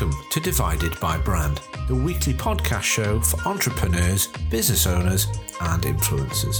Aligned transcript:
Welcome 0.00 0.22
to 0.30 0.38
Divided 0.38 1.00
by 1.00 1.18
Brand, 1.18 1.60
the 1.88 1.94
weekly 1.96 2.32
podcast 2.32 2.82
show 2.82 3.18
for 3.18 3.40
entrepreneurs, 3.48 4.28
business 4.48 4.86
owners, 4.86 5.26
and 5.60 5.82
influencers. 5.82 6.58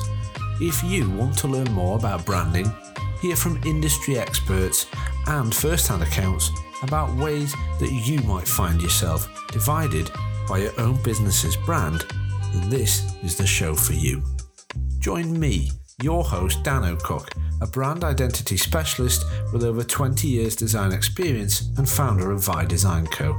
If 0.60 0.82
you 0.82 1.08
want 1.10 1.38
to 1.38 1.46
learn 1.46 1.70
more 1.72 1.96
about 1.96 2.26
branding, 2.26 2.66
hear 3.20 3.36
from 3.36 3.62
industry 3.64 4.18
experts, 4.18 4.86
and 5.28 5.54
first 5.54 5.86
hand 5.86 6.02
accounts 6.02 6.50
about 6.82 7.14
ways 7.14 7.54
that 7.78 7.92
you 7.92 8.18
might 8.22 8.48
find 8.48 8.82
yourself 8.82 9.28
divided 9.52 10.10
by 10.48 10.58
your 10.58 10.72
own 10.80 11.00
business's 11.04 11.54
brand, 11.54 12.04
then 12.52 12.68
this 12.68 13.14
is 13.22 13.36
the 13.36 13.46
show 13.46 13.72
for 13.72 13.92
you. 13.92 14.20
Join 14.98 15.38
me, 15.38 15.70
your 16.00 16.22
host, 16.22 16.62
Dan 16.62 16.82
Ocock, 16.82 17.32
a 17.60 17.66
brand 17.66 18.04
identity 18.04 18.56
specialist 18.56 19.24
with 19.52 19.64
over 19.64 19.82
20 19.82 20.28
years 20.28 20.54
design 20.54 20.92
experience 20.92 21.70
and 21.76 21.88
founder 21.88 22.30
of 22.30 22.44
Vi 22.44 22.64
Design 22.66 23.06
Co. 23.08 23.36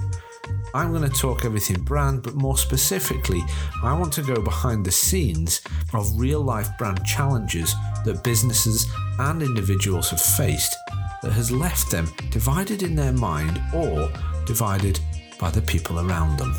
I'm 0.75 0.91
going 0.91 1.09
to 1.09 1.17
talk 1.17 1.45
everything 1.45 1.81
brand, 1.83 2.21
but 2.21 2.35
more 2.35 2.57
specifically, 2.57 3.41
I 3.81 3.97
want 3.97 4.11
to 4.13 4.21
go 4.21 4.41
behind 4.41 4.85
the 4.85 4.91
scenes 4.91 5.61
of 5.93 6.19
real 6.19 6.41
life 6.41 6.69
brand 6.77 7.03
challenges 7.05 7.75
that 8.03 8.25
businesses 8.25 8.85
and 9.19 9.41
individuals 9.41 10.09
have 10.09 10.21
faced 10.21 10.75
that 11.21 11.31
has 11.31 11.51
left 11.51 11.89
them 11.89 12.11
divided 12.29 12.83
in 12.83 12.93
their 12.93 13.13
mind 13.13 13.61
or 13.73 14.11
divided 14.45 14.99
by 15.39 15.49
the 15.49 15.61
people 15.61 15.99
around 15.99 16.37
them. 16.37 16.53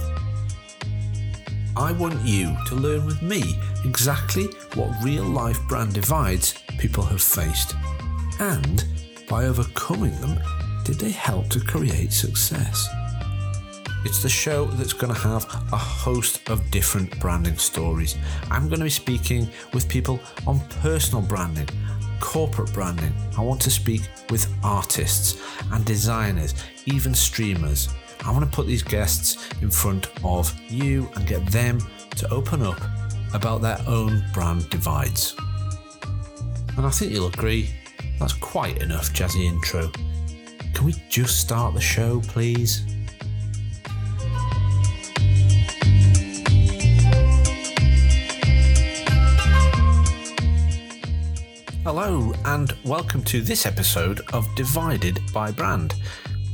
I 1.76 1.92
want 1.92 2.20
you 2.22 2.56
to 2.66 2.74
learn 2.74 3.06
with 3.06 3.22
me 3.22 3.58
exactly 3.84 4.44
what 4.74 4.90
real 5.02 5.24
life 5.24 5.60
brand 5.68 5.94
divides 5.94 6.54
people 6.78 7.04
have 7.04 7.22
faced. 7.22 7.74
And 8.40 8.84
by 9.28 9.44
overcoming 9.44 10.18
them, 10.20 10.38
did 10.84 10.98
they 10.98 11.10
help 11.10 11.48
to 11.50 11.60
create 11.60 12.12
success? 12.12 12.88
It's 14.04 14.22
the 14.22 14.28
show 14.28 14.64
that's 14.66 14.94
going 14.94 15.12
to 15.14 15.20
have 15.20 15.44
a 15.72 15.76
host 15.76 16.48
of 16.48 16.70
different 16.70 17.20
branding 17.20 17.58
stories. 17.58 18.16
I'm 18.50 18.66
going 18.68 18.78
to 18.80 18.84
be 18.84 18.90
speaking 18.90 19.48
with 19.74 19.88
people 19.88 20.20
on 20.46 20.60
personal 20.80 21.22
branding, 21.22 21.68
corporate 22.18 22.72
branding. 22.72 23.12
I 23.36 23.42
want 23.42 23.60
to 23.62 23.70
speak 23.70 24.02
with 24.30 24.52
artists 24.64 25.40
and 25.70 25.84
designers, 25.84 26.54
even 26.86 27.14
streamers. 27.14 27.90
I 28.22 28.32
want 28.32 28.44
to 28.44 28.50
put 28.54 28.66
these 28.66 28.82
guests 28.82 29.48
in 29.62 29.70
front 29.70 30.08
of 30.22 30.54
you 30.70 31.08
and 31.16 31.26
get 31.26 31.44
them 31.46 31.80
to 32.16 32.28
open 32.30 32.62
up 32.62 32.78
about 33.32 33.62
their 33.62 33.78
own 33.86 34.22
brand 34.34 34.68
divides. 34.68 35.34
And 36.76 36.84
I 36.84 36.90
think 36.90 37.12
you'll 37.12 37.28
agree 37.28 37.70
that's 38.18 38.34
quite 38.34 38.82
enough 38.82 39.14
jazzy 39.14 39.46
intro. 39.46 39.90
Can 40.74 40.84
we 40.84 40.94
just 41.08 41.40
start 41.40 41.72
the 41.72 41.80
show, 41.80 42.20
please? 42.20 42.84
Hello, 51.84 52.34
and 52.44 52.74
welcome 52.84 53.24
to 53.24 53.40
this 53.40 53.64
episode 53.64 54.20
of 54.34 54.46
Divided 54.54 55.20
by 55.32 55.50
Brand. 55.50 55.94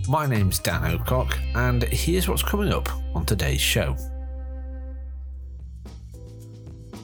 My 0.08 0.24
name's 0.24 0.60
Dan 0.60 0.82
Ocock, 0.82 1.36
and 1.56 1.82
here's 1.82 2.28
what's 2.28 2.42
coming 2.42 2.72
up 2.72 2.88
on 3.16 3.26
today's 3.26 3.60
show. 3.60 3.96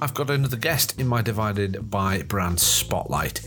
I've 0.01 0.15
got 0.15 0.31
another 0.31 0.57
guest 0.57 1.01
in 1.01 1.09
my 1.09 1.21
Divided 1.21 1.91
by 1.91 2.23
Brand 2.23 2.61
spotlight. 2.61 3.41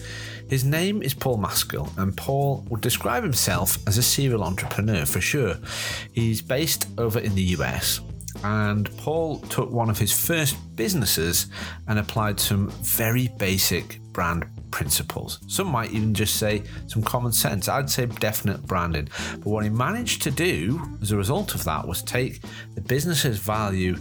His 0.50 0.66
name 0.66 1.02
is 1.02 1.14
Paul 1.14 1.38
Maskell, 1.38 1.90
and 1.98 2.18
Paul 2.18 2.66
would 2.70 2.82
describe 2.82 3.24
himself 3.24 3.78
as 3.88 3.98
a 3.98 4.04
serial 4.04 4.44
entrepreneur 4.44 5.06
for 5.06 5.22
sure. 5.22 5.56
He's 6.12 6.42
based 6.42 6.88
over 6.98 7.20
in 7.20 7.34
the 7.34 7.56
US, 7.58 8.02
and 8.44 8.90
Paul 8.98 9.40
took 9.40 9.72
one 9.72 9.90
of 9.90 9.98
his 9.98 10.12
first 10.12 10.58
businesses 10.76 11.48
and 11.88 11.98
applied 11.98 12.42
some 12.42 12.72
very 12.82 13.30
basic 13.38 14.02
brand 14.12 14.46
principles. 14.76 15.40
Some 15.48 15.68
might 15.68 15.92
even 15.92 16.14
just 16.14 16.36
say 16.36 16.62
some 16.88 17.02
common 17.02 17.32
sense. 17.32 17.70
I'd 17.70 17.90
say 17.90 18.08
definite 18.08 18.68
branding. 18.68 19.08
But 19.36 19.46
what 19.46 19.64
he 19.64 19.70
managed 19.70 20.22
to 20.24 20.32
do 20.32 20.82
as 21.02 21.14
a 21.14 21.16
result 21.16 21.56
of 21.56 21.64
that 21.64 21.88
was 21.88 22.02
take 22.02 22.42
the 22.74 22.82
business's 22.82 23.38
value 23.40 23.96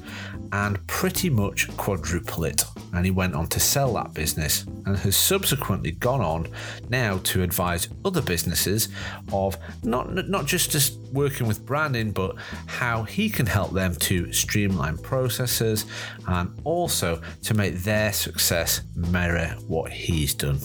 and 0.51 0.85
pretty 0.89 1.31
much 1.31 1.69
quadruple 1.77 2.43
it. 2.43 2.65
And 2.95 3.05
he 3.05 3.11
went 3.11 3.35
on 3.35 3.49
to 3.49 3.61
sell 3.61 3.95
that 3.95 4.15
business 4.15 4.65
and 4.87 4.97
has 4.97 5.17
subsequently 5.17 5.91
gone 5.91 6.21
on 6.21 6.49
now 6.89 7.19
to 7.25 7.43
advise 7.43 7.89
other 8.05 8.23
businesses 8.23 8.89
of 9.33 9.57
not 9.83 10.15
not 10.29 10.47
just 10.47 10.71
just 10.71 10.99
working 11.13 11.47
with 11.47 11.67
branding, 11.67 12.13
but 12.13 12.37
how 12.67 13.03
he 13.03 13.29
can 13.29 13.47
help 13.47 13.73
them 13.73 13.95
to 13.97 14.33
streamline 14.33 14.99
processes 14.99 15.87
and 16.29 16.51
also 16.65 17.21
to 17.43 17.55
make 17.55 17.75
their 17.77 18.13
success 18.13 18.83
mirror 18.95 19.57
what 19.67 19.91
he's 19.91 20.35
done. 20.35 20.59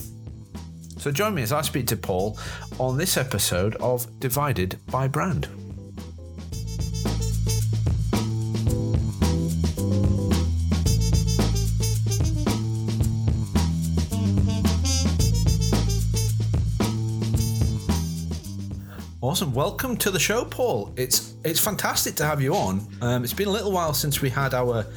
So 0.97 1.11
join 1.11 1.33
me 1.33 1.43
as 1.43 1.53
I 1.53 1.61
speak 1.61 1.87
to 1.87 1.97
Paul 1.97 2.37
on 2.77 2.97
this 2.97 3.15
episode 3.17 3.75
of 3.77 4.19
Divided 4.19 4.77
by 4.87 5.07
Brand. 5.07 5.47
Awesome. 19.29 19.53
Welcome 19.53 19.95
to 19.97 20.09
the 20.09 20.17
show, 20.17 20.43
Paul. 20.43 20.91
It's 20.97 21.35
it's 21.43 21.59
fantastic 21.59 22.15
to 22.15 22.25
have 22.25 22.41
you 22.41 22.55
on. 22.55 22.81
Um, 22.99 23.23
it's 23.23 23.31
been 23.31 23.47
a 23.47 23.51
little 23.51 23.71
while 23.71 23.93
since 23.93 24.23
we 24.23 24.29
had 24.31 24.55
our 24.55 24.87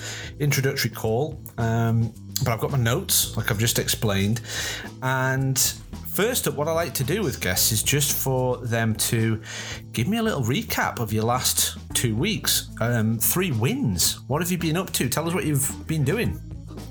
introductory 0.41 0.89
call, 0.89 1.39
um, 1.59 2.15
but 2.43 2.49
I've 2.49 2.59
got 2.59 2.71
my 2.71 2.79
notes, 2.79 3.37
like 3.37 3.51
I've 3.51 3.59
just 3.59 3.79
explained. 3.79 4.41
And 5.03 5.59
first 6.15 6.49
up, 6.49 6.55
what 6.55 6.67
I 6.67 6.73
like 6.73 6.95
to 6.95 7.05
do 7.05 7.23
with 7.23 7.43
guests 7.43 7.73
is 7.73 7.83
just 7.83 8.17
for 8.17 8.57
them 8.57 8.95
to 9.13 9.43
give 9.93 10.09
me 10.09 10.17
a 10.17 10.23
little 10.23 10.43
recap 10.43 10.99
of 10.99 11.13
your 11.13 11.25
last 11.25 11.77
two 11.93 12.17
weeks. 12.17 12.71
Um, 12.81 13.19
three 13.19 13.53
wins. 13.53 14.19
What 14.29 14.41
have 14.41 14.51
you 14.51 14.57
been 14.57 14.79
up 14.79 14.95
to? 14.95 15.11
Tell 15.11 15.29
us 15.29 15.35
what 15.35 15.45
you've 15.45 15.87
been 15.87 16.05
doing. 16.05 16.41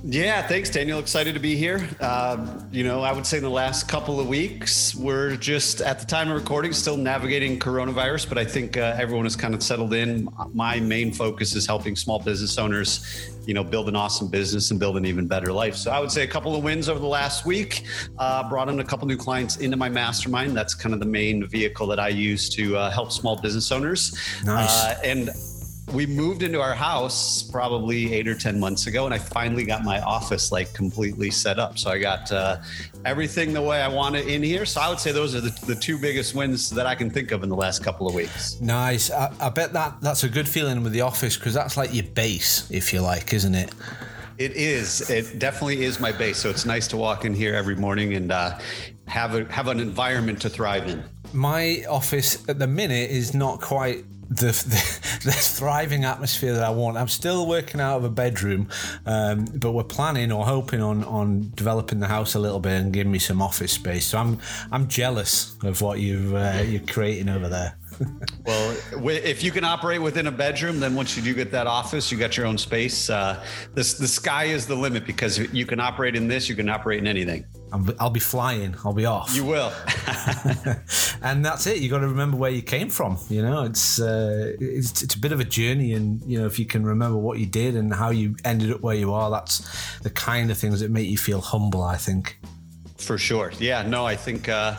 Yeah, 0.04 0.42
thanks, 0.48 0.72
Daniel. 0.72 1.00
Excited 1.00 1.36
to 1.36 1.40
be 1.40 1.56
here. 1.56 1.88
Um, 2.00 2.68
you 2.72 2.84
know, 2.84 3.02
I 3.02 3.12
would 3.12 3.26
say 3.26 3.38
in 3.38 3.44
the 3.44 3.50
last 3.50 3.88
couple 3.88 4.20
of 4.20 4.28
weeks, 4.28 4.96
we're 4.96 5.36
just 5.36 5.80
at 5.80 6.00
the 6.00 6.08
time 6.08 6.32
of 6.32 6.36
recording 6.36 6.74
still 6.74 6.98
navigating 6.98 7.60
coronavirus, 7.60 8.28
but 8.28 8.40
I 8.40 8.46
think 8.46 8.78
uh, 8.78 8.96
everyone 8.98 9.26
has 9.26 9.36
kind 9.36 9.54
of 9.54 9.62
settled 9.62 9.94
in. 9.94 10.28
My 10.54 10.80
main 10.80 11.14
focus 11.14 11.56
is 11.56 11.68
helping 11.68 11.96
small 11.96 12.18
business 12.18 12.58
owners, 12.58 13.32
you 13.46 13.54
know, 13.54 13.64
build 13.64 13.90
an 13.90 13.96
awesome 13.96 14.28
business 14.28 14.72
and 14.72 14.80
build 14.80 14.98
an 14.98 15.06
even 15.06 15.28
better 15.28 15.54
life. 15.54 15.76
So 15.76 15.92
I 15.92 16.00
would 16.00 16.12
say 16.12 16.24
a 16.24 16.28
couple 16.28 16.56
of 16.56 16.64
wins 16.64 16.90
over 16.90 17.00
the 17.00 17.06
last 17.06 17.46
week. 17.46 17.86
Uh, 18.18 18.50
brought 18.50 18.70
in 18.70 18.80
a 18.80 18.84
couple 18.84 19.08
new 19.08 19.18
clients 19.18 19.58
into 19.58 19.78
my 19.78 19.90
mastermind. 19.90 20.58
That's 20.58 20.74
kind 20.74 20.94
of 20.96 21.00
the 21.00 21.06
main 21.06 21.48
vehicle 21.48 21.86
that 21.88 22.00
I 22.00 22.08
use 22.08 22.50
to 22.56 22.76
uh, 22.76 22.90
help 22.90 23.12
small 23.12 23.40
business 23.40 23.72
owners. 23.72 24.18
Nice. 24.44 24.84
Uh, 24.84 25.00
and 25.04 25.30
we 25.94 26.06
moved 26.06 26.44
into 26.44 26.62
our 26.62 26.74
house 26.74 27.44
probably 27.44 28.14
eight 28.14 28.28
or 28.28 28.36
10 28.36 28.60
months 28.60 28.88
ago, 28.88 29.06
and 29.06 29.14
I 29.14 29.18
finally 29.18 29.66
got 29.66 29.84
my 29.84 30.02
office 30.02 30.52
like 30.52 30.74
completely 30.74 31.32
set 31.32 31.60
up. 31.60 31.78
So 31.78 31.90
I 31.90 32.00
got 32.00 32.32
uh, 32.32 32.58
everything 33.06 33.54
the 33.54 33.62
way 33.62 33.82
I 33.82 33.88
want 33.88 34.16
it 34.16 34.28
in 34.28 34.42
here. 34.42 34.66
So 34.66 34.82
I 34.82 34.90
would 34.90 35.00
say 35.00 35.12
those 35.12 35.36
are 35.36 35.42
the, 35.42 35.58
the 35.66 35.76
two 35.76 35.98
biggest 35.98 36.34
wins 36.34 36.70
that 36.72 36.86
I 36.86 36.96
can 36.96 37.10
think 37.10 37.32
of 37.32 37.44
in 37.44 37.50
the 37.50 37.56
last 37.56 37.84
couple 37.84 38.08
of 38.08 38.16
weeks. 38.16 38.60
Nice. 38.62 39.12
I, 39.12 39.34
I 39.40 39.50
bet 39.50 39.74
that 39.74 40.02
that's 40.02 40.24
a 40.24 40.30
good 40.30 40.48
feeling 40.48 40.84
with 40.84 40.94
the 40.94 41.02
office 41.02 41.38
because 41.38 41.54
that's 41.54 41.78
like 41.78 41.94
your 41.94 42.06
base, 42.06 42.70
if 42.72 42.94
you 42.94 43.02
like, 43.02 43.34
isn't 43.34 43.56
it? 43.56 43.74
It 44.38 44.54
is. 44.54 45.10
It 45.10 45.40
definitely 45.40 45.84
is 45.84 46.00
my 46.00 46.12
base. 46.12 46.38
So 46.38 46.50
it's 46.50 46.66
nice 46.66 46.88
to 46.90 46.98
walk 46.98 47.26
in 47.26 47.34
here 47.34 47.54
every 47.54 47.76
morning 47.76 48.14
and 48.14 48.32
uh, 48.32 48.58
have 49.08 49.36
a, 49.36 49.46
have 49.52 49.68
an 49.68 49.80
environment 49.80 50.42
to 50.42 50.50
thrive 50.50 50.88
in. 50.88 51.04
My 51.34 51.84
office 51.90 52.48
at 52.50 52.60
the 52.60 52.68
minute 52.68 53.12
is 53.12 53.34
not 53.34 53.62
quite 53.62 54.06
the, 54.32 54.46
the, 54.46 55.20
the 55.26 55.32
thriving 55.32 56.06
atmosphere 56.06 56.54
that 56.54 56.64
I 56.64 56.70
want. 56.70 56.98
I'm 56.98 57.10
still 57.10 57.48
working 57.48 57.82
out 57.82 57.98
of 57.98 58.06
a 58.06 58.10
bedroom, 58.10 58.70
um, 59.06 59.46
but 59.56 59.74
we're 59.74 59.84
planning 59.84 60.32
or 60.32 60.46
hoping 60.46 60.82
on 60.82 61.04
on 61.04 61.52
developing 61.56 62.00
the 62.00 62.08
house 62.08 62.34
a 62.36 62.40
little 62.40 62.60
bit 62.60 62.82
and 62.82 62.94
giving 62.94 63.12
me 63.12 63.20
some 63.20 63.42
office 63.42 63.74
space. 63.74 64.06
So 64.06 64.18
I'm 64.18 64.40
I'm 64.72 64.88
jealous 64.88 65.58
of 65.64 65.82
what 65.82 66.00
you 66.00 66.38
uh, 66.38 66.64
you're 66.66 66.82
creating 66.82 67.30
over 67.30 67.50
there. 67.50 67.78
well, 68.46 68.78
if 69.06 69.44
you 69.44 69.52
can 69.52 69.66
operate 69.66 70.02
within 70.02 70.28
a 70.28 70.32
bedroom, 70.32 70.80
then 70.80 70.96
once 70.96 71.16
you 71.16 71.22
do 71.22 71.34
get 71.34 71.52
that 71.52 71.68
office, 71.68 72.12
you 72.12 72.18
got 72.18 72.38
your 72.38 72.46
own 72.46 72.58
space. 72.58 73.10
Uh, 73.10 73.44
this 73.74 73.96
the 73.96 74.08
sky 74.08 74.46
is 74.46 74.66
the 74.66 74.76
limit 74.76 75.06
because 75.06 75.38
you 75.38 75.66
can 75.66 75.80
operate 75.80 76.16
in 76.16 76.28
this, 76.28 76.48
you 76.48 76.56
can 76.56 76.70
operate 76.70 77.00
in 77.00 77.08
anything. 77.08 77.46
I'll 78.00 78.10
be 78.10 78.20
flying. 78.20 78.76
I'll 78.84 78.94
be 78.94 79.06
off. 79.06 79.34
You 79.36 79.46
will. 79.46 79.72
and 81.22 81.44
that's 81.46 81.66
it. 81.68 81.78
You 81.78 81.90
got 81.90 82.00
to 82.00 82.08
remember 82.08 82.38
where 82.38 82.52
you 82.52 82.62
came 82.62 82.90
from. 82.90 83.18
You 83.30 83.42
know, 83.42 83.64
it's, 83.64 84.00
uh, 84.00 84.54
it's 84.60 85.02
it's 85.02 85.16
a 85.16 85.20
bit 85.20 85.32
of 85.32 85.40
a 85.40 85.46
journey, 85.46 85.94
and 85.94 86.22
you 86.24 86.40
know, 86.40 86.46
if 86.46 86.60
you 86.60 86.66
can 86.66 86.86
remember 86.86 87.18
what 87.18 87.40
you 87.40 87.46
did 87.46 87.76
and 87.76 87.94
how 87.94 88.10
you 88.10 88.36
ended 88.44 88.72
up 88.72 88.82
where 88.82 88.96
you 88.96 89.14
are, 89.14 89.30
that's 89.30 90.00
the 90.00 90.10
kind 90.10 90.52
of 90.52 90.58
things 90.58 90.82
that 90.82 90.92
make 90.92 91.08
you 91.08 91.18
feel 91.18 91.42
humble. 91.42 91.84
I 91.84 91.98
think. 91.98 92.40
For 92.98 93.18
sure. 93.18 93.52
Yeah. 93.60 93.84
No, 93.84 94.06
I 94.06 94.16
think. 94.16 94.50
Uh, 94.50 94.76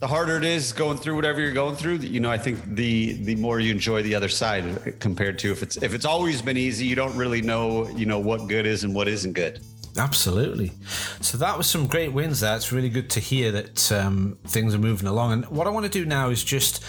the 0.00 0.06
harder 0.06 0.36
it 0.36 0.44
is 0.44 0.72
going 0.72 0.96
through 0.96 1.16
whatever 1.16 1.40
you're 1.40 1.52
going 1.52 1.74
through, 1.74 1.96
you 1.96 2.20
know, 2.20 2.30
I 2.30 2.38
think 2.38 2.62
the 2.76 3.14
the 3.24 3.34
more 3.34 3.58
you 3.58 3.72
enjoy 3.72 4.02
the 4.02 4.14
other 4.14 4.28
side 4.28 5.00
compared 5.00 5.40
to 5.40 5.50
if 5.50 5.62
it's 5.62 5.76
if 5.78 5.92
it's 5.92 6.04
always 6.04 6.40
been 6.40 6.56
easy, 6.56 6.86
you 6.86 6.94
don't 6.94 7.16
really 7.16 7.42
know, 7.42 7.88
you 7.90 8.06
know, 8.06 8.20
what 8.20 8.46
good 8.46 8.64
is 8.64 8.84
and 8.84 8.94
what 8.94 9.08
isn't 9.08 9.32
good. 9.32 9.60
Absolutely. 9.98 10.72
So 11.20 11.38
that 11.38 11.58
was 11.58 11.68
some 11.68 11.86
great 11.86 12.12
wins 12.12 12.40
there. 12.40 12.54
It's 12.54 12.72
really 12.72 12.88
good 12.88 13.10
to 13.10 13.20
hear 13.20 13.50
that 13.52 13.92
um, 13.92 14.38
things 14.46 14.74
are 14.74 14.78
moving 14.78 15.08
along. 15.08 15.32
And 15.32 15.46
what 15.46 15.66
I 15.66 15.70
want 15.70 15.84
to 15.84 15.90
do 15.90 16.04
now 16.04 16.30
is 16.30 16.44
just 16.44 16.84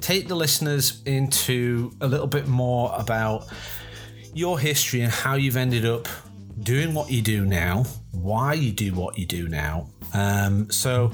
take 0.00 0.28
the 0.28 0.34
listeners 0.34 1.02
into 1.04 1.92
a 2.00 2.06
little 2.06 2.26
bit 2.26 2.46
more 2.46 2.94
about 2.96 3.46
your 4.34 4.58
history 4.58 5.00
and 5.00 5.12
how 5.12 5.34
you've 5.34 5.56
ended 5.56 5.84
up 5.84 6.06
doing 6.62 6.94
what 6.94 7.10
you 7.10 7.22
do 7.22 7.44
now, 7.44 7.84
why 8.12 8.54
you 8.54 8.72
do 8.72 8.94
what 8.94 9.18
you 9.18 9.26
do 9.26 9.48
now. 9.48 9.88
Um, 10.12 10.70
so 10.70 11.12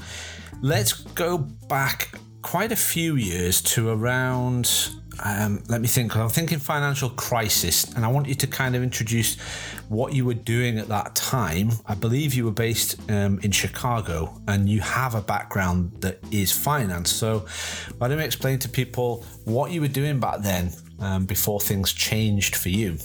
let's 0.61 0.93
go 0.93 1.37
back 1.37 2.13
quite 2.41 2.71
a 2.71 2.75
few 2.75 3.15
years 3.15 3.61
to 3.61 3.89
around 3.89 4.91
um, 5.23 5.63
let 5.67 5.81
me 5.81 5.87
think. 5.87 6.15
I'm 6.15 6.29
thinking 6.29 6.59
financial 6.59 7.09
crisis, 7.09 7.91
and 7.93 8.03
I 8.03 8.07
want 8.07 8.27
you 8.27 8.35
to 8.35 8.47
kind 8.47 8.75
of 8.75 8.83
introduce 8.83 9.39
what 9.89 10.13
you 10.13 10.25
were 10.25 10.33
doing 10.33 10.79
at 10.79 10.87
that 10.87 11.15
time. 11.15 11.71
I 11.85 11.95
believe 11.95 12.33
you 12.33 12.45
were 12.45 12.51
based 12.51 12.99
um, 13.09 13.39
in 13.43 13.51
Chicago, 13.51 14.41
and 14.47 14.67
you 14.67 14.81
have 14.81 15.15
a 15.15 15.21
background 15.21 15.91
that 16.01 16.19
is 16.31 16.51
finance. 16.51 17.11
So, 17.11 17.45
why 17.97 18.07
don't 18.07 18.17
we 18.17 18.23
explain 18.23 18.59
to 18.59 18.69
people 18.69 19.23
what 19.45 19.71
you 19.71 19.81
were 19.81 19.87
doing 19.87 20.19
back 20.19 20.41
then 20.41 20.71
um, 20.99 21.25
before 21.25 21.59
things 21.59 21.93
changed 21.93 22.55
for 22.55 22.69
you? 22.69 22.97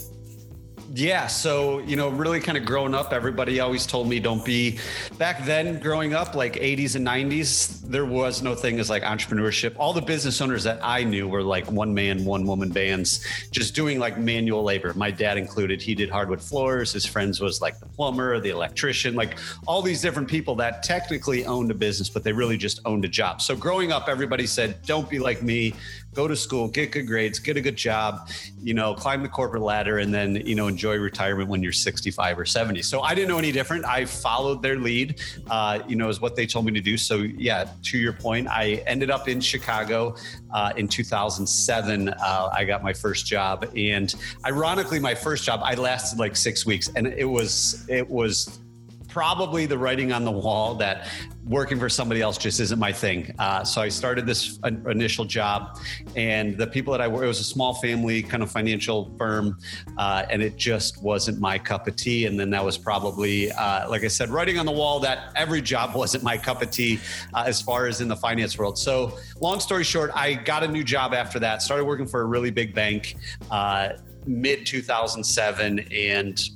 Yeah. 0.93 1.27
So, 1.27 1.79
you 1.79 1.95
know, 1.95 2.09
really 2.09 2.39
kind 2.39 2.57
of 2.57 2.65
growing 2.65 2.95
up, 2.95 3.11
everybody 3.11 3.59
always 3.59 3.85
told 3.85 4.07
me 4.07 4.19
don't 4.19 4.43
be 4.45 4.79
back 5.17 5.43
then 5.45 5.79
growing 5.79 6.13
up, 6.13 6.33
like 6.33 6.53
80s 6.53 6.95
and 6.95 7.05
90s, 7.05 7.81
there 7.81 8.05
was 8.05 8.41
no 8.41 8.55
thing 8.55 8.79
as 8.79 8.89
like 8.89 9.03
entrepreneurship. 9.03 9.75
All 9.77 9.91
the 9.91 10.01
business 10.01 10.39
owners 10.39 10.63
that 10.63 10.79
I 10.81 11.03
knew 11.03 11.27
were 11.27 11.43
like 11.43 11.69
one 11.69 11.93
man, 11.93 12.23
one 12.23 12.45
woman 12.45 12.69
bands, 12.69 13.25
just 13.51 13.75
doing 13.75 13.99
like 13.99 14.17
manual 14.17 14.63
labor. 14.63 14.93
My 14.93 15.11
dad 15.11 15.37
included, 15.37 15.81
he 15.81 15.93
did 15.93 16.09
hardwood 16.09 16.41
floors. 16.41 16.93
His 16.93 17.05
friends 17.05 17.41
was 17.41 17.61
like 17.61 17.79
the 17.79 17.85
plumber, 17.85 18.39
the 18.39 18.49
electrician, 18.49 19.13
like 19.13 19.37
all 19.67 19.81
these 19.81 20.01
different 20.01 20.29
people 20.29 20.55
that 20.55 20.83
technically 20.83 21.45
owned 21.45 21.69
a 21.69 21.75
business, 21.75 22.09
but 22.09 22.23
they 22.23 22.31
really 22.31 22.57
just 22.57 22.79
owned 22.85 23.03
a 23.03 23.09
job. 23.09 23.41
So 23.41 23.55
growing 23.55 23.91
up, 23.91 24.07
everybody 24.07 24.47
said, 24.47 24.81
don't 24.83 25.09
be 25.09 25.19
like 25.19 25.41
me 25.41 25.73
go 26.17 26.27
to 26.27 26.35
school, 26.35 26.67
get 26.67 26.91
good 26.91 27.05
grades, 27.05 27.37
get 27.37 27.57
a 27.57 27.61
good 27.61 27.75
job, 27.75 28.27
you 28.59 28.73
know, 28.73 28.95
climb 28.95 29.21
the 29.21 29.29
corporate 29.29 29.61
ladder, 29.61 29.99
and 29.99 30.11
then, 30.11 30.35
you 30.47 30.55
know, 30.55 30.67
enjoy 30.67 30.95
retirement 30.97 31.47
when 31.47 31.61
you're 31.61 31.71
65 31.71 32.39
or 32.39 32.43
70. 32.43 32.81
So 32.81 33.01
I 33.01 33.13
didn't 33.13 33.29
know 33.29 33.37
any 33.37 33.51
different. 33.51 33.85
I 33.85 34.03
followed 34.05 34.63
their 34.63 34.77
lead, 34.77 35.21
uh, 35.51 35.77
you 35.87 35.95
know, 35.95 36.09
is 36.09 36.19
what 36.19 36.35
they 36.35 36.47
told 36.47 36.65
me 36.65 36.71
to 36.71 36.81
do. 36.81 36.97
So, 36.97 37.17
yeah, 37.17 37.69
to 37.83 37.99
your 37.99 38.13
point, 38.13 38.47
I 38.47 38.83
ended 38.87 39.11
up 39.11 39.27
in 39.27 39.39
Chicago 39.39 40.15
uh, 40.51 40.73
in 40.75 40.87
2007. 40.87 42.09
Uh, 42.09 42.49
I 42.51 42.65
got 42.65 42.81
my 42.81 42.93
first 42.93 43.27
job. 43.27 43.69
And 43.75 44.13
ironically, 44.43 44.99
my 44.99 45.13
first 45.13 45.43
job, 45.43 45.61
I 45.63 45.75
lasted 45.75 46.17
like 46.17 46.35
six 46.35 46.65
weeks. 46.65 46.89
And 46.95 47.05
it 47.05 47.25
was, 47.25 47.85
it 47.89 48.09
was, 48.09 48.59
probably 49.07 49.65
the 49.65 49.77
writing 49.77 50.11
on 50.11 50.23
the 50.23 50.31
wall 50.31 50.75
that 50.75 51.07
working 51.45 51.79
for 51.79 51.87
somebody 51.87 52.21
else 52.21 52.37
just 52.37 52.59
isn't 52.59 52.79
my 52.79 52.91
thing. 52.91 53.33
Uh, 53.39 53.63
so 53.63 53.81
I 53.81 53.89
started 53.89 54.25
this 54.25 54.59
initial 54.65 55.25
job, 55.25 55.79
and 56.15 56.57
the 56.57 56.67
people 56.67 56.91
that 56.91 57.01
I 57.01 57.07
work, 57.07 57.23
it 57.23 57.27
was 57.27 57.39
a 57.39 57.45
small 57.45 57.73
family 57.75 58.21
kind 58.21 58.43
of 58.43 58.51
financial 58.51 59.15
firm, 59.17 59.57
uh, 59.97 60.25
and 60.29 60.41
it 60.41 60.57
just 60.57 61.01
wasn't 61.01 61.39
my 61.39 61.57
cup 61.57 61.87
of 61.87 61.95
tea. 61.95 62.25
And 62.25 62.39
then 62.39 62.49
that 62.49 62.63
was 62.63 62.77
probably, 62.77 63.51
uh, 63.53 63.89
like 63.89 64.03
I 64.03 64.09
said, 64.09 64.29
writing 64.29 64.59
on 64.59 64.65
the 64.65 64.71
wall 64.71 64.99
that 65.01 65.31
every 65.35 65.61
job 65.61 65.95
wasn't 65.95 66.23
my 66.23 66.37
cup 66.37 66.61
of 66.61 66.71
tea 66.71 66.99
uh, 67.33 67.45
as 67.47 67.61
far 67.61 67.87
as 67.87 68.01
in 68.01 68.07
the 68.07 68.15
finance 68.15 68.57
world. 68.57 68.77
So 68.77 69.17
long 69.39 69.59
story 69.59 69.83
short, 69.83 70.11
I 70.13 70.33
got 70.33 70.63
a 70.63 70.67
new 70.67 70.83
job 70.83 71.13
after 71.13 71.39
that, 71.39 71.61
started 71.61 71.85
working 71.85 72.07
for 72.07 72.21
a 72.21 72.25
really 72.25 72.51
big 72.51 72.73
bank 72.73 73.15
uh, 73.51 73.89
mid 74.25 74.65
2007, 74.65 75.79
and 75.91 76.49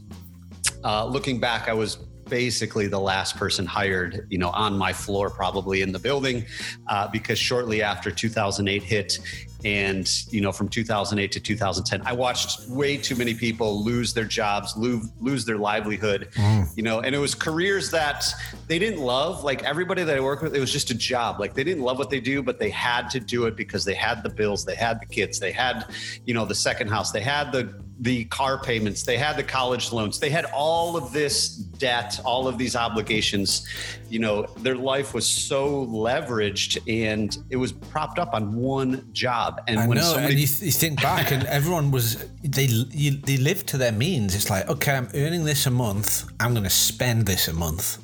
uh, 0.83 1.05
looking 1.05 1.39
back, 1.39 1.69
I 1.69 1.73
was 1.73 1.97
basically 2.31 2.87
the 2.87 2.99
last 2.99 3.35
person 3.35 3.65
hired, 3.65 4.25
you 4.29 4.37
know, 4.37 4.49
on 4.51 4.75
my 4.75 4.93
floor, 4.93 5.29
probably 5.29 5.81
in 5.81 5.91
the 5.91 5.99
building, 5.99 6.45
uh, 6.87 7.07
because 7.09 7.37
shortly 7.37 7.83
after 7.83 8.09
2008 8.09 8.81
hit, 8.81 9.19
and 9.63 10.09
you 10.31 10.41
know, 10.41 10.51
from 10.51 10.67
2008 10.69 11.31
to 11.33 11.39
2010, 11.39 12.01
I 12.07 12.13
watched 12.13 12.67
way 12.69 12.97
too 12.97 13.15
many 13.15 13.35
people 13.35 13.83
lose 13.83 14.13
their 14.13 14.25
jobs, 14.25 14.75
lose 14.75 15.11
lose 15.19 15.45
their 15.45 15.57
livelihood, 15.57 16.29
mm. 16.33 16.65
you 16.75 16.81
know, 16.81 17.01
and 17.01 17.13
it 17.13 17.19
was 17.19 17.35
careers 17.35 17.91
that 17.91 18.25
they 18.67 18.79
didn't 18.79 19.01
love. 19.01 19.43
Like 19.43 19.63
everybody 19.63 20.03
that 20.03 20.17
I 20.17 20.19
work 20.19 20.41
with, 20.41 20.55
it 20.55 20.59
was 20.59 20.71
just 20.71 20.89
a 20.89 20.95
job. 20.95 21.39
Like 21.39 21.53
they 21.53 21.63
didn't 21.63 21.83
love 21.83 21.99
what 21.99 22.09
they 22.09 22.21
do, 22.21 22.41
but 22.41 22.57
they 22.57 22.71
had 22.71 23.09
to 23.11 23.19
do 23.19 23.45
it 23.45 23.55
because 23.55 23.85
they 23.85 23.93
had 23.93 24.23
the 24.23 24.29
bills, 24.29 24.65
they 24.65 24.75
had 24.75 24.99
the 24.99 25.05
kids, 25.05 25.37
they 25.39 25.51
had, 25.51 25.85
you 26.25 26.33
know, 26.33 26.45
the 26.45 26.55
second 26.55 26.87
house, 26.87 27.11
they 27.11 27.21
had 27.21 27.51
the 27.51 27.71
the 28.01 28.25
car 28.25 28.59
payments, 28.59 29.03
they 29.03 29.17
had 29.17 29.37
the 29.37 29.43
college 29.43 29.91
loans, 29.91 30.19
they 30.19 30.31
had 30.31 30.45
all 30.45 30.97
of 30.97 31.13
this 31.13 31.49
debt, 31.49 32.19
all 32.25 32.47
of 32.47 32.57
these 32.57 32.75
obligations. 32.75 33.67
You 34.09 34.19
know, 34.19 34.47
their 34.57 34.75
life 34.75 35.13
was 35.13 35.27
so 35.27 35.85
leveraged 35.85 36.79
and 36.87 37.37
it 37.51 37.57
was 37.57 37.71
propped 37.71 38.17
up 38.17 38.33
on 38.33 38.55
one 38.55 39.07
job. 39.13 39.61
And 39.67 39.79
I 39.79 39.87
when 39.87 39.99
know, 39.99 40.03
somebody, 40.03 40.33
and 40.33 40.39
you, 40.41 40.47
th- 40.47 40.61
you, 40.63 40.71
think 40.71 41.01
back, 41.01 41.31
and 41.31 41.43
everyone 41.45 41.91
was 41.91 42.25
they 42.43 42.65
you, 42.65 43.11
they 43.11 43.37
lived 43.37 43.67
to 43.67 43.77
their 43.77 43.91
means. 43.91 44.35
It's 44.35 44.49
like, 44.49 44.67
okay, 44.67 44.95
I'm 44.95 45.09
earning 45.13 45.45
this 45.45 45.67
a 45.67 45.71
month, 45.71 46.25
I'm 46.39 46.53
going 46.53 46.63
to 46.63 46.69
spend 46.69 47.27
this 47.27 47.47
a 47.47 47.53
month 47.53 47.99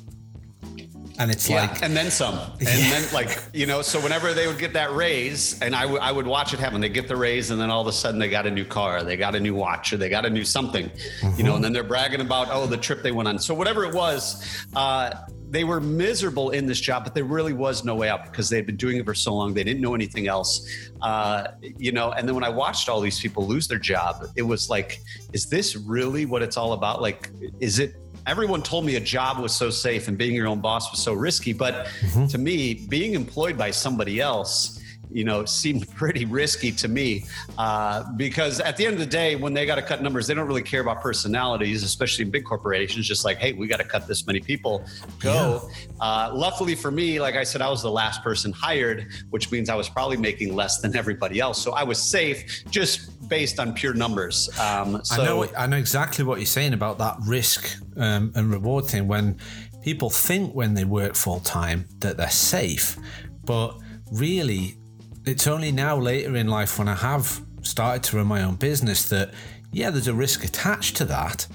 and 1.18 1.30
it's 1.30 1.48
yeah, 1.48 1.62
like 1.62 1.82
and 1.82 1.96
then 1.96 2.10
some 2.10 2.38
and 2.58 2.62
yeah. 2.62 2.90
then 2.90 3.12
like 3.12 3.38
you 3.52 3.66
know 3.66 3.82
so 3.82 4.00
whenever 4.00 4.32
they 4.32 4.46
would 4.46 4.58
get 4.58 4.72
that 4.72 4.92
raise 4.92 5.60
and 5.60 5.74
I, 5.74 5.82
w- 5.82 6.00
I 6.00 6.12
would 6.12 6.26
watch 6.26 6.54
it 6.54 6.60
happen 6.60 6.80
they 6.80 6.88
get 6.88 7.08
the 7.08 7.16
raise 7.16 7.50
and 7.50 7.60
then 7.60 7.70
all 7.70 7.80
of 7.80 7.86
a 7.86 7.92
sudden 7.92 8.18
they 8.20 8.28
got 8.28 8.46
a 8.46 8.50
new 8.50 8.64
car 8.64 9.02
they 9.02 9.16
got 9.16 9.34
a 9.34 9.40
new 9.40 9.54
watch 9.54 9.92
or 9.92 9.96
they 9.96 10.08
got 10.08 10.24
a 10.24 10.30
new 10.30 10.44
something 10.44 10.88
mm-hmm. 10.88 11.36
you 11.36 11.44
know 11.44 11.56
and 11.56 11.64
then 11.64 11.72
they're 11.72 11.82
bragging 11.82 12.20
about 12.20 12.48
oh 12.50 12.66
the 12.66 12.76
trip 12.76 13.02
they 13.02 13.12
went 13.12 13.28
on 13.28 13.38
so 13.38 13.54
whatever 13.54 13.84
it 13.84 13.94
was 13.94 14.64
uh, 14.76 15.10
they 15.50 15.64
were 15.64 15.80
miserable 15.80 16.50
in 16.50 16.66
this 16.66 16.78
job, 16.78 17.04
but 17.04 17.14
there 17.14 17.24
really 17.24 17.52
was 17.52 17.84
no 17.84 17.94
way 17.94 18.08
out 18.08 18.24
because 18.24 18.50
they 18.50 18.56
had 18.56 18.66
been 18.66 18.76
doing 18.76 18.98
it 18.98 19.04
for 19.04 19.14
so 19.14 19.34
long. 19.34 19.54
They 19.54 19.64
didn't 19.64 19.80
know 19.80 19.94
anything 19.94 20.28
else, 20.28 20.90
uh, 21.00 21.48
you 21.78 21.92
know. 21.92 22.12
And 22.12 22.28
then 22.28 22.34
when 22.34 22.44
I 22.44 22.50
watched 22.50 22.88
all 22.88 23.00
these 23.00 23.18
people 23.18 23.46
lose 23.46 23.66
their 23.66 23.78
job, 23.78 24.26
it 24.36 24.42
was 24.42 24.68
like, 24.68 25.00
is 25.32 25.46
this 25.46 25.74
really 25.74 26.26
what 26.26 26.42
it's 26.42 26.56
all 26.56 26.74
about? 26.74 27.00
Like, 27.00 27.30
is 27.60 27.78
it 27.78 27.96
everyone 28.28 28.62
told 28.62 28.84
me 28.84 28.96
a 28.96 29.00
job 29.00 29.38
was 29.38 29.54
so 29.54 29.70
safe 29.70 30.06
and 30.06 30.18
being 30.18 30.34
your 30.34 30.46
own 30.46 30.60
boss 30.60 30.90
was 30.90 31.02
so 31.02 31.14
risky. 31.14 31.54
But 31.54 31.86
mm-hmm. 31.86 32.26
to 32.26 32.38
me, 32.38 32.74
being 32.74 33.14
employed 33.14 33.56
by 33.56 33.70
somebody 33.70 34.20
else, 34.20 34.78
you 35.10 35.24
know, 35.24 35.44
seemed 35.44 35.88
pretty 35.96 36.24
risky 36.24 36.72
to 36.72 36.88
me 36.88 37.24
uh, 37.56 38.04
because 38.16 38.60
at 38.60 38.76
the 38.76 38.86
end 38.86 38.94
of 38.94 39.00
the 39.00 39.06
day, 39.06 39.36
when 39.36 39.54
they 39.54 39.66
got 39.66 39.76
to 39.76 39.82
cut 39.82 40.02
numbers, 40.02 40.26
they 40.26 40.34
don't 40.34 40.46
really 40.46 40.62
care 40.62 40.80
about 40.80 41.00
personalities, 41.00 41.82
especially 41.82 42.24
in 42.24 42.30
big 42.30 42.44
corporations. 42.44 43.06
Just 43.06 43.24
like, 43.24 43.38
hey, 43.38 43.52
we 43.52 43.66
got 43.66 43.78
to 43.78 43.84
cut 43.84 44.06
this 44.06 44.26
many 44.26 44.40
people. 44.40 44.84
Go. 45.20 45.68
Yeah. 45.70 45.96
Uh, 46.00 46.32
luckily 46.34 46.74
for 46.74 46.90
me, 46.90 47.20
like 47.20 47.34
I 47.34 47.44
said, 47.44 47.62
I 47.62 47.68
was 47.68 47.82
the 47.82 47.90
last 47.90 48.22
person 48.22 48.52
hired, 48.52 49.06
which 49.30 49.50
means 49.50 49.68
I 49.68 49.74
was 49.74 49.88
probably 49.88 50.16
making 50.16 50.54
less 50.54 50.80
than 50.80 50.96
everybody 50.96 51.40
else. 51.40 51.62
So 51.62 51.72
I 51.72 51.82
was 51.82 52.00
safe. 52.00 52.64
Just 52.70 53.28
based 53.28 53.60
on 53.60 53.74
pure 53.74 53.94
numbers. 53.94 54.48
Um, 54.58 55.04
so 55.04 55.22
I 55.22 55.24
know 55.24 55.46
I 55.56 55.66
know 55.66 55.76
exactly 55.76 56.24
what 56.24 56.38
you're 56.38 56.46
saying 56.46 56.72
about 56.72 56.98
that 56.98 57.16
risk 57.26 57.78
um, 57.96 58.32
and 58.34 58.50
reward 58.50 58.86
thing. 58.86 59.06
When 59.06 59.38
people 59.82 60.10
think 60.10 60.54
when 60.54 60.74
they 60.74 60.84
work 60.84 61.14
full 61.14 61.40
time 61.40 61.86
that 61.98 62.16
they're 62.16 62.30
safe, 62.30 62.98
but 63.44 63.78
really, 64.12 64.78
it's 65.28 65.46
only 65.46 65.70
now 65.70 65.96
later 65.96 66.34
in 66.36 66.48
life 66.48 66.78
when 66.78 66.88
I 66.88 66.94
have 66.94 67.40
started 67.62 68.02
to 68.04 68.16
run 68.16 68.26
my 68.26 68.42
own 68.42 68.56
business 68.56 69.08
that 69.10 69.32
yeah, 69.70 69.90
there's 69.90 70.08
a 70.08 70.14
risk 70.14 70.44
attached 70.44 70.96
to 70.96 71.04
that, 71.06 71.46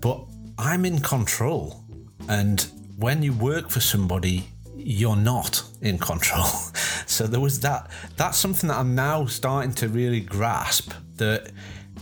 but 0.00 0.24
I'm 0.58 0.84
in 0.84 1.00
control. 1.00 1.84
And 2.28 2.66
when 2.98 3.22
you 3.22 3.32
work 3.32 3.70
for 3.70 3.80
somebody, 3.80 4.48
you're 4.76 5.16
not 5.16 5.62
in 5.80 5.98
control. 5.98 6.46
so 7.06 7.26
there 7.26 7.40
was 7.40 7.60
that. 7.60 7.90
That's 8.16 8.36
something 8.36 8.68
that 8.68 8.78
I'm 8.78 8.94
now 8.94 9.26
starting 9.26 9.72
to 9.74 9.88
really 9.88 10.20
grasp 10.20 10.92
that 11.16 11.52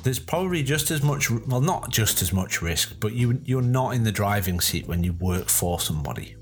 there's 0.05 0.19
probably 0.19 0.63
just 0.63 0.91
as 0.91 1.03
much 1.03 1.31
well 1.31 1.61
not 1.61 1.91
just 1.91 2.23
as 2.23 2.33
much 2.33 2.63
risk 2.63 2.99
but 2.99 3.13
you 3.13 3.41
you're 3.45 3.63
not 3.63 3.91
in 3.91 4.03
the 4.03 4.11
driving 4.11 4.59
seat 4.59 4.89
when 4.89 5.05
you 5.05 5.13
work 5.13 5.49
for 5.49 5.79
somebody 5.79 6.35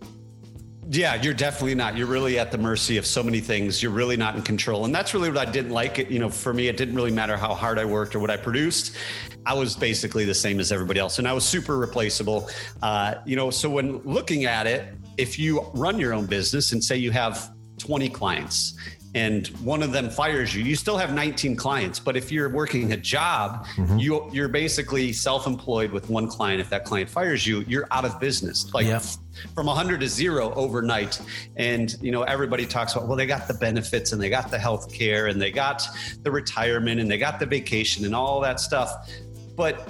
yeah 0.92 1.14
you're 1.22 1.34
definitely 1.34 1.74
not 1.74 1.96
you're 1.96 2.06
really 2.06 2.38
at 2.38 2.50
the 2.50 2.58
mercy 2.58 2.96
of 2.96 3.06
so 3.06 3.22
many 3.22 3.38
things 3.38 3.80
you're 3.80 3.92
really 3.92 4.16
not 4.16 4.34
in 4.34 4.42
control 4.42 4.84
and 4.84 4.94
that's 4.94 5.14
really 5.14 5.28
what 5.30 5.38
i 5.38 5.50
didn't 5.50 5.70
like 5.70 6.00
it 6.00 6.10
you 6.10 6.18
know 6.18 6.28
for 6.28 6.52
me 6.52 6.66
it 6.66 6.76
didn't 6.76 6.96
really 6.96 7.12
matter 7.12 7.36
how 7.36 7.54
hard 7.54 7.78
i 7.78 7.84
worked 7.84 8.16
or 8.16 8.18
what 8.18 8.30
i 8.30 8.36
produced 8.36 8.96
i 9.46 9.54
was 9.54 9.76
basically 9.76 10.24
the 10.24 10.34
same 10.34 10.58
as 10.58 10.72
everybody 10.72 10.98
else 10.98 11.20
and 11.20 11.28
i 11.28 11.32
was 11.32 11.44
super 11.44 11.78
replaceable 11.78 12.50
uh, 12.82 13.14
you 13.24 13.36
know 13.36 13.50
so 13.50 13.70
when 13.70 13.98
looking 13.98 14.46
at 14.46 14.66
it 14.66 14.94
if 15.16 15.38
you 15.38 15.60
run 15.74 15.98
your 15.98 16.12
own 16.12 16.26
business 16.26 16.72
and 16.72 16.82
say 16.82 16.96
you 16.96 17.12
have 17.12 17.52
20 17.78 18.08
clients 18.08 18.74
and 19.14 19.48
one 19.64 19.82
of 19.82 19.90
them 19.92 20.08
fires 20.08 20.54
you, 20.54 20.62
you 20.62 20.76
still 20.76 20.96
have 20.96 21.14
19 21.14 21.56
clients. 21.56 21.98
But 21.98 22.16
if 22.16 22.30
you're 22.30 22.48
working 22.48 22.92
a 22.92 22.96
job, 22.96 23.66
mm-hmm. 23.74 23.98
you 23.98 24.30
you're 24.32 24.48
basically 24.48 25.12
self-employed 25.12 25.90
with 25.90 26.08
one 26.08 26.28
client. 26.28 26.60
If 26.60 26.70
that 26.70 26.84
client 26.84 27.10
fires 27.10 27.44
you, 27.46 27.64
you're 27.66 27.88
out 27.90 28.04
of 28.04 28.20
business. 28.20 28.72
Like 28.72 28.86
yep. 28.86 29.02
From 29.54 29.66
100 29.66 30.00
to 30.00 30.08
zero 30.08 30.52
overnight. 30.54 31.20
And 31.56 31.96
you 32.00 32.12
know, 32.12 32.22
everybody 32.22 32.66
talks 32.66 32.94
about 32.94 33.08
well, 33.08 33.16
they 33.16 33.26
got 33.26 33.48
the 33.48 33.54
benefits 33.54 34.12
and 34.12 34.20
they 34.20 34.30
got 34.30 34.50
the 34.50 34.58
health 34.58 34.92
care 34.92 35.26
and 35.26 35.40
they 35.40 35.50
got 35.50 35.82
the 36.22 36.30
retirement 36.30 37.00
and 37.00 37.10
they 37.10 37.18
got 37.18 37.38
the 37.38 37.46
vacation 37.46 38.04
and 38.04 38.14
all 38.14 38.40
that 38.40 38.60
stuff. 38.60 39.10
But 39.56 39.88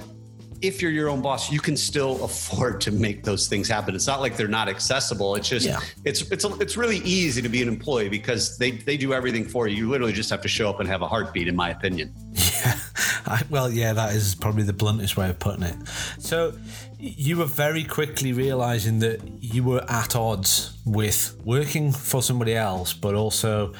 if 0.61 0.81
you're 0.81 0.91
your 0.91 1.09
own 1.09 1.21
boss, 1.21 1.51
you 1.51 1.59
can 1.59 1.75
still 1.75 2.23
afford 2.23 2.79
to 2.81 2.91
make 2.91 3.23
those 3.23 3.47
things 3.47 3.67
happen. 3.67 3.95
It's 3.95 4.07
not 4.07 4.21
like 4.21 4.37
they're 4.37 4.47
not 4.47 4.69
accessible. 4.69 5.35
It's 5.35 5.49
just 5.49 5.65
yeah. 5.65 5.79
it's 6.05 6.21
it's 6.31 6.45
it's 6.45 6.77
really 6.77 6.97
easy 6.97 7.41
to 7.41 7.49
be 7.49 7.61
an 7.61 7.67
employee 7.67 8.09
because 8.09 8.57
they 8.57 8.71
they 8.71 8.97
do 8.97 9.13
everything 9.13 9.45
for 9.45 9.67
you. 9.67 9.77
You 9.77 9.89
literally 9.89 10.13
just 10.13 10.29
have 10.29 10.41
to 10.41 10.47
show 10.47 10.69
up 10.69 10.79
and 10.79 10.87
have 10.87 11.01
a 11.01 11.07
heartbeat, 11.07 11.47
in 11.47 11.55
my 11.55 11.69
opinion. 11.69 12.13
Yeah, 12.61 12.79
I, 13.25 13.41
well, 13.49 13.71
yeah, 13.71 13.93
that 13.93 14.13
is 14.13 14.35
probably 14.35 14.61
the 14.63 14.73
bluntest 14.73 15.17
way 15.17 15.29
of 15.29 15.39
putting 15.39 15.63
it. 15.63 15.75
So 16.19 16.53
you 17.01 17.37
were 17.37 17.45
very 17.45 17.83
quickly 17.83 18.31
realizing 18.31 18.99
that 18.99 19.21
you 19.41 19.63
were 19.63 19.83
at 19.89 20.15
odds 20.15 20.77
with 20.85 21.35
working 21.43 21.91
for 21.91 22.21
somebody 22.21 22.55
else, 22.55 22.93
but 22.93 23.15
also 23.15 23.73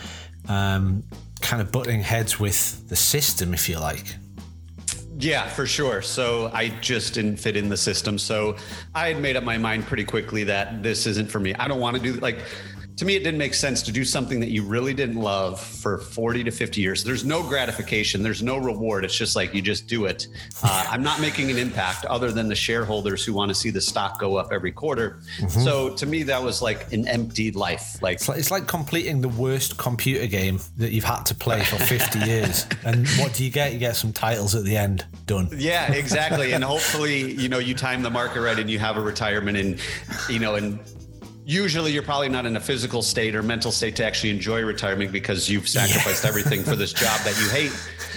um, 0.49 1.03
kind 1.39 1.61
of 1.61 1.71
butting 1.71 2.01
heads 2.01 2.39
with 2.39 2.89
the 2.89 2.95
system, 2.95 3.53
if 3.53 3.69
you 3.69 3.79
like. 3.79 4.15
Yeah, 5.19 5.47
for 5.47 5.67
sure. 5.67 6.01
So 6.01 6.49
I 6.51 6.69
just 6.81 7.13
didn't 7.13 7.37
fit 7.37 7.55
in 7.55 7.69
the 7.69 7.77
system. 7.77 8.17
So 8.17 8.55
I 8.95 9.09
had 9.09 9.21
made 9.21 9.35
up 9.35 9.43
my 9.43 9.57
mind 9.57 9.85
pretty 9.85 10.03
quickly 10.03 10.43
that 10.45 10.81
this 10.81 11.05
isn't 11.05 11.29
for 11.29 11.39
me. 11.39 11.53
I 11.53 11.67
don't 11.67 11.79
want 11.79 11.95
to 11.95 12.01
do 12.01 12.13
like 12.13 12.39
to 13.01 13.05
me, 13.05 13.15
it 13.15 13.23
didn't 13.23 13.39
make 13.39 13.55
sense 13.55 13.81
to 13.81 13.91
do 13.91 14.05
something 14.05 14.39
that 14.39 14.51
you 14.51 14.61
really 14.61 14.93
didn't 14.93 15.15
love 15.15 15.59
for 15.59 15.97
40 15.97 16.43
to 16.43 16.51
50 16.51 16.81
years. 16.81 17.03
There's 17.03 17.25
no 17.25 17.41
gratification, 17.41 18.21
there's 18.21 18.43
no 18.43 18.57
reward. 18.57 19.03
It's 19.03 19.17
just 19.17 19.35
like 19.35 19.55
you 19.55 19.61
just 19.63 19.87
do 19.87 20.05
it. 20.05 20.27
Uh, 20.61 20.85
I'm 20.91 21.01
not 21.01 21.19
making 21.19 21.49
an 21.49 21.57
impact 21.57 22.05
other 22.05 22.31
than 22.31 22.47
the 22.47 22.53
shareholders 22.53 23.25
who 23.25 23.33
want 23.33 23.49
to 23.49 23.55
see 23.55 23.71
the 23.71 23.81
stock 23.81 24.19
go 24.19 24.35
up 24.35 24.53
every 24.53 24.71
quarter. 24.71 25.19
Mm-hmm. 25.39 25.61
So 25.61 25.95
to 25.95 26.05
me, 26.05 26.21
that 26.21 26.43
was 26.43 26.61
like 26.61 26.93
an 26.93 27.07
empty 27.07 27.49
life. 27.49 27.99
Like 28.03 28.17
it's, 28.17 28.29
like 28.29 28.37
it's 28.37 28.51
like 28.51 28.67
completing 28.67 29.21
the 29.21 29.29
worst 29.29 29.79
computer 29.79 30.27
game 30.27 30.59
that 30.77 30.91
you've 30.91 31.03
had 31.03 31.23
to 31.23 31.33
play 31.33 31.63
for 31.63 31.77
50 31.77 32.19
years. 32.29 32.67
And 32.85 33.07
what 33.17 33.33
do 33.33 33.43
you 33.43 33.49
get? 33.49 33.73
You 33.73 33.79
get 33.79 33.95
some 33.95 34.13
titles 34.13 34.53
at 34.53 34.63
the 34.63 34.77
end. 34.77 35.07
Done. 35.25 35.49
Yeah, 35.55 35.91
exactly. 35.91 36.53
and 36.53 36.63
hopefully, 36.75 37.31
you 37.31 37.49
know, 37.49 37.57
you 37.57 37.73
time 37.73 38.03
the 38.03 38.11
market 38.11 38.41
right 38.41 38.59
and 38.59 38.69
you 38.69 38.77
have 38.77 38.95
a 38.95 39.01
retirement 39.01 39.57
and, 39.57 39.79
you 40.29 40.37
know, 40.37 40.53
and 40.53 40.77
usually 41.45 41.91
you're 41.91 42.03
probably 42.03 42.29
not 42.29 42.45
in 42.45 42.55
a 42.55 42.59
physical 42.59 43.01
state 43.01 43.35
or 43.35 43.43
mental 43.43 43.71
state 43.71 43.95
to 43.95 44.05
actually 44.05 44.29
enjoy 44.29 44.61
retirement 44.61 45.11
because 45.11 45.49
you've 45.49 45.67
sacrificed 45.67 46.23
yeah. 46.23 46.29
everything 46.29 46.63
for 46.63 46.75
this 46.75 46.93
job 46.93 47.19
that 47.21 47.37
you 47.39 47.49
hate 47.49 47.71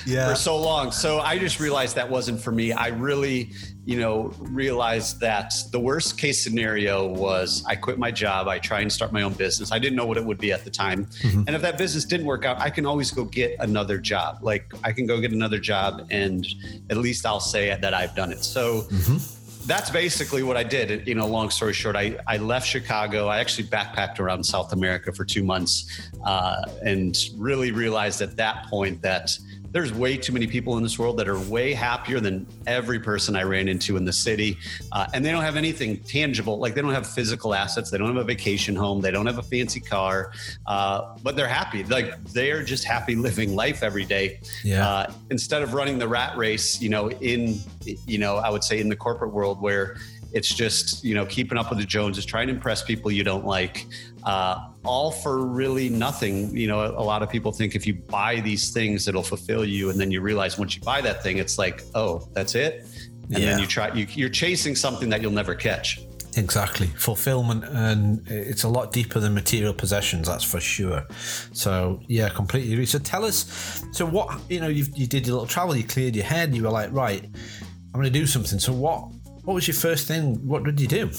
yeah. 0.06 0.28
for 0.28 0.34
so 0.34 0.56
long. 0.56 0.92
So 0.92 1.20
I 1.20 1.38
just 1.38 1.60
realized 1.60 1.96
that 1.96 2.08
wasn't 2.08 2.40
for 2.40 2.52
me. 2.52 2.72
I 2.72 2.88
really, 2.88 3.50
you 3.84 3.98
know, 3.98 4.32
realized 4.38 5.20
that 5.20 5.52
the 5.72 5.80
worst 5.80 6.18
case 6.18 6.42
scenario 6.42 7.06
was 7.06 7.64
I 7.66 7.76
quit 7.76 7.98
my 7.98 8.10
job, 8.10 8.48
I 8.48 8.58
try 8.58 8.80
and 8.80 8.92
start 8.92 9.12
my 9.12 9.22
own 9.22 9.32
business. 9.32 9.72
I 9.72 9.78
didn't 9.78 9.96
know 9.96 10.06
what 10.06 10.16
it 10.16 10.24
would 10.24 10.38
be 10.38 10.52
at 10.52 10.64
the 10.64 10.70
time. 10.70 11.06
Mm-hmm. 11.06 11.42
And 11.46 11.56
if 11.56 11.62
that 11.62 11.78
business 11.78 12.04
didn't 12.04 12.26
work 12.26 12.44
out, 12.44 12.60
I 12.60 12.70
can 12.70 12.86
always 12.86 13.10
go 13.10 13.24
get 13.24 13.56
another 13.60 13.98
job. 13.98 14.38
Like 14.42 14.72
I 14.82 14.92
can 14.92 15.06
go 15.06 15.20
get 15.20 15.32
another 15.32 15.58
job 15.58 16.06
and 16.10 16.46
at 16.90 16.96
least 16.96 17.24
I'll 17.24 17.40
say 17.40 17.76
that 17.76 17.94
I've 17.94 18.14
done 18.14 18.32
it. 18.32 18.44
So 18.44 18.82
mm-hmm 18.82 19.40
that's 19.66 19.90
basically 19.90 20.42
what 20.42 20.56
I 20.56 20.62
did. 20.62 21.06
You 21.06 21.14
know, 21.14 21.26
long 21.26 21.50
story 21.50 21.72
short, 21.72 21.96
I, 21.96 22.18
I 22.26 22.36
left 22.36 22.66
Chicago. 22.66 23.28
I 23.28 23.38
actually 23.38 23.68
backpacked 23.68 24.20
around 24.20 24.44
South 24.44 24.72
America 24.72 25.12
for 25.12 25.24
two 25.24 25.42
months 25.42 26.10
uh, 26.24 26.62
and 26.82 27.16
really 27.36 27.72
realized 27.72 28.20
at 28.20 28.36
that 28.36 28.66
point 28.68 29.00
that 29.02 29.36
there's 29.74 29.92
way 29.92 30.16
too 30.16 30.32
many 30.32 30.46
people 30.46 30.76
in 30.76 30.84
this 30.84 31.00
world 31.00 31.16
that 31.16 31.28
are 31.28 31.38
way 31.38 31.74
happier 31.74 32.20
than 32.20 32.46
every 32.64 33.00
person 33.00 33.34
I 33.34 33.42
ran 33.42 33.66
into 33.66 33.96
in 33.96 34.04
the 34.04 34.12
city. 34.12 34.56
Uh, 34.92 35.06
and 35.12 35.24
they 35.24 35.32
don't 35.32 35.42
have 35.42 35.56
anything 35.56 35.96
tangible. 35.96 36.58
Like 36.58 36.76
they 36.76 36.80
don't 36.80 36.94
have 36.94 37.08
physical 37.08 37.52
assets. 37.54 37.90
They 37.90 37.98
don't 37.98 38.06
have 38.06 38.16
a 38.16 38.24
vacation 38.24 38.76
home. 38.76 39.00
They 39.00 39.10
don't 39.10 39.26
have 39.26 39.38
a 39.38 39.42
fancy 39.42 39.80
car, 39.80 40.30
uh, 40.66 41.16
but 41.24 41.34
they're 41.34 41.48
happy. 41.48 41.82
Like 41.82 42.22
they're 42.26 42.62
just 42.62 42.84
happy 42.84 43.16
living 43.24 43.56
life 43.56 43.82
every 43.82 44.04
day. 44.04 44.38
Yeah. 44.62 44.88
Uh, 44.88 45.12
instead 45.30 45.62
of 45.62 45.74
running 45.74 45.98
the 45.98 46.06
rat 46.06 46.36
race, 46.36 46.80
you 46.80 46.88
know, 46.88 47.10
in, 47.10 47.58
you 48.06 48.18
know, 48.18 48.36
I 48.36 48.50
would 48.50 48.62
say 48.62 48.78
in 48.78 48.88
the 48.88 48.96
corporate 48.96 49.32
world 49.32 49.60
where 49.60 49.96
it's 50.34 50.52
just, 50.52 51.04
you 51.04 51.14
know, 51.14 51.24
keeping 51.24 51.56
up 51.56 51.70
with 51.70 51.78
the 51.78 51.84
Joneses, 51.84 52.26
trying 52.26 52.48
to 52.48 52.52
impress 52.52 52.82
people 52.82 53.10
you 53.10 53.22
don't 53.22 53.46
like, 53.46 53.86
uh, 54.24 54.68
all 54.84 55.12
for 55.12 55.46
really 55.46 55.88
nothing. 55.88 56.54
You 56.56 56.66
know, 56.66 56.84
a 56.84 57.02
lot 57.02 57.22
of 57.22 57.30
people 57.30 57.52
think 57.52 57.76
if 57.76 57.86
you 57.86 57.94
buy 57.94 58.40
these 58.40 58.72
things, 58.72 59.06
it'll 59.06 59.22
fulfill 59.22 59.64
you. 59.64 59.90
And 59.90 59.98
then 59.98 60.10
you 60.10 60.20
realize 60.20 60.58
once 60.58 60.74
you 60.74 60.82
buy 60.82 61.00
that 61.02 61.22
thing, 61.22 61.38
it's 61.38 61.56
like, 61.56 61.84
oh, 61.94 62.28
that's 62.32 62.56
it. 62.56 62.84
And 63.30 63.38
yeah. 63.38 63.50
then 63.50 63.60
you 63.60 63.66
try, 63.66 63.94
you, 63.94 64.06
you're 64.10 64.28
chasing 64.28 64.74
something 64.74 65.08
that 65.08 65.22
you'll 65.22 65.30
never 65.30 65.54
catch. 65.54 66.00
Exactly. 66.36 66.88
Fulfillment, 66.88 67.62
and 67.64 68.26
it's 68.26 68.64
a 68.64 68.68
lot 68.68 68.90
deeper 68.90 69.20
than 69.20 69.34
material 69.34 69.72
possessions, 69.72 70.26
that's 70.26 70.42
for 70.42 70.58
sure. 70.58 71.06
So, 71.52 72.00
yeah, 72.08 72.28
completely 72.28 72.72
agree. 72.72 72.86
So, 72.86 72.98
tell 72.98 73.24
us 73.24 73.84
so, 73.92 74.04
what, 74.04 74.40
you 74.50 74.58
know, 74.58 74.66
you 74.66 74.84
you 74.96 75.06
did 75.06 75.28
your 75.28 75.34
little 75.34 75.46
travel, 75.46 75.76
you 75.76 75.84
cleared 75.84 76.16
your 76.16 76.24
head, 76.24 76.52
you 76.52 76.64
were 76.64 76.70
like, 76.70 76.92
right, 76.92 77.22
I'm 77.22 78.00
going 78.00 78.06
to 78.06 78.10
do 78.10 78.26
something. 78.26 78.58
So, 78.58 78.72
what 78.72 79.12
what 79.44 79.54
was 79.54 79.68
your 79.68 79.74
first 79.74 80.08
thing? 80.08 80.36
What 80.46 80.64
did 80.64 80.80
you 80.80 80.88
do? 80.88 81.10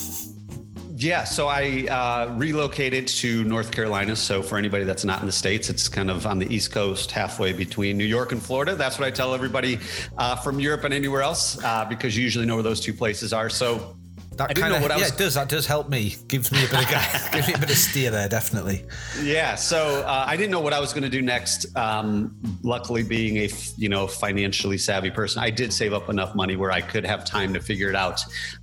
Yeah, 0.97 1.25
so 1.25 1.47
I 1.47 1.87
uh, 1.89 2.33
relocated 2.37 3.07
to 3.07 3.43
North 3.43 3.71
Carolina. 3.71 4.15
So 4.15 4.41
for 4.41 4.57
anybody 4.57 4.85
that's 4.85 5.03
not 5.03 5.19
in 5.19 5.25
the 5.25 5.31
states, 5.31 5.69
it's 5.69 5.89
kind 5.89 6.09
of 6.09 6.25
on 6.25 6.39
the 6.39 6.51
East 6.53 6.71
Coast, 6.71 7.11
halfway 7.11 7.51
between 7.51 7.97
New 7.97 8.05
York 8.05 8.31
and 8.31 8.41
Florida. 8.41 8.75
That's 8.75 8.97
what 8.97 9.05
I 9.05 9.11
tell 9.11 9.33
everybody 9.33 9.77
uh, 10.17 10.37
from 10.37 10.59
Europe 10.59 10.85
and 10.85 10.93
anywhere 10.93 11.21
else, 11.21 11.61
uh, 11.63 11.85
because 11.85 12.15
you 12.15 12.23
usually 12.23 12.45
know 12.45 12.55
where 12.55 12.63
those 12.63 12.79
two 12.79 12.93
places 12.93 13.33
are. 13.33 13.49
So 13.49 13.97
that 14.37 14.55
kind 14.55 14.73
of 14.73 14.81
yeah, 14.89 14.97
was... 14.97 15.11
it 15.11 15.17
does. 15.17 15.33
That 15.35 15.49
does 15.49 15.65
help 15.65 15.89
me. 15.89 16.15
Gives 16.27 16.51
me 16.51 16.59
a 16.65 16.67
bit 16.67 16.83
of 16.83 16.89
gives 17.31 17.47
me 17.47 17.53
a 17.53 17.57
bit 17.57 17.69
of 17.69 17.77
steer 17.77 18.11
there, 18.11 18.29
definitely. 18.29 18.85
Yeah. 19.21 19.55
So 19.55 20.01
uh, 20.01 20.25
I 20.27 20.35
didn't 20.35 20.51
know 20.51 20.59
what 20.59 20.73
I 20.73 20.79
was 20.79 20.93
going 20.93 21.03
to 21.03 21.09
do 21.09 21.21
next. 21.21 21.65
Um, 21.77 22.35
luckily, 22.63 23.03
being 23.03 23.37
a 23.37 23.49
you 23.77 23.89
know 23.89 24.07
financially 24.07 24.77
savvy 24.77 25.11
person, 25.11 25.41
I 25.41 25.49
did 25.49 25.71
save 25.73 25.93
up 25.93 26.09
enough 26.09 26.35
money 26.35 26.55
where 26.55 26.71
I 26.71 26.81
could 26.81 27.05
have 27.05 27.25
time 27.25 27.53
to 27.53 27.59
figure 27.59 27.89
it 27.89 27.95
out. 27.95 28.19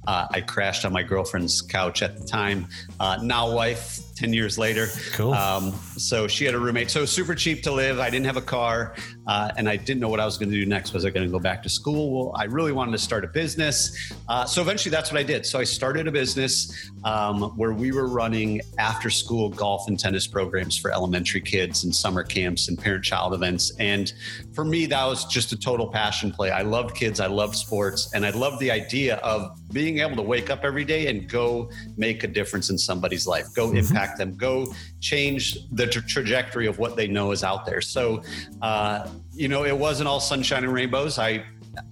Uh, 0.07 0.27
I 0.31 0.41
crashed 0.41 0.85
on 0.85 0.93
my 0.93 1.03
girlfriend's 1.03 1.63
couch 1.63 2.03
at 2.03 2.19
the 2.19 2.27
time. 2.27 2.67
Uh, 3.01 3.19
now 3.23 3.51
wife 3.51 4.01
10 4.15 4.33
years 4.33 4.59
later. 4.59 4.89
Cool. 5.13 5.33
Um, 5.33 5.73
so 5.97 6.29
she 6.29 6.45
had 6.45 6.55
a 6.55 6.59
roommate. 6.59 6.91
So 6.91 7.05
super 7.05 7.35
cheap 7.35 7.63
to 7.65 7.73
live. 7.73 7.99
I 7.99 8.11
didn't 8.11 8.27
have 8.27 8.37
a 8.37 8.43
car 8.43 8.95
uh, 9.27 9.51
and 9.57 9.69
I 9.69 9.77
didn't 9.77 10.01
know 10.01 10.09
what 10.09 10.21
I 10.21 10.25
was 10.25 10.39
going 10.39 10.51
to 10.51 10.57
do 10.57 10.67
next. 10.67 10.93
Was 10.93 11.05
I 11.05 11.11
going 11.11 11.27
to 11.27 11.33
go 11.33 11.39
back 11.39 11.63
to 11.63 11.69
school? 11.69 12.13
Well, 12.13 12.37
I 12.37 12.45
really 12.45 12.73
wanted 12.73 12.93
to 12.93 12.99
start 12.99 13.25
a 13.25 13.29
business. 13.29 14.13
Uh, 14.29 14.45
so 14.45 14.61
eventually 14.63 14.91
that's 14.91 15.11
what 15.11 15.19
I 15.19 15.23
did. 15.23 15.47
So 15.47 15.59
I 15.59 15.65
started 15.65 16.07
a 16.07 16.13
business 16.13 16.91
um, 17.05 17.43
where 17.57 17.73
we 17.73 17.93
were 17.93 18.09
running 18.09 18.61
after 18.79 19.11
school 19.11 19.49
golf 19.49 19.89
and 19.89 19.99
tennis 19.99 20.27
programs 20.27 20.77
for 20.77 20.93
elementary 20.93 21.41
kids 21.41 21.85
and 21.85 21.95
summer 21.95 22.23
camps 22.23 22.69
and 22.69 22.79
parent 22.79 23.05
child 23.05 23.35
events. 23.35 23.73
And 23.79 24.13
for 24.53 24.65
me, 24.65 24.87
that 24.87 25.05
was 25.07 25.25
just 25.27 25.53
a 25.53 25.59
total 25.59 25.87
passion 25.87 26.33
play. 26.33 26.51
I 26.51 26.63
loved 26.63 26.97
kids. 26.97 27.21
I 27.21 27.27
loved 27.27 27.57
sports. 27.57 28.11
And 28.15 28.27
I 28.27 28.31
loved 28.31 28.61
the 28.61 28.71
idea 28.71 29.17
of 29.17 29.59
being 29.73 29.99
able 30.01 30.17
to 30.17 30.23
wake 30.23 30.51
up 30.51 30.65
every 30.65 30.85
day 30.85 31.07
and 31.09 31.29
go 31.29 31.71
make 31.97 32.25
a 32.25 32.29
difference 32.29 32.71
in 32.71 32.79
somebody's 32.79 33.27
life, 33.27 33.47
go 33.55 33.69
mm-hmm. 33.69 33.79
impact 33.79 34.19
them, 34.19 34.37
go 34.37 34.73
change 35.01 35.59
the 35.73 35.87
tra- 35.87 36.03
trajectory 36.03 36.67
of 36.67 36.79
what 36.79 36.97
they 36.97 37.07
know 37.07 37.33
is 37.33 37.43
out 37.43 37.65
there. 37.67 37.81
So, 37.81 38.23
uh, 38.61 39.09
you 39.33 39.49
know, 39.49 39.65
it 39.65 39.77
wasn't 39.77 40.09
all 40.09 40.21
sunshine 40.21 40.65
and 40.65 40.73
rainbows. 40.73 41.19
I 41.19 41.45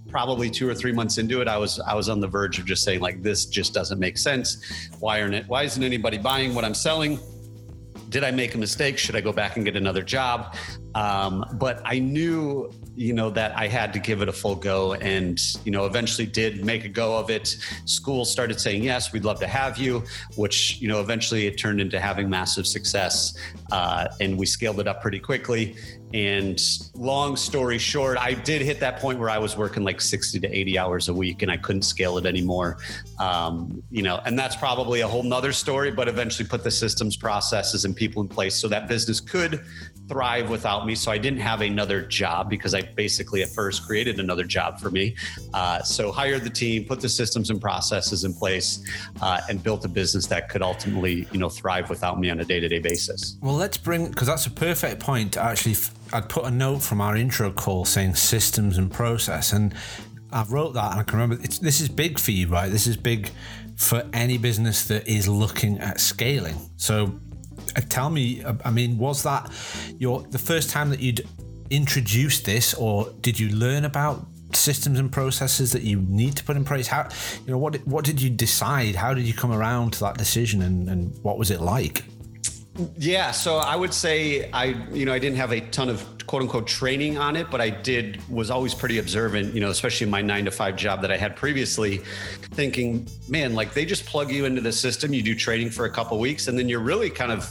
probably 0.09 0.51
two 0.51 0.69
or 0.69 0.75
three 0.75 0.93
months 0.93 1.19
into 1.19 1.41
it, 1.41 1.49
I 1.49 1.57
was 1.57 1.81
I 1.81 1.95
was 1.95 2.09
on 2.09 2.21
the 2.21 2.27
verge 2.27 2.59
of 2.59 2.67
just 2.67 2.83
saying 2.83 3.01
like, 3.01 3.23
this 3.23 3.47
just 3.47 3.73
doesn't 3.73 3.99
make 3.99 4.19
sense. 4.19 4.89
Why 4.99 5.23
aren't 5.23 5.35
it? 5.35 5.47
Why 5.49 5.63
isn't 5.63 5.83
anybody 5.83 6.19
buying 6.19 6.55
what 6.55 6.65
I'm 6.65 6.75
selling? 6.75 7.19
Did 8.09 8.25
I 8.25 8.33
make 8.33 8.55
a 8.55 8.59
mistake? 8.59 8.99
Should 8.99 9.15
I 9.15 9.21
go 9.21 9.33
back 9.33 9.57
and 9.57 9.65
get 9.65 9.77
another 9.77 10.03
job? 10.03 10.57
Um, 10.97 11.45
but 11.55 11.81
I 11.85 12.01
knew, 12.01 12.73
you 12.97 13.13
know, 13.13 13.31
that 13.31 13.57
I 13.57 13.69
had 13.69 13.93
to 13.93 13.99
give 13.99 14.23
it 14.23 14.29
a 14.29 14.33
full 14.33 14.57
go 14.57 14.95
and, 14.95 15.41
you 15.65 15.73
know, 15.73 15.87
eventually 15.87 16.27
did 16.27 16.65
make 16.65 16.85
a 16.85 16.89
go 16.89 17.17
of 17.17 17.31
it. 17.31 17.57
School 17.85 18.25
started 18.25 18.61
saying, 18.61 18.83
yes, 18.83 19.13
we'd 19.13 19.25
love 19.25 19.41
to 19.41 19.47
have 19.47 19.79
you, 19.79 20.03
which, 20.37 20.81
you 20.81 20.89
know, 20.89 21.01
eventually 21.01 21.47
it 21.47 21.59
turned 21.59 21.81
into 21.81 22.01
having 22.01 22.29
massive 22.29 22.67
success. 22.67 23.35
Uh, 23.73 24.09
and 24.21 24.39
we 24.39 24.47
scaled 24.47 24.81
it 24.81 24.89
up 24.89 25.01
pretty 25.01 25.19
quickly. 25.19 25.77
And 26.13 26.61
long 26.95 27.37
story 27.37 27.79
short, 27.79 28.19
I 28.19 28.35
did 28.35 28.63
hit 28.63 28.81
that 28.81 28.99
point 28.99 29.21
where 29.21 29.31
I 29.31 29.39
was 29.39 29.57
working 29.57 29.85
like 29.85 30.01
60 30.01 30.41
to 30.41 30.49
80 30.49 30.79
hours 30.79 31.09
a 31.09 31.15
week 31.15 31.43
and 31.43 31.53
I 31.53 31.57
couldn't 31.57 31.83
scale 31.83 32.19
it 32.19 32.27
anymore. 32.27 32.79
Um, 33.21 33.83
you 33.91 34.03
know, 34.03 34.21
and 34.25 34.37
that's 34.37 34.57
probably 34.57 35.03
a 35.03 35.09
whole 35.09 35.23
nother 35.23 35.53
story, 35.53 35.93
but 35.93 36.09
eventually 36.09 36.49
put 36.49 36.65
the 36.65 36.71
systems, 36.71 37.17
processes, 37.17 37.85
and 37.85 37.95
people 37.95 38.23
in 38.23 38.29
place 38.29 38.57
so 38.57 38.67
that 38.69 38.89
business 38.89 39.21
could 39.21 39.65
thrive 40.11 40.51
without 40.51 40.87
me. 40.87 40.95
So 40.97 41.13
I 41.13 41.19
didn't 41.19 41.39
have 41.39 41.61
another 41.61 42.03
job 42.03 42.51
because 42.51 42.75
I 42.75 42.83
basically 42.83 43.43
at 43.43 43.49
first 43.49 43.87
created 43.87 44.19
another 44.19 44.43
job 44.45 44.81
for 44.81 44.91
me. 44.91 45.15
Uh, 45.55 45.83
so 45.83 46.11
hired 46.11 46.43
the 46.43 46.51
team, 46.51 46.85
put 46.85 47.01
the 47.01 47.09
systems 47.09 47.49
and 47.49 47.61
processes 47.61 48.25
in 48.25 48.35
place, 48.35 48.85
uh, 49.23 49.41
and 49.49 49.63
built 49.63 49.85
a 49.85 49.89
business 49.89 50.27
that 50.27 50.49
could 50.49 50.63
ultimately, 50.63 51.29
you 51.31 51.39
know, 51.39 51.49
thrive 51.49 51.89
without 51.89 52.19
me 52.19 52.29
on 52.29 52.41
a 52.41 52.45
day-to-day 52.45 52.81
basis. 52.81 53.39
Well, 53.41 53.55
let's 53.55 53.79
bring 53.79 54.09
because 54.09 54.27
that's 54.27 54.47
a 54.47 54.51
perfect 54.51 55.01
point. 55.01 55.37
Actually, 55.37 55.77
I'd 56.13 56.29
put 56.29 56.45
a 56.45 56.51
note 56.51 56.83
from 56.83 57.01
our 57.01 57.17
intro 57.17 57.53
call 57.53 57.85
saying 57.85 58.17
systems 58.17 58.79
and 58.79 58.91
process, 58.91 59.53
and 59.53 59.73
I 60.33 60.45
wrote 60.45 60.75
that, 60.75 60.91
and 60.91 61.01
I 61.01 61.05
can 61.05 61.21
remember 61.21 61.37
this 61.47 61.81
is 61.81 61.89
big 61.89 62.19
for 62.19 62.33
you, 62.33 62.49
right? 62.49 62.69
This 62.69 62.89
is 62.89 62.97
big 62.97 63.31
for 63.77 64.05
any 64.13 64.39
business 64.39 64.89
that 64.89 65.07
is 65.07 65.29
looking 65.29 65.79
at 65.79 66.01
scaling. 66.01 66.57
So 66.77 67.19
tell 67.81 68.11
me, 68.11 68.43
uh, 68.43 68.55
I 68.65 68.71
mean, 68.71 68.99
was 68.99 69.23
that 69.23 69.51
your 69.99 70.23
the 70.23 70.39
first 70.39 70.71
time 70.71 70.91
that 70.91 71.01
you'd 71.01 71.27
introduced 71.71 72.45
this, 72.45 72.75
or 72.75 73.13
did 73.21 73.39
you 73.39 73.51
learn 73.51 73.85
about 73.85 74.27
systems 74.53 74.99
and 74.99 75.13
processes 75.13 75.73
that 75.73 75.83
you 75.83 76.01
need 76.01 76.37
to 76.37 76.45
put 76.45 76.57
in 76.57 76.65
place? 76.65 76.89
How, 76.89 77.09
you 77.47 77.53
know, 77.53 77.59
what 77.59 77.77
what 77.87 78.05
did 78.05 78.21
you 78.21 78.31
decide? 78.31 78.95
How 78.97 79.15
did 79.15 79.27
you 79.27 79.35
come 79.35 79.53
around 79.53 79.93
to 79.95 80.01
that 80.01 80.19
decision, 80.19 80.63
and, 80.63 80.89
and 80.89 81.19
what 81.23 81.39
was 81.39 81.51
it 81.51 81.61
like? 81.61 82.05
Yeah, 82.99 83.31
so 83.31 83.57
I 83.57 83.77
would 83.77 83.93
say 83.93 84.51
I, 84.51 84.65
you 84.93 85.05
know, 85.05 85.13
I 85.13 85.19
didn't 85.19 85.37
have 85.37 85.53
a 85.53 85.61
ton 85.61 85.89
of 85.89 86.07
quote 86.27 86.43
unquote 86.43 86.67
training 86.67 87.19
on 87.19 87.35
it, 87.37 87.51
but 87.51 87.61
I 87.61 87.71
did 87.71 88.21
was 88.31 88.51
always 88.51 88.75
pretty 88.75 88.99
observant, 88.99 89.53
you 89.55 89.61
know, 89.61 89.71
especially 89.71 90.05
in 90.05 90.11
my 90.11 90.23
nine 90.23 90.45
to 90.45 90.51
five 90.51 90.77
job 90.77 91.03
that 91.03 91.11
I 91.11 91.17
had 91.17 91.35
previously, 91.37 91.99
thinking, 92.53 93.09
man, 93.29 93.55
like 93.55 93.75
they 93.75 93.85
just 93.85 94.07
plug 94.07 94.31
you 94.31 94.45
into 94.45 94.61
the 94.61 94.73
system, 94.73 95.13
you 95.13 95.23
do 95.23 95.35
training 95.35 95.71
for 95.71 95.87
a 95.87 95.91
couple 95.91 96.19
weeks, 96.19 96.47
and 96.47 96.59
then 96.59 96.69
you're 96.69 96.81
really 96.81 97.11
kind 97.11 97.33
of 97.33 97.49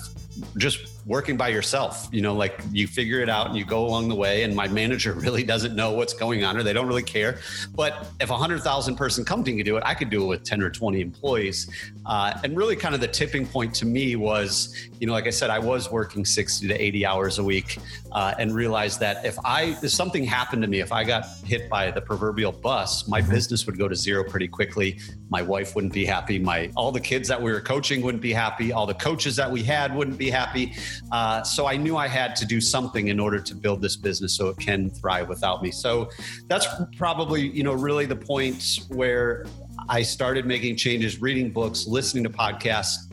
just 0.57 0.88
working 1.09 1.35
by 1.35 1.47
yourself. 1.47 2.07
You 2.11 2.21
know, 2.21 2.35
like 2.35 2.61
you 2.71 2.87
figure 2.87 3.19
it 3.19 3.29
out 3.29 3.47
and 3.47 3.57
you 3.57 3.65
go 3.65 3.83
along 3.83 4.09
the 4.09 4.15
way. 4.15 4.43
And 4.43 4.55
my 4.55 4.67
manager 4.67 5.13
really 5.25 5.43
doesn't 5.43 5.75
know 5.75 5.91
what's 5.91 6.13
going 6.13 6.43
on 6.45 6.55
or 6.55 6.63
they 6.63 6.71
don't 6.71 6.87
really 6.87 7.03
care. 7.03 7.39
But 7.75 8.07
if 8.21 8.29
a 8.29 8.37
hundred 8.37 8.61
thousand 8.61 8.95
person 8.95 9.25
company 9.25 9.57
could 9.57 9.65
do 9.65 9.75
it, 9.75 9.83
I 9.85 9.95
could 9.95 10.11
do 10.11 10.23
it 10.23 10.27
with 10.27 10.43
10 10.43 10.61
or 10.61 10.69
20 10.69 11.01
employees. 11.01 11.69
Uh, 12.05 12.39
and 12.43 12.55
really 12.55 12.75
kind 12.75 12.93
of 12.93 13.01
the 13.01 13.07
tipping 13.07 13.45
point 13.47 13.73
to 13.75 13.85
me 13.85 14.15
was, 14.15 14.89
you 14.99 15.07
know, 15.07 15.13
like 15.13 15.25
I 15.25 15.31
said, 15.31 15.49
I 15.49 15.57
was 15.57 15.91
working 15.91 16.23
60 16.23 16.67
to 16.67 16.81
80 16.81 17.05
hours 17.05 17.39
a 17.39 17.43
week 17.43 17.79
uh, 18.11 18.35
and 18.37 18.53
realized 18.53 18.99
that 18.99 19.25
if 19.25 19.37
I, 19.43 19.77
if 19.81 19.89
something 19.89 20.23
happened 20.23 20.61
to 20.61 20.67
me, 20.67 20.79
if 20.79 20.91
I 20.91 21.03
got 21.03 21.25
hit 21.43 21.69
by 21.69 21.89
the 21.89 22.01
proverbial 22.01 22.51
bus, 22.51 23.07
my 23.07 23.19
mm-hmm. 23.19 23.31
business 23.31 23.65
would 23.65 23.79
go 23.79 23.87
to 23.87 23.95
zero 23.95 24.23
pretty 24.23 24.47
quickly. 24.47 24.99
My 25.29 25.41
wife 25.41 25.73
wouldn't 25.73 25.93
be 25.93 26.05
happy. 26.05 26.37
My, 26.37 26.71
all 26.75 26.91
the 26.91 26.99
kids 26.99 27.27
that 27.29 27.41
we 27.41 27.51
were 27.51 27.61
coaching 27.61 28.01
wouldn't 28.03 28.21
be 28.21 28.33
happy. 28.33 28.71
All 28.71 28.85
the 28.85 28.93
coaches 28.93 29.35
that 29.37 29.49
we 29.49 29.63
had 29.63 29.95
wouldn't 29.95 30.17
be 30.17 30.29
happy. 30.29 30.73
Uh, 31.11 31.43
so 31.43 31.65
I 31.65 31.77
knew 31.77 31.97
I 31.97 32.07
had 32.07 32.35
to 32.37 32.45
do 32.45 32.61
something 32.61 33.07
in 33.07 33.19
order 33.19 33.39
to 33.39 33.55
build 33.55 33.81
this 33.81 33.95
business 33.95 34.35
so 34.35 34.47
it 34.49 34.57
can 34.57 34.89
thrive 34.89 35.29
without 35.29 35.61
me. 35.61 35.71
So 35.71 36.09
that's 36.47 36.67
probably, 36.97 37.47
you 37.47 37.63
know, 37.63 37.73
really 37.73 38.05
the 38.05 38.15
point 38.15 38.79
where 38.89 39.45
I 39.87 40.01
started 40.01 40.45
making 40.45 40.75
changes, 40.75 41.21
reading 41.21 41.51
books, 41.51 41.87
listening 41.87 42.23
to 42.25 42.29
podcasts. 42.29 43.11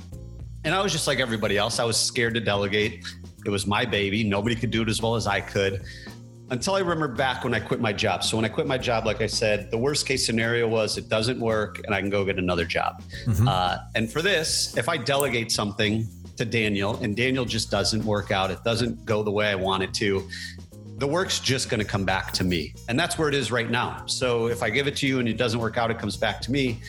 And 0.65 0.75
I 0.75 0.83
was 0.83 0.93
just 0.93 1.07
like 1.07 1.21
everybody 1.21 1.57
else. 1.57 1.79
I 1.79 1.85
was 1.85 1.97
scared 1.97 2.35
to 2.35 2.41
delegate. 2.41 3.05
It 3.45 3.51
was 3.51 3.67
my 3.67 3.85
baby. 3.85 4.25
Nobody 4.25 4.57
could 4.57 4.71
do 4.71 4.83
it 4.83 4.89
as 4.89 5.01
well 5.01 5.15
as 5.15 5.27
I 5.27 5.41
could 5.41 5.85
until 6.51 6.75
I 6.75 6.81
remember 6.81 7.09
back 7.09 7.45
when 7.45 7.55
I 7.55 7.61
quit 7.61 7.81
my 7.81 7.93
job. 7.93 8.23
So 8.23 8.37
when 8.37 8.45
I 8.45 8.49
quit 8.49 8.67
my 8.67 8.79
job, 8.79 9.05
like 9.05 9.21
I 9.21 9.27
said, 9.27 9.71
the 9.71 9.79
worst 9.79 10.07
case 10.07 10.25
scenario 10.25 10.69
was 10.69 10.97
it 10.97 11.09
doesn't 11.09 11.41
work 11.41 11.81
and 11.85 11.95
I 11.95 12.01
can 12.01 12.11
go 12.11 12.25
get 12.25 12.39
another 12.39 12.65
job. 12.65 13.03
Mm-hmm. 13.25 13.49
Uh, 13.49 13.79
and 13.95 14.11
for 14.11 14.23
this, 14.23 14.77
if 14.77 14.89
I 14.89 14.97
delegate 14.97 15.51
something, 15.51 16.07
to 16.37 16.45
Daniel, 16.45 16.97
and 16.97 17.17
Daniel 17.17 17.45
just 17.45 17.71
doesn't 17.71 18.05
work 18.05 18.31
out. 18.31 18.51
It 18.51 18.63
doesn't 18.65 19.05
go 19.05 19.23
the 19.23 19.31
way 19.31 19.49
I 19.49 19.55
want 19.55 19.83
it 19.83 19.93
to. 19.95 20.29
The 20.99 21.07
work's 21.07 21.41
just 21.41 21.69
going 21.69 21.81
to 21.81 21.87
come 21.87 22.05
back 22.05 22.33
to 22.33 22.45
me. 22.45 22.75
And 22.89 22.99
that's 22.99 23.19
where 23.19 23.29
it 23.29 23.35
is 23.35 23.53
right 23.53 23.71
now. 23.71 24.07
So 24.07 24.49
if 24.49 24.63
I 24.63 24.71
give 24.71 24.87
it 24.87 24.97
to 24.97 25.07
you 25.07 25.19
and 25.19 25.29
it 25.29 25.37
doesn't 25.37 25.61
work 25.61 25.77
out, 25.77 25.91
it 25.91 25.99
comes 25.99 26.17
back 26.17 26.41
to 26.43 26.51
me. 26.51 26.81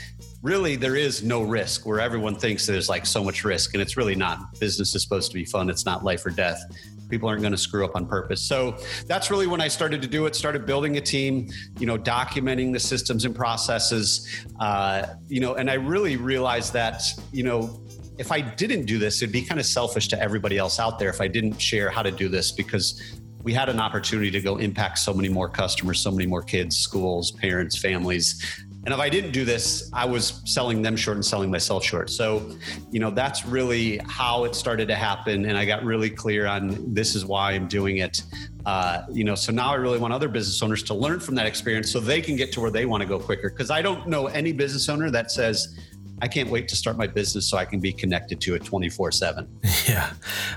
Really, 0.41 0.75
there 0.75 0.95
is 0.95 1.23
no 1.23 1.41
risk 1.41 1.85
where 1.85 1.99
everyone 1.99 2.35
thinks 2.35 2.65
there's 2.65 2.89
like 2.89 3.05
so 3.05 3.23
much 3.23 3.43
risk, 3.43 3.73
and 3.73 3.81
it's 3.81 3.97
really 3.97 4.15
not. 4.15 4.59
Business 4.59 4.95
is 4.95 5.01
supposed 5.01 5.31
to 5.31 5.35
be 5.35 5.43
fun, 5.43 5.69
it's 5.69 5.85
not 5.85 6.03
life 6.03 6.25
or 6.25 6.29
death 6.29 6.63
people 7.09 7.29
aren't 7.29 7.41
going 7.41 7.51
to 7.51 7.57
screw 7.57 7.85
up 7.85 7.95
on 7.95 8.05
purpose 8.05 8.41
so 8.41 8.77
that's 9.05 9.31
really 9.31 9.47
when 9.47 9.61
i 9.61 9.67
started 9.67 10.01
to 10.01 10.07
do 10.07 10.25
it 10.25 10.35
started 10.35 10.65
building 10.65 10.97
a 10.97 11.01
team 11.01 11.49
you 11.79 11.85
know 11.85 11.97
documenting 11.97 12.73
the 12.73 12.79
systems 12.79 13.25
and 13.25 13.35
processes 13.35 14.45
uh, 14.60 15.07
you 15.27 15.39
know 15.39 15.55
and 15.55 15.69
i 15.69 15.75
really 15.75 16.17
realized 16.17 16.73
that 16.73 17.03
you 17.31 17.43
know 17.43 17.81
if 18.17 18.32
I 18.32 18.41
didn't 18.41 18.86
do 18.86 18.97
this, 18.97 19.21
it'd 19.21 19.32
be 19.32 19.41
kind 19.41 19.60
of 19.60 19.65
selfish 19.65 20.08
to 20.10 20.21
everybody 20.21 20.58
else 20.58 20.80
out 20.80 20.99
there 20.99 21.10
if 21.10 21.21
I 21.21 21.27
didn't 21.27 21.60
share 21.60 21.89
how 21.89 22.01
to 22.01 22.12
do 22.12 22.30
this 22.30 22.51
because 22.51 23.01
we 23.43 23.53
had 23.53 23.69
an 23.69 23.80
opportunity 23.80 24.32
to 24.32 24.41
go 24.41 24.58
impact 24.58 24.99
so 24.99 25.13
many 25.13 25.30
more 25.30 25.47
customers, 25.47 25.99
so 25.99 26.12
many 26.12 26.25
more 26.25 26.41
kids, 26.41 26.77
schools, 26.77 27.32
parents, 27.32 27.77
families. 27.77 28.43
And 28.86 28.93
if 28.93 28.99
I 28.99 29.10
didn't 29.10 29.32
do 29.32 29.45
this, 29.45 29.89
I 29.93 30.06
was 30.06 30.41
selling 30.45 30.82
them 30.82 30.95
short 30.95 31.17
and 31.17 31.25
selling 31.25 31.51
myself 31.51 31.84
short. 31.84 32.10
So, 32.10 32.58
you 32.89 32.99
know, 32.99 33.12
that's 33.12 33.45
really 33.45 33.99
how 34.08 34.45
it 34.45 34.56
started 34.56 34.88
to 34.88 34.95
happen. 34.95 35.45
And 35.45 35.58
I 35.58 35.65
got 35.65 35.84
really 35.84 36.10
clear 36.10 36.47
on 36.47 36.93
this 36.93 37.15
is 37.15 37.25
why 37.25 37.51
I'm 37.51 37.67
doing 37.67 37.97
it. 37.97 38.21
Uh, 38.65 39.03
you 39.12 39.23
know, 39.23 39.36
so 39.36 39.51
now 39.51 39.71
I 39.71 39.75
really 39.75 39.99
want 39.99 40.13
other 40.13 40.30
business 40.30 40.62
owners 40.62 40.84
to 40.84 40.93
learn 40.93 41.19
from 41.19 41.36
that 41.36 41.45
experience 41.45 41.91
so 41.91 41.99
they 41.99 42.21
can 42.21 42.36
get 42.36 42.51
to 42.53 42.62
where 42.62 42.71
they 42.71 42.86
want 42.86 43.01
to 43.01 43.08
go 43.08 43.19
quicker. 43.19 43.49
Because 43.49 43.69
I 43.69 43.82
don't 43.82 44.08
know 44.08 44.27
any 44.27 44.51
business 44.51 44.89
owner 44.89 45.10
that 45.12 45.32
says, 45.32 45.77
I 46.21 46.27
can't 46.27 46.49
wait 46.49 46.67
to 46.69 46.75
start 46.75 46.97
my 46.97 47.08
business 47.08 47.47
so 47.47 47.58
I 47.58 47.65
can 47.65 47.80
be 47.80 47.93
connected 47.93 48.41
to 48.41 48.56
it 48.56 48.63
24 48.63 49.12
7. 49.12 49.47
Yeah. 49.88 50.12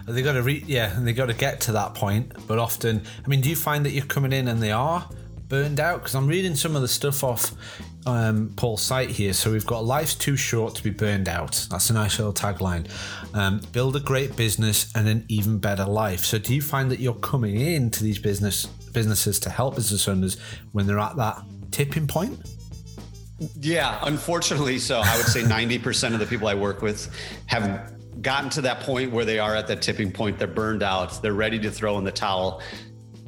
They 0.08 0.22
got 0.22 0.32
to 0.32 0.42
re- 0.42 0.64
yeah, 0.66 0.96
and 0.96 1.06
they 1.06 1.12
got 1.12 1.26
to 1.26 1.34
get 1.34 1.60
to 1.62 1.72
that 1.72 1.94
point. 1.94 2.32
But 2.48 2.58
often, 2.58 3.02
I 3.24 3.28
mean, 3.28 3.40
do 3.40 3.48
you 3.48 3.54
find 3.54 3.86
that 3.86 3.92
you're 3.92 4.04
coming 4.06 4.32
in 4.32 4.48
and 4.48 4.60
they 4.60 4.72
are 4.72 5.08
burned 5.48 5.78
out? 5.78 6.00
Because 6.00 6.16
I'm 6.16 6.26
reading 6.26 6.56
some 6.56 6.74
of 6.74 6.82
the 6.82 6.88
stuff 6.88 7.22
off 7.22 7.54
um, 8.06 8.52
Paul's 8.56 8.82
site 8.82 9.10
here. 9.10 9.32
So 9.32 9.52
we've 9.52 9.66
got 9.66 9.84
life's 9.84 10.14
too 10.16 10.36
short 10.36 10.74
to 10.76 10.82
be 10.82 10.90
burned 10.90 11.28
out. 11.28 11.66
That's 11.70 11.90
a 11.90 11.92
nice 11.92 12.18
little 12.18 12.32
tagline. 12.32 12.88
Um, 13.34 13.60
build 13.72 13.94
a 13.94 14.00
great 14.00 14.34
business 14.36 14.90
and 14.96 15.06
an 15.08 15.24
even 15.28 15.58
better 15.58 15.84
life. 15.84 16.24
So 16.24 16.38
do 16.38 16.54
you 16.54 16.62
find 16.62 16.90
that 16.90 16.98
you're 16.98 17.14
coming 17.14 17.60
into 17.60 18.02
these 18.02 18.18
business 18.18 18.66
businesses 18.66 19.38
to 19.38 19.50
help 19.50 19.76
business 19.76 20.08
owners 20.08 20.36
when 20.72 20.86
they're 20.86 20.98
at 20.98 21.16
that 21.16 21.42
tipping 21.70 22.06
point? 22.06 22.40
Yeah, 23.60 23.98
unfortunately, 24.02 24.78
so 24.78 25.00
I 25.00 25.16
would 25.16 25.26
say 25.26 25.42
90% 25.42 26.12
of 26.12 26.20
the 26.20 26.26
people 26.26 26.46
I 26.46 26.54
work 26.54 26.82
with 26.82 27.10
have 27.46 27.94
gotten 28.20 28.50
to 28.50 28.60
that 28.62 28.80
point 28.80 29.12
where 29.12 29.24
they 29.24 29.38
are 29.38 29.54
at 29.54 29.66
that 29.68 29.80
tipping 29.80 30.12
point. 30.12 30.38
They're 30.38 30.46
burned 30.46 30.82
out. 30.82 31.22
They're 31.22 31.32
ready 31.32 31.58
to 31.60 31.70
throw 31.70 31.96
in 31.96 32.04
the 32.04 32.12
towel. 32.12 32.62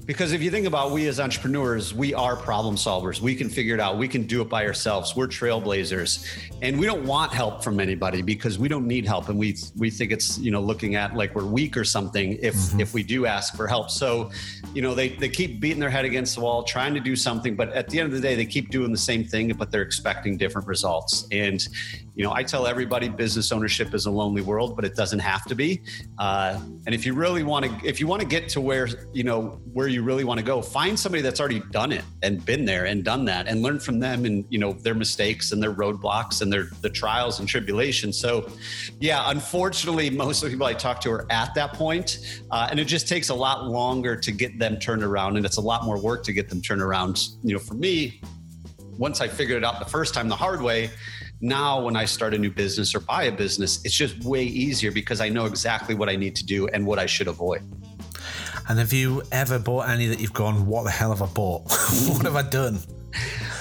Because 0.04 0.32
if 0.32 0.42
you 0.42 0.50
think 0.50 0.66
about 0.66 0.90
we 0.90 1.06
as 1.06 1.20
entrepreneurs, 1.20 1.94
we 1.94 2.12
are 2.12 2.34
problem 2.34 2.74
solvers. 2.74 3.20
We 3.20 3.36
can 3.36 3.48
figure 3.48 3.74
it 3.74 3.80
out. 3.80 3.98
We 3.98 4.08
can 4.08 4.24
do 4.24 4.42
it 4.42 4.48
by 4.48 4.66
ourselves. 4.66 5.14
We're 5.14 5.28
trailblazers. 5.28 6.26
And 6.60 6.78
we 6.78 6.86
don't 6.86 7.04
want 7.04 7.32
help 7.32 7.62
from 7.62 7.78
anybody 7.78 8.20
because 8.20 8.58
we 8.58 8.66
don't 8.66 8.86
need 8.86 9.06
help. 9.06 9.28
And 9.28 9.38
we 9.38 9.56
we 9.76 9.90
think 9.90 10.10
it's, 10.10 10.38
you 10.38 10.50
know, 10.50 10.60
looking 10.60 10.96
at 10.96 11.14
like 11.14 11.36
we're 11.36 11.46
weak 11.46 11.76
or 11.76 11.84
something 11.84 12.36
if 12.42 12.54
mm-hmm. 12.54 12.80
if 12.80 12.94
we 12.94 13.04
do 13.04 13.26
ask 13.26 13.54
for 13.54 13.68
help. 13.68 13.90
So, 13.90 14.32
you 14.74 14.82
know, 14.82 14.92
they 14.92 15.10
they 15.10 15.28
keep 15.28 15.60
beating 15.60 15.80
their 15.80 15.90
head 15.90 16.04
against 16.04 16.34
the 16.34 16.40
wall, 16.40 16.64
trying 16.64 16.94
to 16.94 17.00
do 17.00 17.14
something, 17.14 17.54
but 17.54 17.68
at 17.72 17.88
the 17.88 18.00
end 18.00 18.06
of 18.06 18.12
the 18.12 18.20
day, 18.20 18.34
they 18.34 18.46
keep 18.46 18.70
doing 18.70 18.90
the 18.90 18.98
same 18.98 19.24
thing, 19.24 19.52
but 19.52 19.70
they're 19.70 19.82
expecting 19.82 20.36
different 20.36 20.66
results. 20.66 21.28
And 21.30 21.66
you 22.14 22.22
know, 22.24 22.32
I 22.32 22.42
tell 22.42 22.66
everybody 22.66 23.08
business 23.08 23.52
ownership 23.52 23.94
is 23.94 24.04
a 24.04 24.10
lonely 24.10 24.42
world, 24.42 24.76
but 24.76 24.84
it 24.84 24.94
doesn't 24.94 25.20
have 25.20 25.44
to 25.46 25.54
be. 25.54 25.80
Uh, 26.18 26.60
and 26.86 26.94
if 26.94 27.06
you 27.06 27.14
really 27.14 27.42
want 27.42 27.64
to, 27.64 27.88
if 27.88 28.00
you 28.00 28.06
want 28.06 28.20
to 28.20 28.28
get 28.28 28.50
to 28.50 28.60
where, 28.60 28.88
you 29.14 29.24
know, 29.24 29.60
where 29.72 29.88
you 29.88 30.02
really 30.02 30.24
want 30.24 30.38
to 30.38 30.44
go, 30.44 30.60
find 30.60 30.98
somebody 30.98 31.22
that's 31.22 31.40
already 31.40 31.60
done 31.70 31.90
it 31.90 32.04
and 32.22 32.44
been 32.44 32.66
there 32.66 32.84
and 32.84 33.02
done 33.02 33.24
that 33.24 33.48
and 33.48 33.62
learn 33.62 33.80
from 33.80 33.98
them 33.98 34.26
and, 34.26 34.44
you 34.50 34.58
know, 34.58 34.74
their 34.74 34.94
mistakes 34.94 35.52
and 35.52 35.62
their 35.62 35.72
roadblocks 35.72 36.42
and 36.42 36.52
their, 36.52 36.68
the 36.82 36.90
trials 36.90 37.40
and 37.40 37.48
tribulations. 37.48 38.18
So 38.18 38.46
yeah, 39.00 39.30
unfortunately, 39.30 40.10
most 40.10 40.42
of 40.42 40.50
the 40.50 40.54
people 40.54 40.66
I 40.66 40.74
talk 40.74 41.00
to 41.02 41.10
are 41.12 41.26
at 41.30 41.54
that 41.54 41.72
point, 41.72 42.42
uh, 42.50 42.68
and 42.70 42.78
it 42.78 42.84
just 42.84 43.08
takes 43.08 43.30
a 43.30 43.34
lot 43.34 43.66
longer 43.66 44.16
to 44.16 44.32
get 44.32 44.58
them 44.58 44.78
turned 44.78 45.02
around. 45.02 45.38
And 45.38 45.46
it's 45.46 45.56
a 45.56 45.62
lot 45.62 45.84
more 45.84 45.98
work 45.98 46.24
to 46.24 46.32
get 46.34 46.50
them 46.50 46.60
turned 46.60 46.82
around. 46.82 47.28
You 47.42 47.54
know, 47.54 47.58
for 47.58 47.74
me, 47.74 48.20
once 48.98 49.22
I 49.22 49.28
figured 49.28 49.62
it 49.62 49.64
out 49.64 49.78
the 49.78 49.90
first 49.90 50.12
time 50.12 50.28
the 50.28 50.36
hard 50.36 50.60
way, 50.60 50.90
now 51.42 51.82
when 51.82 51.96
I 51.96 52.04
start 52.04 52.34
a 52.34 52.38
new 52.38 52.50
business 52.50 52.94
or 52.94 53.00
buy 53.00 53.24
a 53.24 53.32
business, 53.32 53.84
it's 53.84 53.94
just 53.94 54.24
way 54.24 54.44
easier 54.44 54.92
because 54.92 55.20
I 55.20 55.28
know 55.28 55.44
exactly 55.44 55.94
what 55.94 56.08
I 56.08 56.16
need 56.16 56.36
to 56.36 56.46
do 56.46 56.68
and 56.68 56.86
what 56.86 56.98
I 56.98 57.06
should 57.06 57.26
avoid. 57.26 57.62
And 58.68 58.78
have 58.78 58.92
you 58.92 59.22
ever 59.32 59.58
bought 59.58 59.88
any 59.88 60.06
that 60.06 60.20
you've 60.20 60.32
gone, 60.32 60.66
what 60.66 60.84
the 60.84 60.90
hell 60.90 61.10
have 61.10 61.20
I 61.20 61.26
bought? 61.26 61.64
what 62.06 62.22
have 62.22 62.36
I 62.36 62.42
done? 62.42 62.78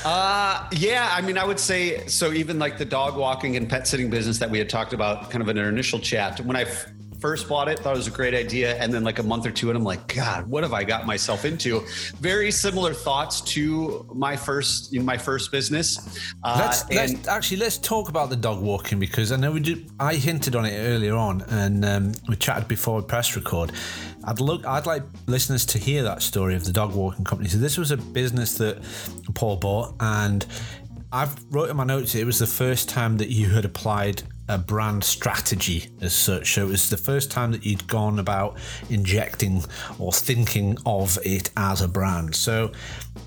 Uh, 0.05 0.67
yeah, 0.71 1.09
I 1.11 1.21
mean, 1.21 1.37
I 1.37 1.43
would 1.43 1.59
say 1.59 2.05
so. 2.07 2.31
Even 2.31 2.57
like 2.59 2.77
the 2.77 2.85
dog 2.85 3.17
walking 3.17 3.57
and 3.57 3.67
pet 3.67 3.87
sitting 3.87 4.09
business 4.09 4.37
that 4.39 4.49
we 4.49 4.57
had 4.57 4.69
talked 4.69 4.93
about 4.93 5.29
kind 5.29 5.41
of 5.41 5.49
in 5.49 5.57
our 5.57 5.69
initial 5.69 5.99
chat, 5.99 6.39
when 6.39 6.55
I 6.55 6.65
first 7.21 7.47
bought 7.47 7.69
it, 7.69 7.79
thought 7.79 7.93
it 7.93 7.97
was 7.97 8.07
a 8.07 8.12
great 8.12 8.34
idea. 8.34 8.75
And 8.77 8.93
then 8.93 9.03
like 9.03 9.19
a 9.19 9.23
month 9.23 9.45
or 9.45 9.51
two, 9.51 9.69
and 9.69 9.77
I'm 9.77 9.84
like, 9.84 10.13
God, 10.13 10.47
what 10.47 10.63
have 10.63 10.73
I 10.73 10.84
got 10.84 11.05
myself 11.05 11.45
into? 11.45 11.81
Very 12.19 12.51
similar 12.51 12.93
thoughts 12.93 13.39
to 13.41 14.05
my 14.13 14.36
first, 14.36 14.91
know, 14.99 15.05
my 15.05 15.17
first 15.17 15.51
business. 15.51 16.19
Uh, 16.43 16.57
let's, 16.60 16.81
and- 16.84 16.95
let's 16.95 17.27
actually 17.27 17.57
let's 17.57 17.77
talk 17.77 18.10
about 18.10 18.29
the 18.29 18.36
dog 18.36 18.62
walking 18.62 18.99
because 18.99 19.31
I 19.31 19.36
know 19.38 19.51
we 19.51 19.60
did. 19.60 19.89
I 19.99 20.15
hinted 20.15 20.55
on 20.55 20.65
it 20.65 20.77
earlier 20.77 21.15
on, 21.15 21.41
and 21.43 21.86
um, 21.86 22.12
we 22.27 22.36
chatted 22.36 22.67
before 22.67 23.01
press 23.01 23.36
record. 23.36 23.71
I'd 24.23 24.39
look. 24.39 24.65
I'd 24.65 24.86
like 24.86 25.03
listeners 25.27 25.65
to 25.67 25.77
hear 25.77 26.03
that 26.03 26.21
story 26.21 26.55
of 26.55 26.65
the 26.65 26.71
dog 26.71 26.93
walking 26.95 27.25
company. 27.25 27.49
So 27.49 27.57
this 27.57 27.77
was 27.77 27.91
a 27.91 27.97
business 27.97 28.57
that 28.57 28.81
Paul 29.34 29.57
bought, 29.57 29.95
and 29.99 30.45
I've 31.13 31.36
wrote 31.54 31.69
in 31.69 31.76
my 31.76 31.84
notes. 31.84 32.15
It 32.15 32.26
was 32.26 32.39
the 32.39 32.47
first 32.47 32.88
time 32.88 33.17
that 33.17 33.30
you 33.30 33.50
had 33.50 33.65
applied 33.65 34.24
a 34.47 34.58
brand 34.58 35.04
strategy 35.04 35.89
as 36.02 36.13
such. 36.13 36.54
So 36.54 36.63
it 36.67 36.69
was 36.69 36.89
the 36.89 36.97
first 36.97 37.32
time 37.32 37.52
that 37.52 37.65
you'd 37.65 37.88
gone 37.88 38.19
about 38.19 38.58
injecting 38.89 39.63
or 40.00 40.12
thinking 40.12 40.78
of 40.86 41.17
it 41.24 41.50
as 41.56 41.82
a 41.82 41.88
brand. 41.88 42.36
So 42.36 42.71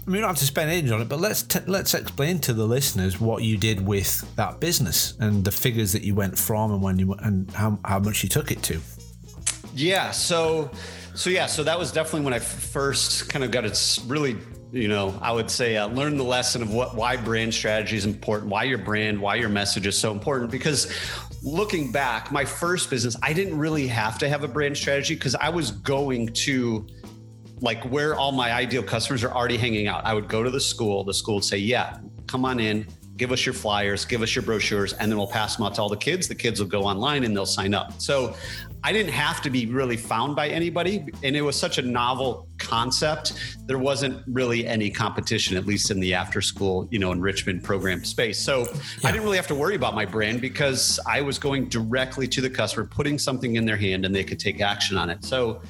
we 0.07 0.19
don't 0.19 0.29
have 0.29 0.39
to 0.39 0.45
spend 0.45 0.71
ages 0.71 0.93
on 0.93 1.03
it, 1.03 1.09
but 1.09 1.21
let's 1.21 1.43
t- 1.43 1.61
let's 1.67 1.95
explain 1.95 2.41
to 2.41 2.53
the 2.53 2.67
listeners 2.67 3.21
what 3.21 3.43
you 3.43 3.57
did 3.57 3.87
with 3.87 4.35
that 4.37 4.61
business 4.61 5.15
and 5.21 5.45
the 5.45 5.51
figures 5.51 5.93
that 5.93 6.03
you 6.03 6.15
went 6.15 6.39
from 6.39 6.73
and 6.73 6.83
when 6.83 6.99
you 6.99 7.13
and 7.15 7.51
how, 7.53 7.79
how 7.85 7.99
much 7.99 8.23
you 8.23 8.29
took 8.29 8.51
it 8.51 8.63
to. 8.65 8.81
Yeah. 9.75 10.11
So, 10.11 10.71
so 11.15 11.31
yeah. 11.31 11.47
So 11.47 11.65
that 11.65 11.79
was 11.79 11.93
definitely 11.93 12.25
when 12.25 12.35
I 12.35 12.39
first 12.39 13.29
kind 13.29 13.45
of 13.45 13.51
got 13.51 13.65
its 13.65 13.99
really 14.05 14.37
you 14.75 14.89
know, 14.89 15.17
I 15.23 15.31
would 15.31 15.51
say 15.51 15.77
uh, 15.77 15.87
learn 15.87 16.17
the 16.17 16.25
lesson 16.25 16.61
of 16.61 16.75
what 16.75 16.97
why 16.97 17.17
brand 17.17 17.55
strategy 17.55 17.97
is 17.97 18.07
important, 18.07 18.51
why 18.51 18.65
your 18.65 18.79
brand, 18.79 19.21
why 19.21 19.37
your 19.37 19.49
message 19.49 19.87
is 19.87 19.97
so 19.97 20.11
important. 20.11 20.51
Because 20.51 20.93
looking 21.45 21.93
back, 21.93 22.33
my 22.33 22.45
first 22.45 22.91
business, 22.91 23.17
I 23.23 23.33
didn't 23.33 23.57
really 23.57 23.87
have 23.87 24.19
to 24.19 24.29
have 24.29 24.43
a 24.43 24.49
brand 24.49 24.77
strategy 24.77 25.15
because 25.15 25.37
I 25.37 25.49
was 25.49 25.71
going 25.71 26.27
to 26.29 26.89
like 27.61 27.85
where 27.85 28.17
all 28.17 28.33
my 28.33 28.53
ideal 28.53 28.83
customers 28.83 29.23
are 29.23 29.31
already 29.31 29.57
hanging 29.57 29.87
out. 29.87 30.05
I 30.05 30.13
would 30.13 30.29
go 30.29 30.43
to 30.43 30.51
the 30.51 30.61
school, 30.61 31.05
the 31.05 31.15
school 31.15 31.37
would 31.37 31.45
say, 31.45 31.59
Yeah, 31.59 31.99
come 32.27 32.45
on 32.45 32.59
in, 32.59 32.85
give 33.17 33.31
us 33.31 33.47
your 33.47 33.53
flyers, 33.53 34.05
give 34.05 34.23
us 34.23 34.35
your 34.35 34.43
brochures, 34.43 34.93
and 34.95 35.09
then 35.09 35.17
we'll 35.17 35.29
pass 35.29 35.55
them 35.55 35.67
out 35.67 35.77
to 35.77 35.83
all 35.83 35.89
the 35.89 35.97
kids. 35.97 36.27
The 36.27 36.35
kids 36.35 36.59
will 36.59 36.67
go 36.67 36.83
online 36.83 37.23
and 37.23 37.37
they'll 37.37 37.47
sign 37.47 37.75
up. 37.75 38.01
So 38.01 38.35
I 38.85 38.93
didn't 38.93 39.13
have 39.13 39.41
to 39.43 39.51
be 39.51 39.65
really 39.65 39.97
found 39.97 40.37
by 40.37 40.51
anybody. 40.51 41.07
And 41.23 41.35
it 41.35 41.41
was 41.41 41.59
such 41.59 41.79
a 41.79 41.83
novel 41.83 42.47
concept. 42.59 43.33
There 43.67 43.79
wasn't 43.79 44.23
really 44.27 44.67
any 44.67 44.91
competition, 44.91 45.57
at 45.57 45.65
least 45.65 45.91
in 45.91 46.01
the 46.01 46.13
after 46.13 46.43
school, 46.43 46.87
you 46.91 46.99
know, 46.99 47.11
enrichment 47.11 47.63
program 47.63 48.05
space. 48.05 48.39
So 48.39 48.61
yeah. 48.61 48.77
I 49.05 49.11
didn't 49.11 49.25
really 49.25 49.39
have 49.39 49.47
to 49.47 49.55
worry 49.55 49.75
about 49.75 49.95
my 49.95 50.05
brand 50.05 50.43
because 50.43 51.01
I 51.09 51.23
was 51.23 51.39
going 51.39 51.71
directly 51.71 52.29
to 52.29 52.43
the 52.43 52.51
customer, 52.51 52.87
putting 52.87 53.19
something 53.19 53.57
in 53.57 53.65
their 53.65 53.79
hand 53.79 54.05
and 54.05 54.15
they 54.15 54.23
could 54.23 54.39
take 54.39 54.61
action 54.61 54.99
on 54.99 55.09
it. 55.09 55.25
So 55.25 55.63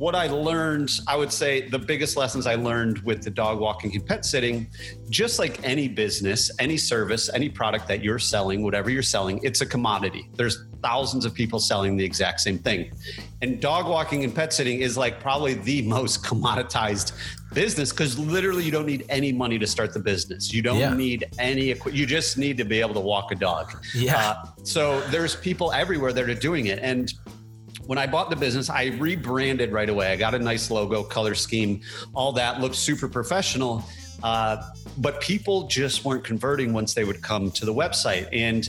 what 0.00 0.14
I 0.14 0.28
learned, 0.28 0.90
I 1.06 1.14
would 1.14 1.30
say 1.30 1.68
the 1.68 1.78
biggest 1.78 2.16
lessons 2.16 2.46
I 2.46 2.54
learned 2.54 3.00
with 3.00 3.22
the 3.22 3.28
dog 3.28 3.60
walking 3.60 3.94
and 3.94 4.06
pet 4.06 4.24
sitting, 4.24 4.66
just 5.10 5.38
like 5.38 5.62
any 5.62 5.88
business, 5.88 6.50
any 6.58 6.78
service, 6.78 7.28
any 7.34 7.50
product 7.50 7.86
that 7.88 8.02
you're 8.02 8.18
selling, 8.18 8.62
whatever 8.62 8.88
you're 8.88 9.02
selling, 9.02 9.40
it's 9.42 9.60
a 9.60 9.66
commodity. 9.66 10.30
There's 10.36 10.64
thousands 10.82 11.26
of 11.26 11.34
people 11.34 11.58
selling 11.58 11.98
the 11.98 12.04
exact 12.04 12.40
same 12.40 12.58
thing. 12.58 12.92
And 13.42 13.60
dog 13.60 13.86
walking 13.86 14.24
and 14.24 14.34
pet 14.34 14.54
sitting 14.54 14.80
is 14.80 14.96
like 14.96 15.20
probably 15.20 15.52
the 15.52 15.82
most 15.86 16.24
commoditized 16.24 17.12
business 17.52 17.90
because 17.90 18.18
literally 18.18 18.64
you 18.64 18.70
don't 18.70 18.86
need 18.86 19.04
any 19.10 19.32
money 19.32 19.58
to 19.58 19.66
start 19.66 19.92
the 19.92 20.00
business. 20.00 20.50
You 20.50 20.62
don't 20.62 20.78
yeah. 20.78 20.94
need 20.94 21.26
any 21.38 21.74
you 21.92 22.06
just 22.06 22.38
need 22.38 22.56
to 22.56 22.64
be 22.64 22.80
able 22.80 22.94
to 22.94 23.00
walk 23.00 23.32
a 23.32 23.34
dog. 23.34 23.84
Yeah. 23.94 24.16
Uh, 24.16 24.44
so 24.62 25.02
there's 25.08 25.36
people 25.36 25.72
everywhere 25.72 26.14
that 26.14 26.26
are 26.26 26.34
doing 26.34 26.68
it. 26.68 26.78
And 26.78 27.12
when 27.86 27.98
I 27.98 28.06
bought 28.06 28.30
the 28.30 28.36
business, 28.36 28.70
I 28.70 28.86
rebranded 28.98 29.72
right 29.72 29.88
away. 29.88 30.12
I 30.12 30.16
got 30.16 30.34
a 30.34 30.38
nice 30.38 30.70
logo, 30.70 31.02
color 31.02 31.34
scheme, 31.34 31.80
all 32.14 32.32
that 32.32 32.60
looked 32.60 32.76
super 32.76 33.08
professional. 33.08 33.84
Uh, 34.22 34.62
but 34.98 35.20
people 35.20 35.66
just 35.66 36.04
weren't 36.04 36.24
converting 36.24 36.72
once 36.72 36.94
they 36.94 37.04
would 37.04 37.22
come 37.22 37.50
to 37.52 37.64
the 37.64 37.72
website. 37.72 38.28
And 38.32 38.68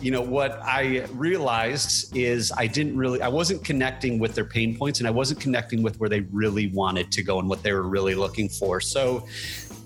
you 0.00 0.10
know 0.10 0.20
what 0.20 0.60
i 0.62 1.04
realized 1.12 2.14
is 2.16 2.52
i 2.56 2.66
didn't 2.66 2.96
really 2.96 3.22
i 3.22 3.28
wasn't 3.28 3.62
connecting 3.64 4.18
with 4.18 4.34
their 4.34 4.44
pain 4.44 4.76
points 4.76 5.00
and 5.00 5.08
i 5.08 5.10
wasn't 5.10 5.40
connecting 5.40 5.82
with 5.82 5.98
where 5.98 6.08
they 6.08 6.20
really 6.32 6.68
wanted 6.68 7.10
to 7.10 7.22
go 7.22 7.38
and 7.38 7.48
what 7.48 7.62
they 7.62 7.72
were 7.72 7.88
really 7.88 8.14
looking 8.14 8.48
for 8.48 8.80
so 8.80 9.26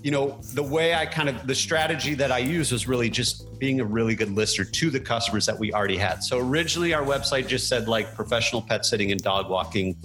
you 0.03 0.09
know, 0.09 0.39
the 0.53 0.63
way 0.63 0.95
I 0.95 1.05
kind 1.05 1.29
of 1.29 1.45
the 1.45 1.53
strategy 1.53 2.15
that 2.15 2.31
I 2.31 2.39
used 2.39 2.71
was 2.71 2.87
really 2.87 3.09
just 3.09 3.59
being 3.59 3.79
a 3.79 3.85
really 3.85 4.15
good 4.15 4.31
lister 4.31 4.65
to 4.65 4.89
the 4.89 4.99
customers 4.99 5.45
that 5.45 5.57
we 5.57 5.71
already 5.71 5.97
had. 5.97 6.23
So 6.23 6.39
originally 6.39 6.95
our 6.95 7.03
website 7.03 7.47
just 7.47 7.67
said 7.67 7.87
like 7.87 8.15
professional 8.15 8.63
pet 8.63 8.83
sitting 8.83 9.11
and 9.11 9.21
dog 9.21 9.49
walking, 9.49 9.95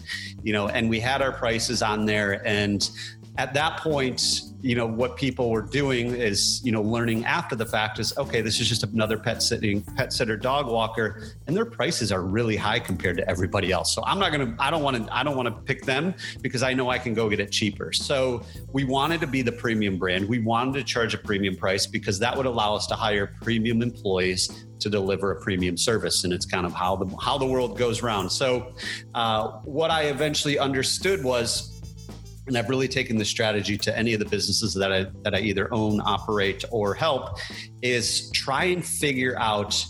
you 0.43 0.53
know, 0.53 0.69
and 0.69 0.91
we 0.91 1.01
had 1.01 1.23
our 1.23 1.33
prices 1.33 1.81
on 1.81 2.05
there 2.05 2.47
and 2.47 2.91
at 3.39 3.53
that 3.55 3.81
point, 3.81 4.43
you 4.63 4.75
know, 4.75 4.87
what 4.87 5.17
people 5.17 5.51
were 5.51 5.63
doing 5.63 6.15
is, 6.15 6.61
you 6.65 6.73
know, 6.73 6.81
learning 6.81 7.25
after 7.25 7.55
the 7.55 7.67
fact 7.67 7.99
is, 7.99 8.17
okay, 8.17 8.41
this 8.41 8.61
is 8.61 8.69
just 8.69 8.83
another 8.83 9.19
pet 9.19 9.43
sitting, 9.43 9.83
pet 9.83 10.13
sitter, 10.13 10.37
dog 10.37 10.67
walker, 10.67 11.23
and 11.47 11.55
their 11.57 11.67
prices 11.67 12.11
are 12.11 12.23
really 12.23 12.57
high 12.57 12.79
compared 12.79 13.17
to 13.19 13.31
everybody 13.31 13.71
else. 13.71 13.95
So 13.95 14.03
I'm 14.05 14.19
not 14.19 14.33
to, 14.33 14.55
I 14.59 14.71
don't 14.71 14.83
want 14.83 15.07
to, 15.07 15.15
I 15.15 15.23
don't 15.23 15.37
want 15.37 15.47
to 15.47 15.63
pick 15.63 15.85
them 15.85 16.15
because 16.41 16.63
I 16.63 16.73
know 16.73 16.89
I 16.89 16.99
can 16.99 17.13
go 17.15 17.29
get 17.29 17.41
it 17.41 17.53
cheaper. 17.53 17.93
So 17.93 18.43
we 18.73 18.85
wanted 18.85 19.21
to 19.21 19.27
be 19.27 19.43
the 19.43 19.53
premium 19.53 19.99
brand. 19.99 20.27
We 20.27 20.39
wanted 20.39 20.75
to 20.75 20.85
charge 20.85 21.15
a 21.15 21.19
premium 21.19 21.57
price 21.57 21.87
because 21.87 22.19
that 22.21 22.37
would 22.37 22.47
allow 22.47 22.75
us 22.75 22.87
to 22.89 22.95
hire 22.95 23.35
premium 23.43 23.83
employees 23.83 24.67
to 24.79 24.91
deliver 24.91 25.33
a 25.33 25.41
premium 25.41 25.77
service 25.77 26.25
and 26.25 26.33
it's 26.33 26.45
kind 26.45 26.67
of 26.67 26.73
how 26.75 26.97
the 26.97 27.17
how 27.17 27.39
the 27.39 27.47
world 27.47 27.79
goes 27.79 28.03
round 28.03 28.31
so 28.31 28.75
uh, 29.15 29.49
what 29.65 29.91
i 29.91 30.03
eventually 30.03 30.59
understood 30.59 31.25
was 31.25 31.76
and 32.47 32.57
I've 32.57 32.69
really 32.69 32.89
taken 32.89 33.19
this 33.19 33.29
strategy 33.29 33.77
to 33.79 33.97
any 33.97 34.15
of 34.15 34.21
the 34.21 34.27
businesses 34.27 34.75
that 34.75 34.93
I 34.93 35.07
that 35.23 35.35
I 35.35 35.41
either 35.41 35.73
own, 35.73 36.01
operate, 36.05 36.65
or 36.71 36.95
help, 36.95 37.39
is 37.83 38.31
try 38.31 38.65
and 38.65 38.85
figure 38.85 39.37
out 39.39 39.85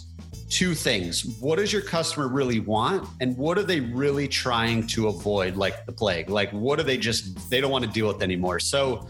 two 0.48 0.74
things. 0.74 1.24
What 1.40 1.56
does 1.56 1.72
your 1.72 1.82
customer 1.82 2.28
really 2.28 2.60
want? 2.60 3.08
And 3.20 3.36
what 3.36 3.58
are 3.58 3.62
they 3.62 3.80
really 3.80 4.28
trying 4.28 4.86
to 4.88 5.08
avoid, 5.08 5.56
like 5.56 5.86
the 5.86 5.92
plague? 5.92 6.30
Like 6.30 6.50
what 6.50 6.78
are 6.78 6.84
they 6.84 6.96
just 6.96 7.50
they 7.50 7.60
don't 7.60 7.70
want 7.70 7.84
to 7.84 7.90
deal 7.90 8.06
with 8.06 8.22
anymore? 8.22 8.60
So 8.60 9.08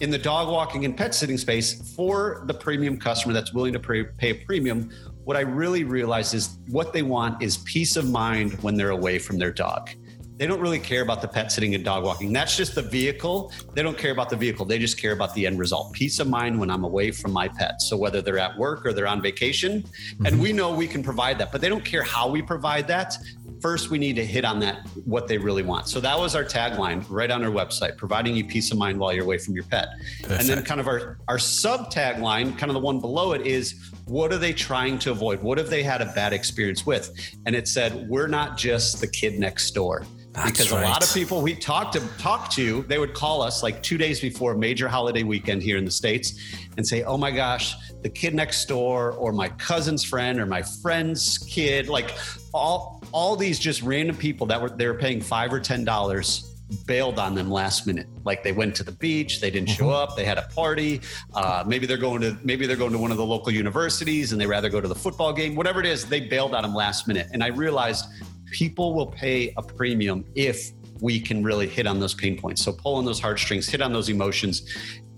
in 0.00 0.10
the 0.10 0.18
dog 0.18 0.48
walking 0.48 0.84
and 0.84 0.96
pet 0.96 1.14
sitting 1.14 1.38
space, 1.38 1.94
for 1.94 2.42
the 2.46 2.54
premium 2.54 2.98
customer 2.98 3.32
that's 3.32 3.52
willing 3.52 3.72
to 3.72 3.80
pay, 3.80 4.04
pay 4.04 4.30
a 4.30 4.34
premium, 4.34 4.90
what 5.24 5.36
I 5.36 5.40
really 5.40 5.84
realized 5.84 6.34
is 6.34 6.58
what 6.68 6.92
they 6.92 7.02
want 7.02 7.42
is 7.42 7.58
peace 7.58 7.96
of 7.96 8.10
mind 8.10 8.52
when 8.62 8.76
they're 8.76 8.90
away 8.90 9.18
from 9.18 9.38
their 9.38 9.52
dog 9.52 9.90
they 10.36 10.46
don't 10.46 10.60
really 10.60 10.80
care 10.80 11.02
about 11.02 11.22
the 11.22 11.28
pet 11.28 11.52
sitting 11.52 11.74
and 11.74 11.84
dog 11.84 12.04
walking. 12.04 12.32
That's 12.32 12.56
just 12.56 12.74
the 12.74 12.82
vehicle. 12.82 13.52
They 13.74 13.82
don't 13.82 13.96
care 13.96 14.10
about 14.10 14.30
the 14.30 14.36
vehicle. 14.36 14.64
They 14.64 14.78
just 14.78 14.98
care 14.98 15.12
about 15.12 15.32
the 15.34 15.46
end 15.46 15.58
result. 15.58 15.92
Peace 15.92 16.18
of 16.18 16.28
mind 16.28 16.58
when 16.58 16.70
I'm 16.70 16.84
away 16.84 17.12
from 17.12 17.32
my 17.32 17.46
pet. 17.46 17.80
So 17.80 17.96
whether 17.96 18.20
they're 18.20 18.38
at 18.38 18.58
work 18.58 18.84
or 18.84 18.92
they're 18.92 19.06
on 19.06 19.22
vacation, 19.22 19.82
mm-hmm. 19.82 20.26
and 20.26 20.40
we 20.40 20.52
know 20.52 20.74
we 20.74 20.88
can 20.88 21.02
provide 21.02 21.38
that, 21.38 21.52
but 21.52 21.60
they 21.60 21.68
don't 21.68 21.84
care 21.84 22.02
how 22.02 22.28
we 22.28 22.42
provide 22.42 22.88
that. 22.88 23.16
First, 23.60 23.88
we 23.88 23.96
need 23.96 24.16
to 24.16 24.26
hit 24.26 24.44
on 24.44 24.58
that 24.60 24.86
what 25.04 25.26
they 25.28 25.38
really 25.38 25.62
want. 25.62 25.88
So 25.88 26.00
that 26.00 26.18
was 26.18 26.34
our 26.34 26.44
tagline 26.44 27.04
right 27.08 27.30
on 27.30 27.42
our 27.42 27.50
website, 27.50 27.96
providing 27.96 28.34
you 28.36 28.44
peace 28.44 28.70
of 28.72 28.76
mind 28.76 28.98
while 28.98 29.12
you're 29.12 29.24
away 29.24 29.38
from 29.38 29.54
your 29.54 29.64
pet. 29.64 29.88
Perfect. 30.22 30.40
And 30.40 30.48
then 30.48 30.64
kind 30.64 30.80
of 30.80 30.88
our 30.88 31.18
our 31.28 31.38
sub 31.38 31.90
tagline, 31.90 32.58
kind 32.58 32.70
of 32.70 32.74
the 32.74 32.80
one 32.80 33.00
below 33.00 33.32
it 33.32 33.46
is 33.46 33.90
what 34.06 34.32
are 34.32 34.38
they 34.38 34.52
trying 34.52 34.98
to 34.98 35.12
avoid? 35.12 35.42
What 35.42 35.56
have 35.56 35.70
they 35.70 35.82
had 35.82 36.02
a 36.02 36.12
bad 36.12 36.32
experience 36.34 36.84
with? 36.84 37.10
And 37.46 37.56
it 37.56 37.66
said, 37.66 38.06
we're 38.08 38.26
not 38.26 38.58
just 38.58 39.00
the 39.00 39.06
kid 39.06 39.38
next 39.38 39.70
door. 39.70 40.04
That's 40.34 40.50
because 40.50 40.72
right. 40.72 40.82
a 40.82 40.88
lot 40.88 41.04
of 41.04 41.14
people 41.14 41.42
we 41.42 41.54
talked 41.54 41.92
to 41.92 42.00
talk 42.18 42.50
to, 42.52 42.82
they 42.82 42.98
would 42.98 43.14
call 43.14 43.40
us 43.40 43.62
like 43.62 43.82
two 43.84 43.96
days 43.96 44.20
before 44.20 44.52
a 44.52 44.58
major 44.58 44.88
holiday 44.88 45.22
weekend 45.22 45.62
here 45.62 45.76
in 45.76 45.84
the 45.84 45.92
States 45.92 46.34
and 46.76 46.84
say, 46.86 47.04
Oh 47.04 47.16
my 47.16 47.30
gosh, 47.30 47.76
the 48.02 48.08
kid 48.08 48.34
next 48.34 48.66
door 48.66 49.12
or 49.12 49.32
my 49.32 49.48
cousin's 49.48 50.02
friend 50.02 50.40
or 50.40 50.46
my 50.46 50.62
friend's 50.62 51.38
kid, 51.38 51.88
like 51.88 52.16
all 52.52 53.00
all 53.12 53.36
these 53.36 53.60
just 53.60 53.82
random 53.82 54.16
people 54.16 54.44
that 54.48 54.60
were 54.60 54.70
they 54.70 54.88
were 54.88 54.98
paying 54.98 55.20
five 55.20 55.52
or 55.52 55.60
ten 55.60 55.84
dollars 55.84 56.50
bailed 56.86 57.18
on 57.18 57.34
them 57.34 57.50
last 57.50 57.86
minute. 57.86 58.08
Like 58.24 58.42
they 58.42 58.52
went 58.52 58.74
to 58.76 58.82
the 58.82 58.92
beach, 58.92 59.40
they 59.40 59.50
didn't 59.50 59.70
show 59.70 59.84
mm-hmm. 59.84 60.10
up, 60.10 60.16
they 60.16 60.24
had 60.24 60.38
a 60.38 60.48
party. 60.54 61.00
Uh, 61.34 61.62
maybe 61.66 61.86
they're 61.86 61.96
going 61.96 62.22
to 62.22 62.36
maybe 62.42 62.66
they're 62.66 62.76
going 62.76 62.92
to 62.92 62.98
one 62.98 63.10
of 63.10 63.16
the 63.16 63.24
local 63.24 63.52
universities 63.52 64.32
and 64.32 64.40
they 64.40 64.46
rather 64.46 64.68
go 64.68 64.80
to 64.80 64.88
the 64.88 64.94
football 64.94 65.32
game. 65.32 65.54
Whatever 65.54 65.78
it 65.78 65.86
is, 65.86 66.04
they 66.04 66.20
bailed 66.20 66.54
on 66.54 66.62
them 66.62 66.74
last 66.74 67.06
minute. 67.06 67.28
And 67.32 67.44
I 67.44 67.48
realized 67.48 68.06
people 68.54 68.94
will 68.94 69.08
pay 69.08 69.52
a 69.56 69.62
premium 69.62 70.24
if 70.36 70.70
we 71.00 71.18
can 71.18 71.42
really 71.42 71.66
hit 71.66 71.88
on 71.88 71.98
those 71.98 72.14
pain 72.14 72.38
points. 72.38 72.62
So 72.62 72.72
pull 72.72 72.94
on 72.94 73.04
those 73.04 73.18
heartstrings, 73.20 73.68
hit 73.68 73.82
on 73.82 73.92
those 73.92 74.08
emotions, 74.08 74.62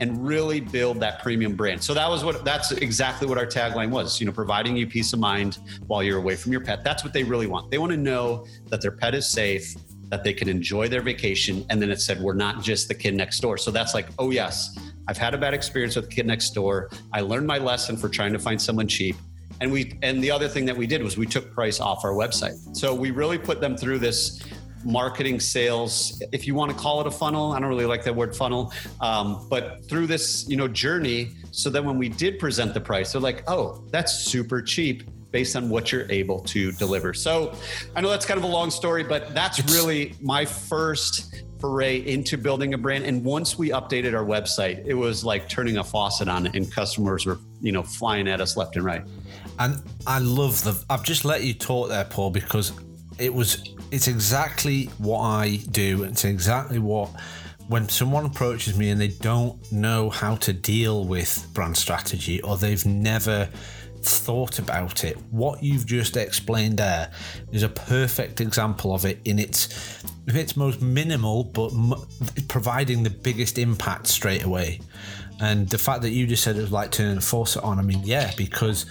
and 0.01 0.27
really 0.27 0.59
build 0.59 1.01
that 1.01 1.23
premium 1.23 1.55
brand. 1.55 1.85
So 1.85 1.93
that 1.93 2.09
was 2.09 2.25
what 2.25 2.47
that's 2.47 2.73
exactly 2.73 3.29
what 3.29 3.37
our 3.37 3.45
tagline 3.47 3.91
was, 3.91 4.19
you 4.21 4.27
know, 4.27 4.33
providing 4.33 4.75
you 4.75 4.87
peace 4.87 5.13
of 5.13 5.21
mind 5.21 5.59
while 5.87 6.03
you're 6.03 6.17
away 6.17 6.35
from 6.35 6.51
your 6.51 6.63
pet. 6.63 6.83
That's 6.83 7.05
what 7.05 7.13
they 7.13 7.25
really 7.25 7.47
want. 7.47 7.71
They 7.71 7.77
want 7.77 7.93
to 7.93 7.99
know 7.99 8.47
that 8.69 8.81
their 8.81 8.91
pet 8.91 9.15
is 9.15 9.29
safe, 9.29 9.75
that 10.09 10.25
they 10.25 10.33
can 10.33 10.49
enjoy 10.49 10.89
their 10.89 11.03
vacation. 11.03 11.67
And 11.69 11.81
then 11.81 11.91
it 11.91 12.01
said, 12.01 12.19
we're 12.21 12.33
not 12.33 12.63
just 12.63 12.89
the 12.89 12.95
kid 12.95 13.15
next 13.15 13.41
door. 13.41 13.59
So 13.59 13.71
that's 13.71 13.93
like, 13.93 14.09
oh 14.19 14.31
yes, 14.31 14.79
I've 15.09 15.19
had 15.19 15.35
a 15.35 15.39
bad 15.39 15.53
experience 15.53 15.95
with 15.95 16.09
the 16.09 16.15
kid 16.15 16.27
next 16.27 16.51
door. 16.55 16.89
I 17.13 17.21
learned 17.21 17.47
my 17.47 17.59
lesson 17.59 17.99
for 17.99 18.09
trying 18.09 18.33
to 18.33 18.39
find 18.39 18.61
someone 18.61 18.89
cheap 18.89 19.17
And 19.61 19.73
we 19.73 19.99
and 20.03 20.23
the 20.23 20.31
other 20.31 20.49
thing 20.49 20.67
that 20.67 20.77
we 20.77 20.87
did 20.87 21.03
was 21.03 21.17
we 21.17 21.27
took 21.27 21.53
price 21.53 21.81
off 21.81 22.05
our 22.05 22.13
website. 22.13 22.77
So 22.77 22.95
we 22.95 23.11
really 23.11 23.39
put 23.39 23.61
them 23.61 23.77
through 23.77 23.99
this 24.01 24.43
marketing 24.85 25.41
sales 25.41 26.23
if 26.31 26.47
you 26.47 26.55
want 26.55 26.71
to 26.71 26.77
call 26.77 27.01
it 27.01 27.09
a 27.09 27.11
funnel 27.11 27.51
i 27.51 27.59
don't 27.59 27.69
really 27.69 27.87
like 27.87 28.05
that 28.05 28.15
word 28.15 28.37
funnel 28.37 28.73
um, 29.01 29.45
but 29.51 29.85
through 29.89 30.07
this 30.07 30.49
you 30.49 30.57
know 30.57 30.69
journey 30.69 31.31
so 31.51 31.69
that 31.69 31.85
when 31.85 31.99
we 31.99 32.09
did 32.09 32.39
present 32.39 32.73
the 32.73 32.81
price 32.81 33.11
they're 33.11 33.21
like 33.21 33.43
oh 33.49 33.83
that's 33.91 34.13
super 34.13 34.63
cheap 34.63 35.03
based 35.37 35.57
on 35.57 35.69
what 35.69 35.93
you're 35.93 36.11
able 36.11 36.41
to 36.41 36.73
deliver. 36.73 37.13
So 37.13 37.55
i 37.95 38.01
know 38.01 38.09
that's 38.09 38.25
kind 38.25 38.39
of 38.39 38.45
a 38.45 38.49
long 38.49 38.71
story 38.71 39.03
but 39.03 39.35
that's 39.35 39.59
really 39.75 40.15
my 40.21 40.45
first 40.45 41.45
foray 41.61 42.07
into 42.07 42.37
building 42.39 42.75
a 42.75 42.79
brand. 42.79 43.05
And 43.05 43.25
once 43.25 43.59
we 43.59 43.71
updated 43.71 44.15
our 44.15 44.25
website 44.25 44.87
it 44.87 44.95
was 44.95 45.25
like 45.25 45.49
turning 45.49 45.79
a 45.79 45.85
faucet 45.85 46.29
on 46.29 46.47
and 46.47 46.73
customers 46.73 47.27
were 47.27 47.39
you 47.61 47.73
know 47.73 47.83
flying 47.83 48.29
at 48.29 48.41
us 48.41 48.57
left 48.57 48.77
and 48.77 48.85
right 48.85 49.05
and 49.59 49.83
i 50.07 50.19
love 50.19 50.63
the 50.65 50.85
i've 50.91 51.05
just 51.05 51.25
let 51.25 51.43
you 51.43 51.55
talk 51.55 51.89
there 51.89 52.05
paul 52.05 52.31
because 52.31 52.73
it 53.19 53.33
was 53.33 53.75
it's 53.91 54.09
exactly 54.09 54.87
what 54.99 55.21
I 55.21 55.57
do. 55.71 56.05
It's 56.05 56.25
exactly 56.25 56.79
what 56.79 57.11
when 57.69 57.89
someone 57.89 58.25
approaches 58.25 58.79
me 58.79 58.91
and 58.91 59.01
they 59.01 59.09
don't 59.09 59.61
know 59.73 60.09
how 60.09 60.37
to 60.37 60.53
deal 60.53 61.05
with 61.05 61.49
brand 61.53 61.77
strategy 61.77 62.41
or 62.43 62.57
they've 62.57 62.87
never 62.87 63.49
thought 64.03 64.61
about 64.61 65.03
it, 65.03 65.17
what 65.31 65.63
you've 65.65 65.85
just 65.85 66.17
explained 66.17 66.79
there 66.79 67.11
is 67.51 67.65
a 67.65 67.69
perfect 67.69 68.41
example 68.41 68.95
of 68.95 69.05
it 69.05 69.19
in 69.25 69.39
its 69.41 70.05
in 70.29 70.37
its 70.37 70.57
most 70.57 70.81
minimal 70.81 71.45
but 71.45 71.73
m- 71.73 71.95
providing 72.49 73.03
the 73.03 73.11
biggest 73.11 73.59
impact 73.59 74.07
straight 74.07 74.45
away. 74.45 74.81
And 75.41 75.69
the 75.69 75.79
fact 75.79 76.03
that 76.03 76.11
you 76.11 76.27
just 76.27 76.43
said 76.43 76.57
it 76.57 76.63
was 76.63 76.73
like 76.73 76.93
turning 76.93 77.19
a 77.19 77.21
faucet 77.21 77.63
on, 77.63 77.79
I 77.79 77.83
mean, 77.83 78.01
yeah, 78.05 78.33
because 78.37 78.87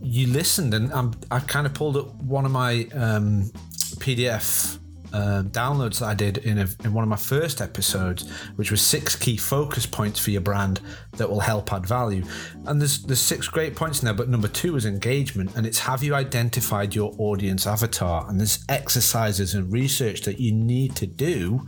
you 0.00 0.26
listened 0.28 0.74
and 0.74 0.92
I'm, 0.92 1.14
I 1.30 1.40
kind 1.40 1.66
of 1.66 1.74
pulled 1.74 1.96
up 1.96 2.14
one 2.22 2.44
of 2.44 2.50
my 2.50 2.88
um, 2.94 3.50
PDF 3.98 4.78
uh, 5.12 5.42
downloads 5.44 6.00
that 6.00 6.06
I 6.06 6.14
did 6.14 6.38
in, 6.38 6.58
a, 6.58 6.68
in 6.84 6.92
one 6.92 7.02
of 7.02 7.08
my 7.08 7.16
first 7.16 7.60
episodes, 7.60 8.30
which 8.56 8.70
was 8.70 8.82
six 8.82 9.16
key 9.16 9.36
focus 9.36 9.86
points 9.86 10.18
for 10.20 10.30
your 10.30 10.42
brand 10.42 10.80
that 11.12 11.30
will 11.30 11.40
help 11.40 11.72
add 11.72 11.86
value. 11.86 12.22
And 12.66 12.80
there's 12.80 13.02
there's 13.02 13.20
six 13.20 13.48
great 13.48 13.74
points 13.74 14.00
in 14.00 14.04
there, 14.04 14.14
but 14.14 14.28
number 14.28 14.48
two 14.48 14.76
is 14.76 14.84
engagement, 14.84 15.56
and 15.56 15.66
it's 15.66 15.78
have 15.78 16.02
you 16.02 16.14
identified 16.14 16.94
your 16.94 17.14
audience 17.18 17.66
avatar? 17.66 18.28
And 18.28 18.38
there's 18.38 18.64
exercises 18.68 19.54
and 19.54 19.72
research 19.72 20.22
that 20.22 20.38
you 20.38 20.52
need 20.52 20.94
to 20.96 21.06
do, 21.06 21.66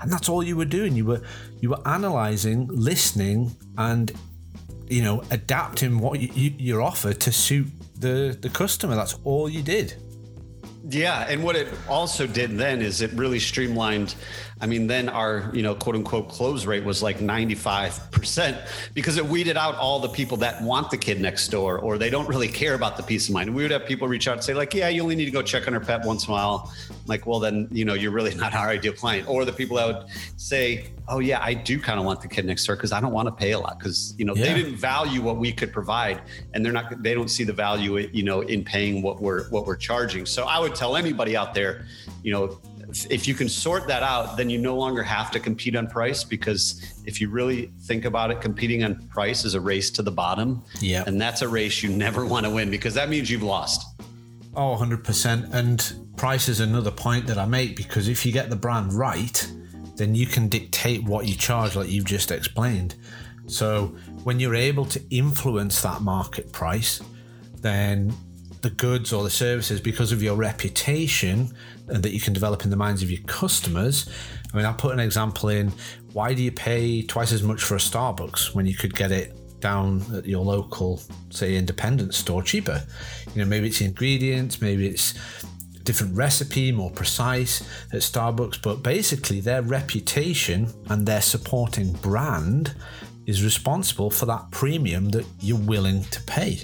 and 0.00 0.12
that's 0.12 0.28
all 0.28 0.42
you 0.42 0.56
were 0.56 0.64
doing. 0.64 0.96
You 0.96 1.04
were 1.04 1.22
you 1.60 1.70
were 1.70 1.88
analyzing, 1.88 2.66
listening, 2.68 3.56
and 3.76 4.12
you 4.90 5.02
know 5.02 5.22
adapting 5.30 5.98
what 5.98 6.20
you, 6.20 6.28
you, 6.34 6.54
your 6.58 6.82
offer 6.82 7.12
to 7.12 7.32
suit 7.32 7.68
the 7.96 8.36
the 8.40 8.48
customer. 8.48 8.94
That's 8.94 9.16
all 9.24 9.48
you 9.48 9.62
did. 9.62 9.94
Yeah, 10.90 11.26
and 11.28 11.42
what 11.44 11.54
it 11.56 11.68
also 11.88 12.26
did 12.26 12.56
then 12.56 12.80
is 12.80 13.02
it 13.02 13.12
really 13.12 13.38
streamlined. 13.38 14.14
I 14.60 14.66
mean, 14.66 14.86
then 14.86 15.08
our 15.08 15.50
you 15.52 15.62
know 15.62 15.74
quote 15.74 15.94
unquote 15.94 16.28
close 16.28 16.66
rate 16.66 16.84
was 16.84 17.02
like 17.02 17.20
ninety 17.20 17.54
five 17.54 18.10
percent 18.10 18.56
because 18.94 19.16
it 19.16 19.24
weeded 19.24 19.56
out 19.56 19.76
all 19.76 20.00
the 20.00 20.08
people 20.08 20.36
that 20.38 20.62
want 20.62 20.90
the 20.90 20.96
kid 20.96 21.20
next 21.20 21.48
door 21.48 21.78
or 21.78 21.98
they 21.98 22.10
don't 22.10 22.28
really 22.28 22.48
care 22.48 22.74
about 22.74 22.96
the 22.96 23.02
peace 23.02 23.28
of 23.28 23.34
mind. 23.34 23.54
We 23.54 23.62
would 23.62 23.70
have 23.70 23.86
people 23.86 24.08
reach 24.08 24.26
out 24.26 24.34
and 24.34 24.44
say 24.44 24.54
like, 24.54 24.74
yeah, 24.74 24.88
you 24.88 25.02
only 25.02 25.14
need 25.14 25.26
to 25.26 25.30
go 25.30 25.42
check 25.42 25.68
on 25.68 25.74
our 25.74 25.80
pet 25.80 26.04
once 26.04 26.26
in 26.26 26.30
a 26.30 26.32
while. 26.32 26.72
like, 27.06 27.26
well, 27.26 27.38
then 27.38 27.68
you 27.70 27.84
know 27.84 27.94
you're 27.94 28.10
really 28.10 28.34
not 28.44 28.54
our 28.54 28.68
ideal 28.68 28.92
client. 28.92 29.28
Or 29.28 29.44
the 29.44 29.52
people 29.52 29.76
that 29.76 29.86
would 29.86 30.06
say, 30.36 30.90
oh 31.06 31.20
yeah, 31.20 31.40
I 31.42 31.54
do 31.54 31.80
kind 31.80 31.98
of 32.00 32.04
want 32.04 32.20
the 32.20 32.28
kid 32.28 32.44
next 32.44 32.66
door 32.66 32.76
because 32.76 32.92
I 32.92 33.00
don't 33.00 33.12
want 33.12 33.28
to 33.28 33.32
pay 33.32 33.52
a 33.52 33.58
lot 33.58 33.78
because 33.78 34.14
you 34.18 34.24
know 34.24 34.34
yeah. 34.34 34.44
they 34.44 34.54
didn't 34.54 34.76
value 34.76 35.22
what 35.22 35.36
we 35.36 35.52
could 35.52 35.72
provide 35.72 36.20
and 36.54 36.64
they're 36.64 36.72
not 36.72 37.02
they 37.02 37.14
don't 37.14 37.28
see 37.28 37.44
the 37.44 37.52
value 37.52 37.96
you 38.12 38.22
know 38.22 38.40
in 38.40 38.64
paying 38.64 39.02
what 39.02 39.20
we're 39.20 39.48
what 39.50 39.66
we're 39.66 39.76
charging. 39.76 40.26
So 40.26 40.44
I 40.44 40.58
would 40.58 40.74
tell 40.74 40.96
anybody 40.96 41.36
out 41.36 41.54
there, 41.54 41.86
you 42.22 42.32
know, 42.32 42.58
if 43.10 43.28
you 43.28 43.34
can 43.34 43.48
sort 43.48 43.86
that 43.88 44.02
out, 44.02 44.36
then 44.36 44.48
you 44.48 44.58
no 44.58 44.74
longer 44.74 45.02
have 45.02 45.30
to 45.32 45.40
compete 45.40 45.76
on 45.76 45.86
price 45.86 46.24
because 46.24 46.82
if 47.04 47.20
you 47.20 47.28
really 47.28 47.70
think 47.82 48.04
about 48.04 48.30
it, 48.30 48.40
competing 48.40 48.82
on 48.84 49.06
price 49.08 49.44
is 49.44 49.54
a 49.54 49.60
race 49.60 49.90
to 49.90 50.02
the 50.02 50.10
bottom. 50.10 50.62
Yeah. 50.80 51.04
And 51.06 51.20
that's 51.20 51.42
a 51.42 51.48
race 51.48 51.82
you 51.82 51.90
never 51.90 52.24
want 52.24 52.46
to 52.46 52.50
win 52.50 52.70
because 52.70 52.94
that 52.94 53.08
means 53.08 53.30
you've 53.30 53.42
lost. 53.42 53.84
Oh, 54.54 54.76
100%. 54.80 55.52
And 55.52 56.16
price 56.16 56.48
is 56.48 56.60
another 56.60 56.90
point 56.90 57.26
that 57.26 57.38
I 57.38 57.46
make 57.46 57.76
because 57.76 58.08
if 58.08 58.24
you 58.24 58.32
get 58.32 58.48
the 58.48 58.56
brand 58.56 58.92
right, 58.92 59.46
then 59.96 60.14
you 60.14 60.26
can 60.26 60.48
dictate 60.48 61.04
what 61.04 61.26
you 61.26 61.34
charge, 61.34 61.76
like 61.76 61.90
you've 61.90 62.06
just 62.06 62.30
explained. 62.30 62.94
So 63.46 63.96
when 64.24 64.40
you're 64.40 64.54
able 64.54 64.86
to 64.86 65.00
influence 65.10 65.82
that 65.82 66.00
market 66.00 66.52
price, 66.52 67.00
then 67.60 68.14
the 68.62 68.70
goods 68.70 69.12
or 69.12 69.22
the 69.22 69.30
services 69.30 69.80
because 69.80 70.12
of 70.12 70.22
your 70.22 70.36
reputation 70.36 71.54
that 71.88 72.12
you 72.12 72.20
can 72.20 72.32
develop 72.32 72.64
in 72.64 72.70
the 72.70 72.76
minds 72.76 73.02
of 73.02 73.10
your 73.10 73.22
customers. 73.26 74.08
I 74.52 74.56
mean, 74.56 74.66
I'll 74.66 74.74
put 74.74 74.92
an 74.92 75.00
example 75.00 75.48
in 75.48 75.72
why 76.12 76.34
do 76.34 76.42
you 76.42 76.52
pay 76.52 77.02
twice 77.02 77.32
as 77.32 77.42
much 77.42 77.62
for 77.62 77.74
a 77.74 77.78
Starbucks 77.78 78.54
when 78.54 78.66
you 78.66 78.74
could 78.74 78.94
get 78.94 79.10
it 79.10 79.34
down 79.60 80.02
at 80.14 80.26
your 80.26 80.44
local, 80.44 81.02
say, 81.30 81.56
independent 81.56 82.14
store 82.14 82.42
cheaper? 82.42 82.82
You 83.34 83.42
know, 83.42 83.48
maybe 83.48 83.68
it's 83.68 83.78
the 83.78 83.86
ingredients, 83.86 84.60
maybe 84.60 84.86
it's 84.86 85.14
different 85.82 86.14
recipe, 86.14 86.70
more 86.70 86.90
precise 86.90 87.62
at 87.92 88.00
Starbucks, 88.00 88.60
but 88.62 88.82
basically 88.82 89.40
their 89.40 89.62
reputation 89.62 90.70
and 90.90 91.06
their 91.06 91.22
supporting 91.22 91.92
brand 91.92 92.74
is 93.26 93.42
responsible 93.42 94.10
for 94.10 94.26
that 94.26 94.50
premium 94.50 95.08
that 95.10 95.26
you're 95.40 95.58
willing 95.58 96.02
to 96.04 96.22
pay. 96.24 96.60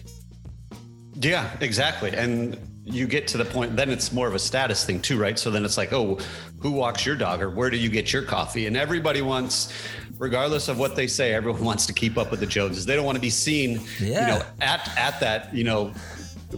Yeah, 1.14 1.56
exactly. 1.60 2.10
And 2.14 2.58
you 2.84 3.06
get 3.06 3.26
to 3.28 3.38
the 3.38 3.44
point, 3.44 3.76
then 3.76 3.90
it's 3.90 4.12
more 4.12 4.28
of 4.28 4.34
a 4.34 4.38
status 4.38 4.84
thing 4.84 5.00
too, 5.00 5.18
right? 5.18 5.38
So 5.38 5.50
then 5.50 5.64
it's 5.64 5.76
like, 5.76 5.92
oh, 5.92 6.18
who 6.60 6.70
walks 6.70 7.06
your 7.06 7.16
dog 7.16 7.42
or 7.42 7.50
where 7.50 7.70
do 7.70 7.76
you 7.76 7.88
get 7.88 8.12
your 8.12 8.22
coffee? 8.22 8.66
And 8.66 8.76
everybody 8.76 9.22
wants, 9.22 9.72
regardless 10.18 10.68
of 10.68 10.78
what 10.78 10.94
they 10.94 11.06
say, 11.06 11.32
everyone 11.32 11.64
wants 11.64 11.86
to 11.86 11.92
keep 11.92 12.18
up 12.18 12.30
with 12.30 12.40
the 12.40 12.46
Joneses. 12.46 12.84
They 12.84 12.94
don't 12.94 13.06
want 13.06 13.16
to 13.16 13.22
be 13.22 13.30
seen, 13.30 13.80
yeah. 14.00 14.20
you 14.20 14.38
know, 14.38 14.46
at 14.60 14.88
at 14.98 15.18
that, 15.20 15.54
you 15.54 15.64
know, 15.64 15.92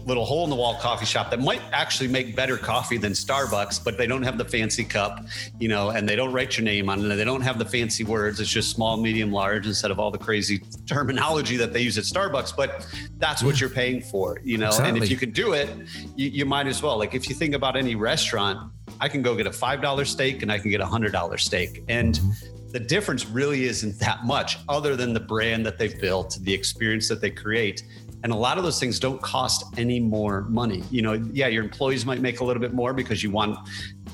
little 0.04 0.24
hole 0.24 0.44
in 0.44 0.50
the 0.50 0.56
wall 0.56 0.74
coffee 0.80 1.06
shop 1.06 1.30
that 1.30 1.40
might 1.40 1.62
actually 1.72 2.08
make 2.08 2.36
better 2.36 2.56
coffee 2.56 2.98
than 2.98 3.12
Starbucks, 3.12 3.82
but 3.82 3.96
they 3.96 4.06
don't 4.06 4.22
have 4.22 4.38
the 4.38 4.44
fancy 4.44 4.84
cup, 4.84 5.24
you 5.58 5.68
know, 5.68 5.90
and 5.90 6.08
they 6.08 6.16
don't 6.16 6.32
write 6.32 6.56
your 6.56 6.64
name 6.64 6.88
on 6.88 7.04
it. 7.10 7.16
They 7.16 7.24
don't 7.24 7.40
have 7.40 7.58
the 7.58 7.64
fancy 7.64 8.04
words. 8.04 8.40
It's 8.40 8.50
just 8.50 8.70
small, 8.70 8.96
medium, 8.96 9.32
large 9.32 9.66
instead 9.66 9.90
of 9.90 9.98
all 9.98 10.10
the 10.10 10.18
crazy 10.18 10.58
terminology 10.86 11.56
that 11.56 11.72
they 11.72 11.80
use 11.80 11.98
at 11.98 12.04
Starbucks. 12.04 12.56
But 12.56 12.86
that's 13.18 13.42
what 13.42 13.60
you're 13.60 13.70
paying 13.70 14.00
for, 14.00 14.40
you 14.42 14.58
know. 14.58 14.68
Exactly. 14.68 14.88
And 14.88 15.02
if 15.02 15.10
you 15.10 15.16
can 15.16 15.30
do 15.30 15.52
it, 15.52 15.68
you, 16.16 16.28
you 16.28 16.44
might 16.44 16.66
as 16.66 16.82
well. 16.82 16.98
Like 16.98 17.14
if 17.14 17.28
you 17.28 17.34
think 17.34 17.54
about 17.54 17.76
any 17.76 17.94
restaurant, 17.94 18.72
I 19.00 19.08
can 19.08 19.22
go 19.22 19.34
get 19.34 19.46
a 19.46 19.50
$5 19.50 20.06
steak 20.06 20.42
and 20.42 20.50
I 20.50 20.58
can 20.58 20.70
get 20.70 20.80
a 20.80 20.84
$100 20.84 21.40
steak. 21.40 21.82
And 21.88 22.14
mm-hmm. 22.14 22.72
the 22.72 22.80
difference 22.80 23.26
really 23.26 23.64
isn't 23.64 23.98
that 24.00 24.24
much 24.24 24.58
other 24.68 24.96
than 24.96 25.12
the 25.12 25.20
brand 25.20 25.66
that 25.66 25.78
they've 25.78 26.00
built, 26.00 26.38
the 26.42 26.52
experience 26.52 27.08
that 27.08 27.20
they 27.20 27.30
create. 27.30 27.84
And 28.26 28.32
a 28.32 28.36
lot 28.36 28.58
of 28.58 28.64
those 28.64 28.80
things 28.80 28.98
don't 28.98 29.22
cost 29.22 29.78
any 29.78 30.00
more 30.00 30.40
money. 30.48 30.82
You 30.90 31.00
know, 31.00 31.12
yeah, 31.32 31.46
your 31.46 31.62
employees 31.62 32.04
might 32.04 32.20
make 32.20 32.40
a 32.40 32.44
little 32.44 32.60
bit 32.60 32.74
more 32.74 32.92
because 32.92 33.22
you 33.22 33.30
want 33.30 33.56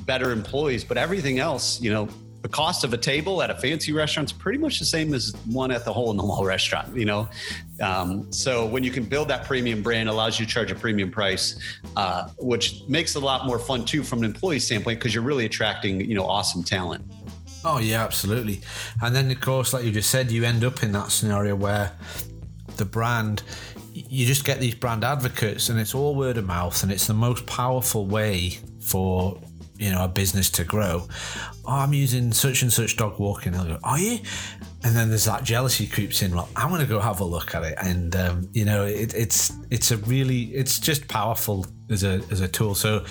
better 0.05 0.33
employees, 0.33 0.85
but 0.85 0.98
everything 0.98 1.38
else, 1.38 1.81
you 1.81 1.90
know, 1.90 2.11
the 2.42 2.48
cost 2.51 2.85
of 2.85 2.92
a 2.92 2.98
table 2.98 3.40
at 3.40 3.48
a 3.48 3.55
fancy 3.55 3.90
restaurant 3.90 4.29
is 4.29 4.33
pretty 4.35 4.59
much 4.59 4.79
the 4.79 4.85
same 4.85 5.14
as 5.14 5.35
one 5.46 5.70
at 5.70 5.87
the 5.87 5.92
hole 5.94 6.11
in 6.11 6.18
the 6.18 6.22
wall 6.22 6.44
restaurant, 6.55 6.94
you 6.94 7.07
know? 7.07 7.27
Um, 7.81 8.31
so 8.31 8.66
when 8.66 8.85
you 8.85 8.90
can 8.90 9.05
build 9.05 9.29
that 9.29 9.46
premium 9.46 9.83
brand, 9.83 10.11
allows 10.11 10.38
you 10.38 10.44
to 10.44 10.53
charge 10.53 10.70
a 10.70 10.75
premium 10.75 11.11
price, 11.11 11.59
uh, 11.96 12.29
which 12.37 12.83
makes 12.88 13.16
it 13.16 13.22
a 13.22 13.25
lot 13.25 13.46
more 13.46 13.59
fun 13.59 13.83
too 13.83 14.03
from 14.03 14.18
an 14.18 14.27
employee 14.27 14.59
standpoint 14.59 14.98
because 14.98 15.14
you're 15.14 15.25
really 15.25 15.46
attracting, 15.46 16.03
you 16.03 16.14
know, 16.14 16.27
awesome 16.27 16.62
talent. 16.62 17.03
Oh 17.64 17.79
yeah, 17.79 18.05
absolutely. 18.05 18.61
And 19.01 19.16
then 19.16 19.31
of 19.31 19.40
course, 19.40 19.72
like 19.72 19.87
you 19.87 19.90
just 19.90 20.11
said, 20.11 20.31
you 20.31 20.44
end 20.44 20.64
up 20.64 20.83
in 20.83 20.92
that 20.92 21.12
scenario 21.12 21.57
where 21.57 21.92
the 22.77 22.85
brand 22.85 23.42
you 24.12 24.27
just 24.27 24.44
get 24.44 24.61
these 24.61 24.75
brand 24.75 25.05
advocates 25.05 25.70
and 25.70 25.81
it's 25.81 25.94
all 25.94 26.14
word 26.14 26.37
of 26.37 26.44
mouth 26.44 26.83
and 26.83 26.92
it's 26.92 27.07
the 27.07 27.14
most 27.14 27.46
powerful 27.46 28.05
way 28.05 28.59
for 28.79 29.40
you 29.79 29.90
know 29.90 30.05
a 30.05 30.09
business 30.09 30.51
to 30.51 30.64
grow. 30.64 31.09
Oh, 31.64 31.72
i'm 31.72 31.94
using 31.94 32.31
such 32.31 32.61
and 32.61 32.70
such 32.70 32.98
dog 32.98 33.18
walking. 33.18 33.53
They'll 33.53 33.64
go 33.64 33.79
are 33.83 33.98
you? 33.98 34.18
And 34.85 34.94
then 34.94 35.09
there's 35.09 35.25
that 35.25 35.44
jealousy 35.44 35.87
creeps 35.87 36.20
in. 36.20 36.35
Well 36.35 36.51
i'm 36.57 36.68
going 36.68 36.83
to 36.83 36.87
go 36.87 37.01
have 37.01 37.20
a 37.20 37.25
look 37.25 37.55
at 37.55 37.62
it. 37.62 37.79
And 37.83 38.14
um, 38.14 38.48
you 38.53 38.66
know 38.66 38.85
it, 38.85 39.14
it's 39.14 39.51
it's 39.70 39.92
a 39.92 39.96
really 39.96 40.42
it's 40.55 40.79
just 40.79 41.09
powerful 41.09 41.64
as 41.88 42.05
a 42.05 42.20
as 42.31 42.42
a 42.42 42.48
tool. 42.48 42.75
So 42.75 43.07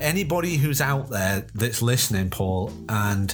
anybody 0.00 0.56
who's 0.56 0.80
out 0.80 1.08
there 1.08 1.46
that's 1.54 1.82
listening 1.82 2.30
paul 2.30 2.72
and 2.88 3.32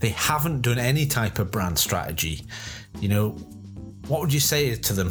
they 0.00 0.10
haven't 0.10 0.60
done 0.60 0.78
any 0.78 1.06
type 1.06 1.38
of 1.38 1.50
brand 1.50 1.78
strategy 1.78 2.46
you 3.00 3.08
know 3.08 3.30
what 4.06 4.20
would 4.20 4.32
you 4.32 4.38
say 4.38 4.74
to 4.76 4.92
them 4.92 5.10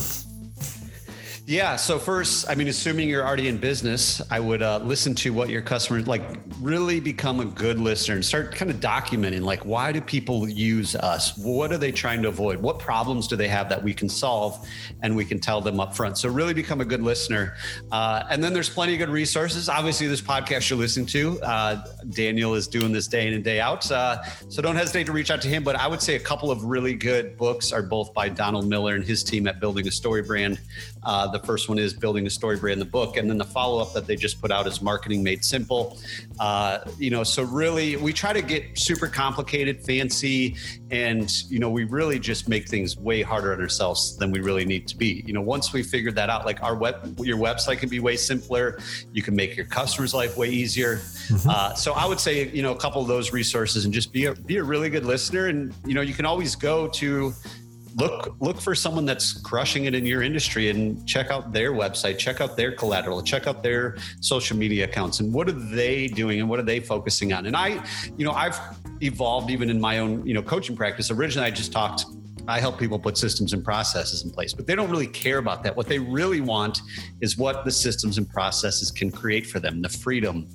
Yeah. 1.50 1.78
So 1.78 1.98
first, 1.98 2.48
I 2.48 2.54
mean, 2.54 2.68
assuming 2.68 3.10
you're 3.10 3.26
already 3.26 3.48
in 3.48 3.58
business, 3.58 4.22
I 4.30 4.40
would 4.40 4.62
uh, 4.62 4.82
listen 4.84 5.16
to 5.16 5.34
what 5.34 5.50
your 5.50 5.64
customers 5.64 6.06
like. 6.06 6.22
Really 6.62 7.00
become 7.00 7.40
a 7.40 7.46
good 7.46 7.80
listener 7.80 8.14
and 8.14 8.24
start 8.24 8.54
kind 8.54 8.70
of 8.70 8.78
documenting 8.78 9.42
like 9.42 9.66
why 9.66 9.92
do 9.92 10.00
people 10.00 10.48
use 10.48 10.96
us? 10.96 11.36
What 11.40 11.72
are 11.72 11.80
they 11.80 11.92
trying 11.92 12.22
to 12.22 12.28
avoid? 12.28 12.62
What 12.62 12.78
problems 12.78 13.28
do 13.28 13.36
they 13.36 13.48
have 13.48 13.68
that 13.70 13.82
we 13.82 13.96
can 13.96 14.10
solve, 14.10 14.68
and 15.02 15.16
we 15.16 15.26
can 15.26 15.40
tell 15.40 15.60
them 15.60 15.80
up 15.80 15.96
front. 15.96 16.20
So 16.20 16.30
really 16.30 16.54
become 16.54 16.82
a 16.82 16.86
good 16.86 17.02
listener. 17.02 17.56
Uh, 17.92 18.26
and 18.30 18.44
then 18.44 18.54
there's 18.54 18.70
plenty 18.70 18.94
of 18.94 19.00
good 19.00 19.10
resources. 19.10 19.70
Obviously, 19.70 20.06
this 20.06 20.22
podcast 20.22 20.70
you're 20.70 20.78
listening 20.78 21.08
to, 21.08 21.42
uh, 21.42 21.84
Daniel 22.12 22.54
is 22.54 22.68
doing 22.68 22.92
this 22.92 23.08
day 23.08 23.26
in 23.26 23.34
and 23.34 23.44
day 23.44 23.60
out. 23.60 23.90
Uh, 23.92 24.22
so 24.50 24.62
don't 24.62 24.76
hesitate 24.76 25.06
to 25.08 25.14
reach 25.14 25.32
out 25.32 25.42
to 25.42 25.48
him. 25.48 25.64
But 25.64 25.78
I 25.78 25.88
would 25.88 26.02
say 26.02 26.16
a 26.16 26.20
couple 26.20 26.52
of 26.52 26.66
really 26.66 26.94
good 26.94 27.38
books 27.38 27.72
are 27.72 27.82
both 27.82 28.14
by 28.14 28.30
Donald 28.30 28.68
Miller 28.68 28.94
and 28.94 29.04
his 29.04 29.24
team 29.24 29.48
at 29.48 29.60
Building 29.60 29.88
a 29.88 29.92
Story 29.92 30.22
Brand. 30.22 30.60
Uh, 31.02 31.39
the 31.40 31.48
first 31.48 31.70
one 31.70 31.80
is 31.80 31.94
Building 31.94 32.26
a 32.28 32.30
Story 32.30 32.58
Brand, 32.58 32.82
the 32.82 32.86
book, 32.86 33.18
and 33.18 33.30
then 33.30 33.38
the 33.38 33.46
follow 33.46 33.82
up 33.82 33.94
that 33.94 34.06
they 34.08 34.16
just 34.16 34.42
put 34.42 34.52
out 34.52 34.68
is 34.68 34.82
Marketing 34.82 35.24
Made 35.24 35.44
Simple. 35.44 35.98
Uh, 36.40 36.80
you 36.98 37.10
know, 37.10 37.24
so 37.24 37.44
really, 37.44 37.96
we 37.96 38.14
try 38.14 38.34
to 38.34 38.42
get 38.42 38.78
super 38.78 39.08
complicated, 39.08 39.84
fancy, 39.84 40.56
and 40.92 41.44
you 41.50 41.60
know, 41.60 41.70
we 41.70 41.84
really 41.84 42.20
just 42.20 42.48
make 42.50 42.68
things 42.68 42.98
way 42.98 43.22
harder 43.22 43.54
on 43.54 43.62
ourselves 43.62 44.18
than 44.18 44.32
we 44.32 44.40
really 44.40 44.66
need 44.66 44.88
to 44.88 44.98
be. 44.98 45.24
You 45.26 45.34
know, 45.34 45.42
once 45.42 45.74
we 45.74 45.84
figured 45.84 46.16
that 46.16 46.30
out, 46.30 46.46
like 46.46 46.62
our 46.64 46.76
web, 46.76 47.20
your 47.20 47.38
website 47.38 47.80
can 47.80 47.90
be 47.90 48.00
way 48.00 48.16
simpler. 48.16 48.80
You 49.14 49.22
can 49.22 49.36
make 49.36 49.56
your 49.56 49.66
customers' 49.66 50.14
life 50.14 50.38
way 50.38 50.50
easier. 50.50 50.98
Mm-hmm. 50.98 51.50
Uh, 51.50 51.74
so 51.76 51.94
I 51.94 52.06
would 52.06 52.20
say, 52.20 52.50
you 52.50 52.62
know, 52.62 52.74
a 52.74 52.80
couple 52.80 53.02
of 53.02 53.08
those 53.08 53.32
resources, 53.32 53.86
and 53.86 53.94
just 53.94 54.12
be 54.12 54.26
a 54.26 54.34
be 54.34 54.58
a 54.58 54.64
really 54.64 54.90
good 54.90 55.06
listener. 55.06 55.48
And 55.48 55.74
you 55.86 55.94
know, 55.94 56.02
you 56.02 56.14
can 56.14 56.26
always 56.26 56.56
go 56.56 56.88
to 56.88 57.34
look 57.96 58.36
look 58.40 58.60
for 58.62 58.76
someone 58.76 59.06
that's 59.06 59.34
crushing 59.42 59.86
it 59.86 59.96
in 59.96 60.06
your 60.06 60.22
industry 60.22 60.70
and 60.70 61.06
check 61.08 61.32
out 61.32 61.52
their 61.52 61.72
website 61.72 62.18
check 62.18 62.42
out 62.42 62.56
their 62.56 62.72
collateral 62.72 63.22
check 63.22 63.48
out 63.48 63.64
their 63.64 63.98
social 64.22 64.58
media 64.58 64.86
accounts. 64.86 65.20
And 65.20 65.34
what 65.34 65.48
are 65.50 65.54
they 65.54 66.08
doing 66.08 66.40
and 66.40 66.50
what 66.50 66.60
are 66.60 66.64
they 66.64 66.80
focusing 66.80 67.34
on? 67.34 67.46
And 67.46 67.56
i 67.56 67.84
you 68.18 68.26
know 68.26 68.32
i've 68.32 68.60
evolved 69.02 69.50
even 69.50 69.70
in 69.70 69.80
my 69.80 70.00
own 70.00 70.26
you 70.26 70.34
know 70.34 70.42
coaching 70.42 70.76
practice. 70.76 71.12
Originally 71.12 71.48
i 71.48 71.52
just 71.52 71.72
talked 71.72 72.06
I 72.50 72.60
help 72.60 72.80
people 72.80 72.98
put 72.98 73.16
systems 73.16 73.54
and 73.54 73.64
processes 73.64 74.24
in 74.24 74.32
place, 74.32 74.54
but 74.54 74.66
they 74.66 74.74
don't 74.74 74.90
really 74.90 75.08
care 75.08 75.38
about 75.38 75.62
that. 75.64 75.78
What 75.78 75.88
they 75.88 76.00
really 76.00 76.42
want 76.42 76.82
is 77.22 77.38
what 77.38 77.64
the 77.64 77.72
systems 77.72 78.18
and 78.18 78.28
processes 78.28 78.90
can 78.90 79.12
create 79.12 79.46
for 79.46 79.60
them 79.60 79.84
the 79.84 79.90
freedom, 79.90 80.48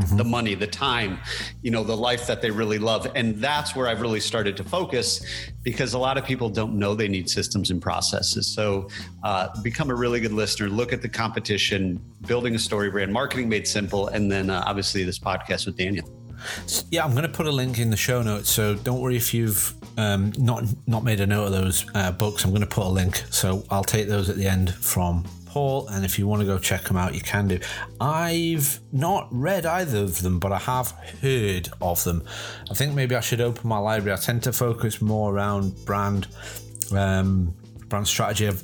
mm-hmm. 0.00 0.16
the 0.16 0.24
money, 0.24 0.54
the 0.54 0.66
time, 0.66 1.18
you 1.62 1.70
know, 1.70 1.84
the 1.84 1.96
life 1.96 2.26
that 2.26 2.42
they 2.42 2.50
really 2.50 2.78
love. 2.78 3.10
And 3.14 3.36
that's 3.36 3.76
where 3.76 3.86
I've 3.88 4.00
really 4.00 4.20
started 4.20 4.56
to 4.56 4.64
focus 4.64 5.24
because 5.62 5.94
a 5.94 5.98
lot 5.98 6.18
of 6.18 6.24
people 6.24 6.48
don't 6.48 6.78
know 6.78 6.94
they 6.94 7.08
need 7.08 7.28
systems 7.28 7.70
and 7.70 7.80
processes. 7.80 8.46
So 8.46 8.88
uh, 9.22 9.48
become 9.62 9.90
a 9.90 9.94
really 9.94 10.20
good 10.20 10.32
listener, 10.32 10.68
look 10.68 10.92
at 10.92 11.02
the 11.02 11.08
competition, 11.08 12.00
building 12.26 12.54
a 12.54 12.58
story 12.58 12.90
brand, 12.90 13.12
marketing 13.12 13.48
made 13.48 13.66
simple, 13.66 14.08
and 14.08 14.30
then 14.30 14.50
uh, 14.50 14.64
obviously 14.66 15.04
this 15.04 15.18
podcast 15.18 15.66
with 15.66 15.76
Daniel. 15.76 16.08
Yeah, 16.90 17.04
I'm 17.04 17.12
going 17.12 17.22
to 17.22 17.28
put 17.28 17.46
a 17.46 17.50
link 17.50 17.78
in 17.78 17.90
the 17.90 17.96
show 17.96 18.22
notes. 18.22 18.50
So 18.50 18.74
don't 18.74 19.00
worry 19.00 19.16
if 19.16 19.34
you've 19.34 19.74
um, 19.98 20.32
not 20.38 20.64
not 20.86 21.04
made 21.04 21.20
a 21.20 21.26
note 21.26 21.46
of 21.46 21.52
those 21.52 21.86
uh, 21.94 22.12
books. 22.12 22.44
I'm 22.44 22.50
going 22.50 22.62
to 22.62 22.66
put 22.66 22.86
a 22.86 22.88
link. 22.88 23.22
So 23.30 23.64
I'll 23.70 23.84
take 23.84 24.08
those 24.08 24.30
at 24.30 24.36
the 24.36 24.46
end 24.46 24.72
from 24.74 25.24
Paul, 25.50 25.88
and 25.88 26.04
if 26.04 26.16
you 26.16 26.28
want 26.28 26.42
to 26.42 26.46
go 26.46 26.60
check 26.60 26.84
them 26.84 26.96
out, 26.96 27.12
you 27.12 27.20
can 27.20 27.48
do. 27.48 27.58
I've 28.00 28.78
not 28.92 29.26
read 29.32 29.66
either 29.66 29.98
of 29.98 30.22
them, 30.22 30.38
but 30.38 30.52
I 30.52 30.58
have 30.58 30.92
heard 31.20 31.68
of 31.80 32.04
them. 32.04 32.22
I 32.70 32.74
think 32.74 32.94
maybe 32.94 33.16
I 33.16 33.20
should 33.20 33.40
open 33.40 33.68
my 33.68 33.78
library. 33.78 34.16
I 34.16 34.20
tend 34.20 34.44
to 34.44 34.52
focus 34.52 35.02
more 35.02 35.34
around 35.34 35.74
brand, 35.84 36.28
um, 36.92 37.52
brand 37.88 38.06
strategy. 38.06 38.46
Of 38.46 38.62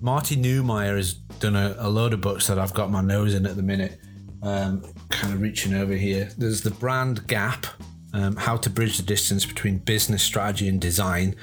Marty 0.00 0.34
Neumeier 0.34 0.96
has 0.96 1.12
done 1.12 1.54
a, 1.54 1.76
a, 1.78 1.90
load 1.90 2.14
of 2.14 2.22
books 2.22 2.46
that 2.46 2.58
I've 2.58 2.72
got 2.72 2.90
my 2.90 3.02
nose 3.02 3.34
in 3.34 3.44
at 3.44 3.56
the 3.56 3.62
minute. 3.62 4.00
Um, 4.42 4.82
kind 5.10 5.34
of 5.34 5.42
reaching 5.42 5.74
over 5.74 5.92
here. 5.92 6.30
There's 6.38 6.62
the 6.62 6.70
brand 6.70 7.26
gap. 7.26 7.66
Um, 8.14 8.36
how 8.36 8.56
to 8.56 8.70
bridge 8.70 8.96
the 8.96 9.02
distance 9.02 9.44
between 9.44 9.78
business 9.78 10.22
strategy 10.22 10.68
and 10.68 10.80
design. 10.80 11.36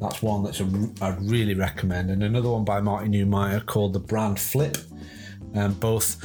That's 0.00 0.22
one 0.22 0.42
that's 0.44 0.60
a, 0.60 0.90
I'd 1.00 1.20
really 1.22 1.54
recommend. 1.54 2.10
And 2.10 2.22
another 2.22 2.50
one 2.50 2.64
by 2.64 2.80
Martin 2.80 3.12
Neumeier 3.12 3.64
called 3.64 3.92
The 3.92 4.00
Brand 4.00 4.38
Flip. 4.38 4.76
Um, 5.54 5.74
both 5.74 6.16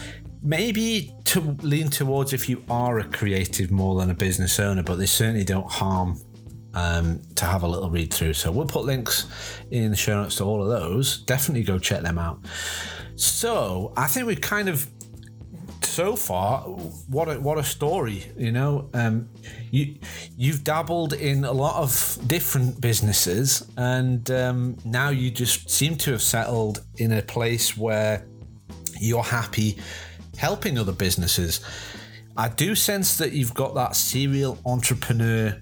maybe 0.41 1.13
to 1.25 1.41
lean 1.61 1.89
towards 1.89 2.33
if 2.33 2.49
you 2.49 2.63
are 2.69 2.99
a 2.99 3.03
creative 3.03 3.71
more 3.71 3.99
than 3.99 4.09
a 4.09 4.13
business 4.13 4.59
owner, 4.59 4.81
but 4.81 4.95
they 4.95 5.05
certainly 5.05 5.43
don't 5.43 5.69
harm 5.69 6.19
um, 6.73 7.21
to 7.35 7.45
have 7.45 7.63
a 7.63 7.67
little 7.67 7.89
read 7.89 8.13
through. 8.13 8.33
So 8.33 8.51
we'll 8.51 8.67
put 8.67 8.85
links 8.85 9.27
in 9.71 9.91
the 9.91 9.97
show 9.97 10.21
notes 10.21 10.35
to 10.37 10.45
all 10.45 10.61
of 10.61 10.69
those. 10.69 11.21
Definitely 11.23 11.63
go 11.63 11.77
check 11.77 12.01
them 12.01 12.17
out. 12.17 12.39
So 13.15 13.93
I 13.97 14.07
think 14.07 14.27
we've 14.27 14.41
kind 14.41 14.69
of 14.69 14.89
so 15.99 16.15
far, 16.15 16.61
what 17.09 17.27
a 17.27 17.41
what 17.41 17.57
a 17.57 17.63
story! 17.63 18.23
You 18.37 18.53
know, 18.53 18.89
um, 18.93 19.27
you 19.69 19.97
you've 20.37 20.63
dabbled 20.63 21.11
in 21.11 21.43
a 21.43 21.51
lot 21.51 21.75
of 21.75 22.17
different 22.25 22.79
businesses, 22.79 23.67
and 23.75 24.31
um, 24.31 24.77
now 24.85 25.09
you 25.09 25.29
just 25.29 25.69
seem 25.69 25.97
to 25.97 26.13
have 26.13 26.21
settled 26.21 26.85
in 26.99 27.11
a 27.11 27.21
place 27.21 27.75
where 27.75 28.25
you're 28.97 29.29
happy 29.39 29.77
helping 30.37 30.77
other 30.77 30.93
businesses. 30.93 31.59
I 32.37 32.47
do 32.47 32.75
sense 32.75 33.17
that 33.17 33.33
you've 33.33 33.53
got 33.53 33.75
that 33.75 33.93
serial 33.93 34.57
entrepreneur 34.65 35.59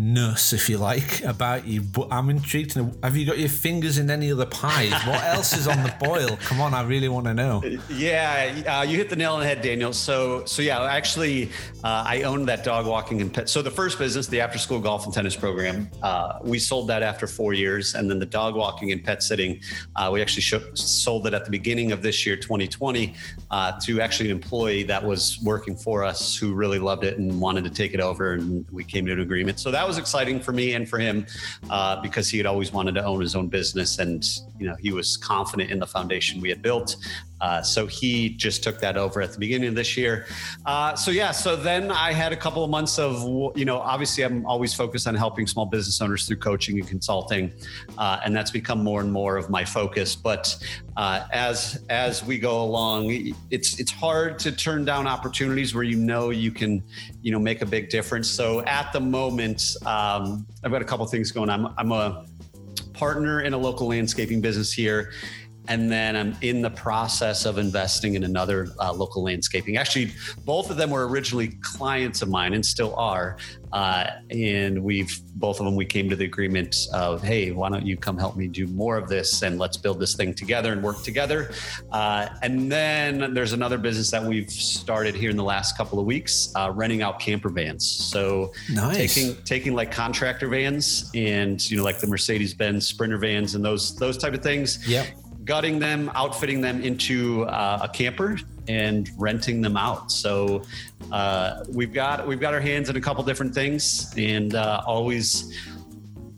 ness, 0.00 0.52
if 0.52 0.68
you 0.70 0.78
like, 0.78 1.22
about 1.24 1.66
you. 1.66 1.82
But 1.82 2.08
I'm 2.10 2.30
intrigued 2.30 2.72
have 3.02 3.16
you 3.16 3.26
got 3.26 3.38
your 3.38 3.48
fingers 3.48 3.98
in 3.98 4.10
any 4.10 4.32
other 4.32 4.46
pies? 4.46 4.92
what 5.06 5.22
else 5.24 5.56
is 5.56 5.68
on 5.68 5.82
the 5.82 5.94
boil? 6.00 6.38
Come 6.42 6.60
on, 6.60 6.72
I 6.72 6.82
really 6.82 7.08
want 7.08 7.26
to 7.26 7.34
know. 7.34 7.62
Yeah, 7.90 8.62
uh, 8.66 8.82
you 8.82 8.96
hit 8.96 9.10
the 9.10 9.16
nail 9.16 9.34
on 9.34 9.40
the 9.40 9.46
head, 9.46 9.60
Daniel. 9.60 9.92
So, 9.92 10.44
so 10.46 10.62
yeah, 10.62 10.82
actually, 10.84 11.50
uh, 11.84 12.04
I 12.06 12.22
owned 12.22 12.48
that 12.48 12.64
dog 12.64 12.86
walking 12.86 13.20
and 13.20 13.32
pet. 13.32 13.48
So 13.48 13.60
the 13.62 13.70
first 13.70 13.98
business, 13.98 14.26
the 14.26 14.40
after 14.40 14.58
school 14.58 14.80
golf 14.80 15.04
and 15.04 15.12
tennis 15.12 15.36
program, 15.36 15.90
uh, 16.02 16.38
we 16.42 16.58
sold 16.58 16.88
that 16.88 17.02
after 17.02 17.26
four 17.26 17.52
years, 17.52 17.94
and 17.94 18.10
then 18.10 18.18
the 18.18 18.26
dog 18.26 18.54
walking 18.54 18.92
and 18.92 19.04
pet 19.04 19.22
sitting, 19.22 19.60
uh, 19.96 20.10
we 20.12 20.22
actually 20.22 20.42
shook, 20.42 20.76
sold 20.76 21.26
it 21.26 21.34
at 21.34 21.44
the 21.44 21.50
beginning 21.50 21.92
of 21.92 22.02
this 22.02 22.24
year, 22.24 22.36
2020, 22.36 23.14
uh, 23.50 23.72
to 23.80 24.00
actually 24.00 24.30
an 24.30 24.36
employee 24.36 24.82
that 24.84 25.04
was 25.04 25.38
working 25.42 25.76
for 25.76 26.04
us 26.04 26.36
who 26.36 26.54
really 26.54 26.78
loved 26.78 27.04
it 27.04 27.18
and 27.18 27.40
wanted 27.40 27.64
to 27.64 27.70
take 27.70 27.92
it 27.92 28.00
over, 28.00 28.34
and 28.34 28.64
we 28.70 28.84
came 28.84 29.04
to 29.04 29.12
an 29.12 29.20
agreement. 29.20 29.58
So 29.60 29.70
that 29.70 29.86
was 29.90 29.98
exciting 29.98 30.38
for 30.38 30.52
me 30.52 30.74
and 30.74 30.88
for 30.88 31.00
him 31.00 31.26
uh, 31.68 32.00
because 32.00 32.28
he 32.28 32.36
had 32.36 32.46
always 32.46 32.72
wanted 32.72 32.94
to 32.94 33.04
own 33.04 33.20
his 33.20 33.34
own 33.34 33.48
business, 33.48 33.98
and 33.98 34.24
you 34.56 34.68
know 34.68 34.76
he 34.78 34.92
was 34.92 35.16
confident 35.16 35.68
in 35.68 35.80
the 35.80 35.86
foundation 35.86 36.40
we 36.40 36.48
had 36.48 36.62
built. 36.62 36.94
Uh, 37.40 37.62
so 37.62 37.86
he 37.86 38.30
just 38.30 38.62
took 38.62 38.78
that 38.80 38.96
over 38.96 39.22
at 39.22 39.32
the 39.32 39.38
beginning 39.38 39.68
of 39.68 39.74
this 39.74 39.96
year. 39.96 40.26
Uh, 40.66 40.94
so 40.94 41.10
yeah, 41.10 41.30
so 41.30 41.56
then 41.56 41.90
I 41.90 42.12
had 42.12 42.32
a 42.32 42.36
couple 42.36 42.62
of 42.62 42.70
months 42.70 42.98
of, 42.98 43.22
you 43.56 43.64
know, 43.64 43.78
obviously 43.78 44.24
I'm 44.24 44.44
always 44.46 44.74
focused 44.74 45.06
on 45.06 45.14
helping 45.14 45.46
small 45.46 45.66
business 45.66 46.00
owners 46.00 46.26
through 46.26 46.36
coaching 46.36 46.78
and 46.78 46.88
consulting, 46.88 47.52
uh, 47.98 48.20
and 48.24 48.34
that's 48.34 48.50
become 48.50 48.84
more 48.84 49.00
and 49.00 49.12
more 49.12 49.36
of 49.36 49.50
my 49.50 49.64
focus. 49.64 50.14
But 50.14 50.56
uh, 50.96 51.26
as 51.32 51.84
as 51.88 52.24
we 52.24 52.38
go 52.38 52.62
along, 52.62 53.34
it's 53.50 53.78
it's 53.80 53.92
hard 53.92 54.38
to 54.40 54.52
turn 54.52 54.84
down 54.84 55.06
opportunities 55.06 55.74
where 55.74 55.84
you 55.84 55.96
know 55.96 56.30
you 56.30 56.50
can, 56.50 56.82
you 57.22 57.32
know, 57.32 57.38
make 57.38 57.62
a 57.62 57.66
big 57.66 57.88
difference. 57.88 58.28
So 58.28 58.60
at 58.62 58.92
the 58.92 59.00
moment, 59.00 59.76
um, 59.86 60.46
I've 60.62 60.70
got 60.70 60.82
a 60.82 60.84
couple 60.84 61.06
things 61.06 61.32
going. 61.32 61.48
I'm 61.48 61.68
I'm 61.78 61.92
a 61.92 62.26
partner 62.92 63.40
in 63.40 63.54
a 63.54 63.58
local 63.58 63.88
landscaping 63.88 64.42
business 64.42 64.72
here 64.72 65.12
and 65.70 65.90
then 65.90 66.16
I'm 66.16 66.36
in 66.42 66.62
the 66.62 66.70
process 66.70 67.46
of 67.46 67.56
investing 67.56 68.16
in 68.16 68.24
another 68.24 68.70
uh, 68.80 68.92
local 68.92 69.22
landscaping. 69.22 69.76
Actually, 69.76 70.10
both 70.44 70.68
of 70.68 70.76
them 70.76 70.90
were 70.90 71.06
originally 71.06 71.52
clients 71.62 72.22
of 72.22 72.28
mine 72.28 72.54
and 72.54 72.66
still 72.66 72.94
are. 72.96 73.38
Uh, 73.72 74.04
and 74.30 74.82
we've 74.82 75.20
both 75.36 75.60
of 75.60 75.64
them 75.64 75.76
we 75.76 75.84
came 75.84 76.10
to 76.10 76.16
the 76.16 76.24
agreement 76.24 76.76
of, 76.92 77.22
hey, 77.22 77.52
why 77.52 77.68
don't 77.68 77.86
you 77.86 77.96
come 77.96 78.18
help 78.18 78.36
me 78.36 78.48
do 78.48 78.66
more 78.66 78.96
of 78.96 79.08
this 79.08 79.42
and 79.42 79.60
let's 79.60 79.76
build 79.76 80.00
this 80.00 80.16
thing 80.16 80.34
together 80.34 80.72
and 80.72 80.82
work 80.82 81.04
together. 81.04 81.52
Uh, 81.92 82.26
and 82.42 82.70
then 82.70 83.32
there's 83.32 83.52
another 83.52 83.78
business 83.78 84.10
that 84.10 84.24
we've 84.24 84.50
started 84.50 85.14
here 85.14 85.30
in 85.30 85.36
the 85.36 85.44
last 85.44 85.76
couple 85.76 86.00
of 86.00 86.04
weeks, 86.04 86.52
uh, 86.56 86.72
renting 86.74 87.00
out 87.00 87.20
camper 87.20 87.48
vans. 87.48 87.88
So 87.88 88.52
nice. 88.72 89.14
taking 89.14 89.40
taking 89.44 89.74
like 89.74 89.92
contractor 89.92 90.48
vans 90.48 91.08
and 91.14 91.70
you 91.70 91.76
know 91.76 91.84
like 91.84 92.00
the 92.00 92.08
Mercedes 92.08 92.54
Benz 92.54 92.88
Sprinter 92.88 93.18
vans 93.18 93.54
and 93.54 93.64
those 93.64 93.94
those 93.94 94.18
type 94.18 94.34
of 94.34 94.42
things. 94.42 94.84
Yeah 94.88 95.06
gutting 95.50 95.80
them, 95.80 96.08
outfitting 96.14 96.60
them 96.60 96.80
into 96.80 97.42
uh, 97.46 97.80
a 97.82 97.88
camper, 97.88 98.38
and 98.68 99.10
renting 99.18 99.60
them 99.60 99.76
out. 99.76 100.12
So 100.12 100.62
uh, 101.10 101.64
we've 101.68 101.92
got 101.92 102.24
we've 102.24 102.38
got 102.38 102.54
our 102.54 102.60
hands 102.60 102.88
in 102.88 102.94
a 102.94 103.00
couple 103.00 103.24
different 103.24 103.52
things, 103.52 104.14
and 104.16 104.54
uh, 104.54 104.84
always 104.86 105.52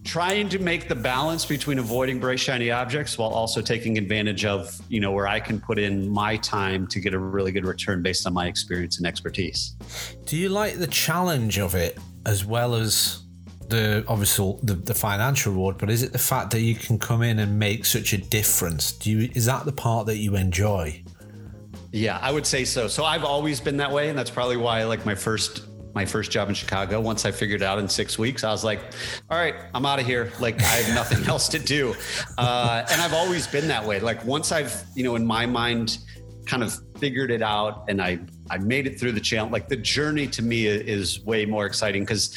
trying 0.02 0.48
to 0.48 0.58
make 0.58 0.88
the 0.88 0.94
balance 0.94 1.44
between 1.44 1.78
avoiding 1.78 2.20
bright 2.20 2.40
shiny 2.40 2.70
objects 2.70 3.18
while 3.18 3.28
also 3.28 3.60
taking 3.60 3.98
advantage 3.98 4.46
of 4.46 4.80
you 4.88 4.98
know 4.98 5.12
where 5.12 5.28
I 5.28 5.40
can 5.40 5.60
put 5.60 5.78
in 5.78 6.08
my 6.08 6.38
time 6.38 6.86
to 6.86 6.98
get 6.98 7.12
a 7.12 7.18
really 7.18 7.52
good 7.52 7.66
return 7.66 8.00
based 8.02 8.26
on 8.26 8.32
my 8.32 8.46
experience 8.46 8.96
and 8.96 9.06
expertise. 9.06 9.76
Do 10.24 10.38
you 10.38 10.48
like 10.48 10.76
the 10.76 10.86
challenge 10.86 11.58
of 11.58 11.74
it 11.74 11.98
as 12.24 12.46
well 12.46 12.74
as 12.74 13.21
the 13.72 14.04
obviously 14.06 14.54
the, 14.62 14.74
the 14.74 14.94
financial 14.94 15.52
reward, 15.52 15.78
but 15.78 15.90
is 15.90 16.02
it 16.02 16.12
the 16.12 16.18
fact 16.18 16.50
that 16.50 16.60
you 16.60 16.74
can 16.74 16.98
come 16.98 17.22
in 17.22 17.38
and 17.38 17.58
make 17.58 17.84
such 17.84 18.12
a 18.12 18.18
difference? 18.18 18.92
Do 18.92 19.10
you 19.10 19.30
is 19.34 19.46
that 19.46 19.64
the 19.64 19.72
part 19.72 20.06
that 20.06 20.18
you 20.18 20.36
enjoy? 20.36 21.02
Yeah, 21.90 22.18
I 22.22 22.30
would 22.30 22.46
say 22.46 22.64
so. 22.64 22.88
So 22.88 23.04
I've 23.04 23.24
always 23.24 23.60
been 23.60 23.78
that 23.78 23.90
way, 23.90 24.08
and 24.08 24.18
that's 24.18 24.30
probably 24.30 24.56
why 24.56 24.84
like 24.84 25.04
my 25.04 25.14
first 25.14 25.62
my 25.94 26.04
first 26.04 26.30
job 26.30 26.48
in 26.48 26.54
Chicago. 26.54 27.00
Once 27.00 27.24
I 27.24 27.32
figured 27.32 27.62
it 27.62 27.64
out 27.64 27.78
in 27.78 27.88
six 27.88 28.18
weeks, 28.18 28.44
I 28.44 28.50
was 28.50 28.64
like, 28.64 28.80
all 29.30 29.38
right, 29.38 29.54
I'm 29.74 29.84
out 29.84 29.98
of 29.98 30.06
here. 30.06 30.32
Like 30.38 30.60
I 30.60 30.76
have 30.82 30.94
nothing 30.94 31.24
else 31.28 31.48
to 31.48 31.58
do. 31.58 31.94
Uh, 32.38 32.86
and 32.90 33.00
I've 33.00 33.14
always 33.14 33.46
been 33.46 33.68
that 33.68 33.84
way. 33.84 34.00
Like 34.00 34.24
once 34.24 34.52
I've, 34.52 34.84
you 34.94 35.04
know, 35.04 35.16
in 35.16 35.26
my 35.26 35.46
mind, 35.46 35.98
kind 36.46 36.62
of 36.62 36.74
figured 36.98 37.30
it 37.30 37.42
out 37.42 37.84
and 37.88 38.00
I, 38.00 38.20
I 38.50 38.58
made 38.58 38.86
it 38.86 38.98
through 38.98 39.12
the 39.12 39.20
channel, 39.20 39.50
Like 39.50 39.68
the 39.68 39.76
journey 39.76 40.26
to 40.28 40.42
me 40.42 40.66
is 40.66 41.20
way 41.24 41.46
more 41.46 41.66
exciting 41.66 42.02
because 42.02 42.36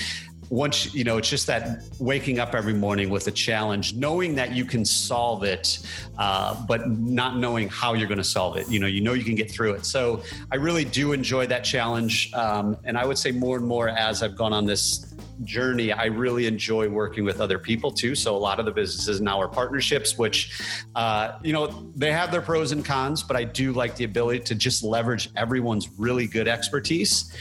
once 0.49 0.93
you 0.93 1.03
know 1.03 1.17
it's 1.17 1.29
just 1.29 1.47
that 1.47 1.81
waking 1.99 2.39
up 2.39 2.53
every 2.53 2.73
morning 2.73 3.09
with 3.09 3.27
a 3.27 3.31
challenge 3.31 3.93
knowing 3.93 4.35
that 4.35 4.51
you 4.53 4.65
can 4.65 4.85
solve 4.85 5.43
it 5.43 5.79
uh, 6.17 6.55
but 6.67 6.89
not 6.89 7.37
knowing 7.37 7.67
how 7.67 7.93
you're 7.93 8.07
going 8.07 8.17
to 8.17 8.23
solve 8.23 8.57
it 8.57 8.69
you 8.69 8.79
know 8.79 8.87
you 8.87 9.01
know 9.01 9.13
you 9.13 9.23
can 9.23 9.35
get 9.35 9.49
through 9.49 9.73
it 9.73 9.85
so 9.85 10.21
i 10.51 10.55
really 10.55 10.85
do 10.85 11.13
enjoy 11.13 11.45
that 11.47 11.63
challenge 11.63 12.31
um, 12.33 12.77
and 12.83 12.97
i 12.97 13.05
would 13.05 13.17
say 13.17 13.31
more 13.31 13.57
and 13.57 13.65
more 13.65 13.89
as 13.89 14.21
i've 14.21 14.35
gone 14.35 14.53
on 14.53 14.65
this 14.65 15.15
journey, 15.43 15.91
I 15.91 16.05
really 16.05 16.47
enjoy 16.47 16.87
working 16.87 17.25
with 17.25 17.41
other 17.41 17.59
people 17.59 17.91
too. 17.91 18.15
So 18.15 18.35
a 18.35 18.37
lot 18.37 18.59
of 18.59 18.65
the 18.65 18.71
businesses 18.71 19.21
now 19.21 19.39
are 19.41 19.47
partnerships, 19.47 20.17
which, 20.17 20.61
uh, 20.95 21.33
you 21.43 21.53
know, 21.53 21.91
they 21.95 22.11
have 22.11 22.31
their 22.31 22.41
pros 22.41 22.71
and 22.71 22.85
cons, 22.85 23.23
but 23.23 23.35
I 23.35 23.43
do 23.43 23.73
like 23.73 23.95
the 23.95 24.05
ability 24.05 24.39
to 24.45 24.55
just 24.55 24.83
leverage 24.83 25.29
everyone's 25.35 25.89
really 25.97 26.27
good 26.27 26.47
expertise 26.47 27.33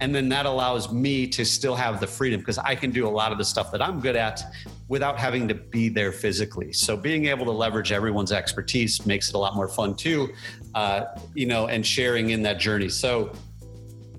and 0.00 0.14
then 0.14 0.28
that 0.28 0.46
allows 0.46 0.92
me 0.92 1.26
to 1.26 1.44
still 1.44 1.74
have 1.74 2.00
the 2.00 2.06
freedom 2.06 2.40
because 2.40 2.58
I 2.58 2.74
can 2.74 2.90
do 2.90 3.06
a 3.06 3.10
lot 3.10 3.32
of 3.32 3.38
the 3.38 3.44
stuff 3.44 3.72
that 3.72 3.82
I'm 3.82 4.00
good 4.00 4.16
at 4.16 4.42
without 4.88 5.18
having 5.18 5.48
to 5.48 5.54
be 5.54 5.88
there 5.88 6.12
physically. 6.12 6.72
So 6.72 6.96
being 6.96 7.26
able 7.26 7.44
to 7.46 7.50
leverage 7.50 7.92
everyone's 7.92 8.32
expertise 8.32 9.04
makes 9.06 9.28
it 9.28 9.34
a 9.34 9.38
lot 9.38 9.54
more 9.54 9.68
fun 9.68 9.94
too, 9.96 10.32
uh, 10.74 11.06
you 11.34 11.46
know, 11.46 11.66
and 11.66 11.84
sharing 11.84 12.30
in 12.30 12.42
that 12.42 12.58
journey. 12.58 12.88
So 12.88 13.32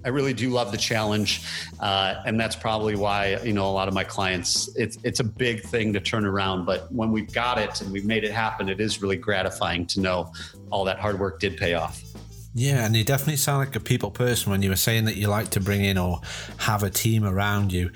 I 0.05 0.09
really 0.09 0.33
do 0.33 0.49
love 0.49 0.71
the 0.71 0.77
challenge, 0.77 1.41
uh, 1.79 2.21
and 2.25 2.39
that's 2.39 2.55
probably 2.55 2.95
why 2.95 3.37
you 3.43 3.51
know 3.51 3.67
a 3.67 3.71
lot 3.71 3.89
of 3.89 3.93
my 3.93 4.05
clients. 4.05 4.73
It's 4.77 4.97
it's 5.03 5.19
a 5.19 5.25
big 5.25 5.61
thing 5.61 5.91
to 5.91 5.99
turn 5.99 6.25
around, 6.25 6.65
but 6.65 6.89
when 6.91 7.11
we've 7.11 7.31
got 7.33 7.57
it 7.57 7.81
and 7.81 7.91
we've 7.91 8.05
made 8.05 8.23
it 8.23 8.31
happen, 8.31 8.69
it 8.69 8.79
is 8.79 9.01
really 9.01 9.17
gratifying 9.17 9.85
to 9.87 9.99
know 9.99 10.31
all 10.71 10.85
that 10.85 10.99
hard 10.99 11.19
work 11.19 11.41
did 11.41 11.57
pay 11.57 11.73
off. 11.73 12.01
Yeah, 12.59 12.85
and 12.85 12.93
you 12.93 13.05
definitely 13.05 13.37
sound 13.37 13.59
like 13.59 13.77
a 13.77 13.79
people 13.79 14.11
person 14.11 14.51
when 14.51 14.61
you 14.61 14.69
were 14.69 14.75
saying 14.75 15.05
that 15.05 15.15
you 15.15 15.29
like 15.29 15.51
to 15.51 15.61
bring 15.61 15.85
in 15.85 15.97
or 15.97 16.19
have 16.57 16.83
a 16.83 16.89
team 16.89 17.23
around 17.23 17.71
you. 17.71 17.89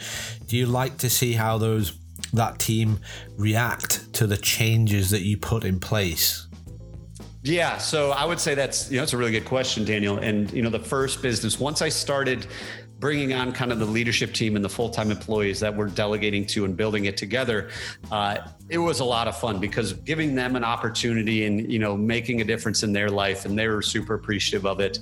Do 0.47 0.55
you 0.55 0.67
like 0.67 0.99
to 0.99 1.09
see 1.09 1.33
how 1.33 1.57
those 1.57 1.99
that 2.31 2.59
team 2.59 3.01
react 3.35 4.13
to 4.13 4.25
the 4.25 4.37
changes 4.37 5.09
that 5.09 5.21
you 5.21 5.35
put 5.35 5.65
in 5.65 5.81
place? 5.81 6.47
Yeah, 7.43 7.77
so 7.77 8.11
I 8.11 8.23
would 8.23 8.39
say 8.39 8.55
that's 8.55 8.89
you 8.89 8.95
know 8.95 9.03
it's 9.03 9.11
a 9.11 9.17
really 9.17 9.33
good 9.33 9.43
question, 9.43 9.83
Daniel. 9.83 10.17
And 10.19 10.49
you 10.53 10.61
know 10.61 10.69
the 10.69 10.79
first 10.79 11.21
business 11.21 11.59
once 11.59 11.81
I 11.81 11.89
started 11.89 12.47
bringing 12.99 13.33
on 13.33 13.51
kind 13.51 13.73
of 13.73 13.79
the 13.79 13.85
leadership 13.85 14.33
team 14.33 14.55
and 14.55 14.63
the 14.63 14.69
full-time 14.69 15.11
employees 15.11 15.59
that 15.59 15.75
we're 15.75 15.89
delegating 15.89 16.45
to 16.45 16.63
and 16.63 16.77
building 16.77 17.03
it 17.03 17.17
together 17.17 17.69
uh, 18.13 18.37
it 18.69 18.77
was 18.77 19.01
a 19.01 19.05
lot 19.05 19.27
of 19.27 19.37
fun 19.37 19.59
because 19.59 19.93
giving 19.93 20.35
them 20.35 20.55
an 20.55 20.63
opportunity 20.63 21.45
and 21.45 21.69
you 21.71 21.79
know 21.79 21.97
making 21.97 22.39
a 22.39 22.43
difference 22.43 22.81
in 22.81 22.93
their 22.93 23.09
life 23.09 23.45
and 23.45 23.59
they 23.59 23.67
were 23.67 23.81
super 23.81 24.13
appreciative 24.13 24.65
of 24.65 24.79
it. 24.79 24.99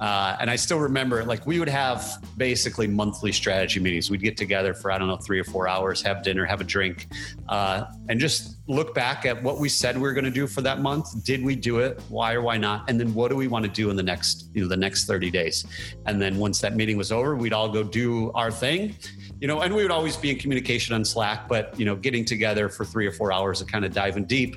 Uh, 0.00 0.36
and 0.40 0.50
i 0.50 0.56
still 0.56 0.78
remember 0.78 1.24
like 1.24 1.46
we 1.46 1.58
would 1.58 1.68
have 1.68 2.22
basically 2.36 2.86
monthly 2.86 3.30
strategy 3.30 3.78
meetings. 3.78 4.10
We'd 4.10 4.22
get 4.22 4.36
together 4.36 4.74
for 4.74 4.90
i 4.90 4.98
don't 4.98 5.08
know 5.08 5.16
three 5.16 5.38
or 5.38 5.44
four 5.44 5.68
hours 5.68 6.02
have 6.02 6.22
dinner 6.22 6.44
have 6.44 6.60
a 6.60 6.64
drink 6.64 7.06
uh, 7.48 7.84
and 8.08 8.18
just 8.18 8.56
look 8.66 8.94
back 8.94 9.24
at 9.24 9.40
what 9.40 9.60
we 9.60 9.68
said 9.68 9.96
we 9.96 10.02
were 10.02 10.12
going 10.12 10.24
to 10.24 10.30
do 10.30 10.46
for 10.48 10.60
that 10.62 10.80
month. 10.80 11.24
Did 11.24 11.44
we 11.44 11.54
do 11.54 11.78
it? 11.78 12.00
Why 12.08 12.34
or 12.34 12.42
why 12.42 12.56
not? 12.56 12.90
And 12.90 12.98
then 12.98 13.14
what 13.14 13.28
do 13.30 13.36
we 13.36 13.46
want 13.46 13.64
to 13.64 13.70
do 13.70 13.88
in 13.90 13.96
the 13.96 14.02
next 14.02 14.50
you 14.52 14.62
know 14.62 14.68
the 14.68 14.76
next 14.76 15.06
30 15.06 15.30
days? 15.30 15.64
And 16.06 16.20
then 16.20 16.38
once 16.38 16.60
that 16.60 16.74
meeting 16.74 16.96
was 16.96 17.12
over 17.12 17.36
we'd 17.36 17.52
all 17.52 17.68
go 17.68 17.84
do 17.84 18.32
our 18.32 18.50
thing 18.50 18.96
you 19.40 19.48
know, 19.48 19.60
and 19.60 19.74
we 19.74 19.82
would 19.82 19.90
always 19.90 20.16
be 20.16 20.30
in 20.30 20.38
communication 20.38 20.94
on 20.94 21.04
Slack, 21.04 21.48
but 21.48 21.78
you 21.78 21.84
know, 21.84 21.94
getting 21.94 22.24
together 22.24 22.68
for 22.68 22.84
three 22.84 23.06
or 23.06 23.12
four 23.12 23.32
hours 23.32 23.60
of 23.60 23.66
kind 23.66 23.84
of 23.84 23.92
diving 23.92 24.24
deep. 24.24 24.56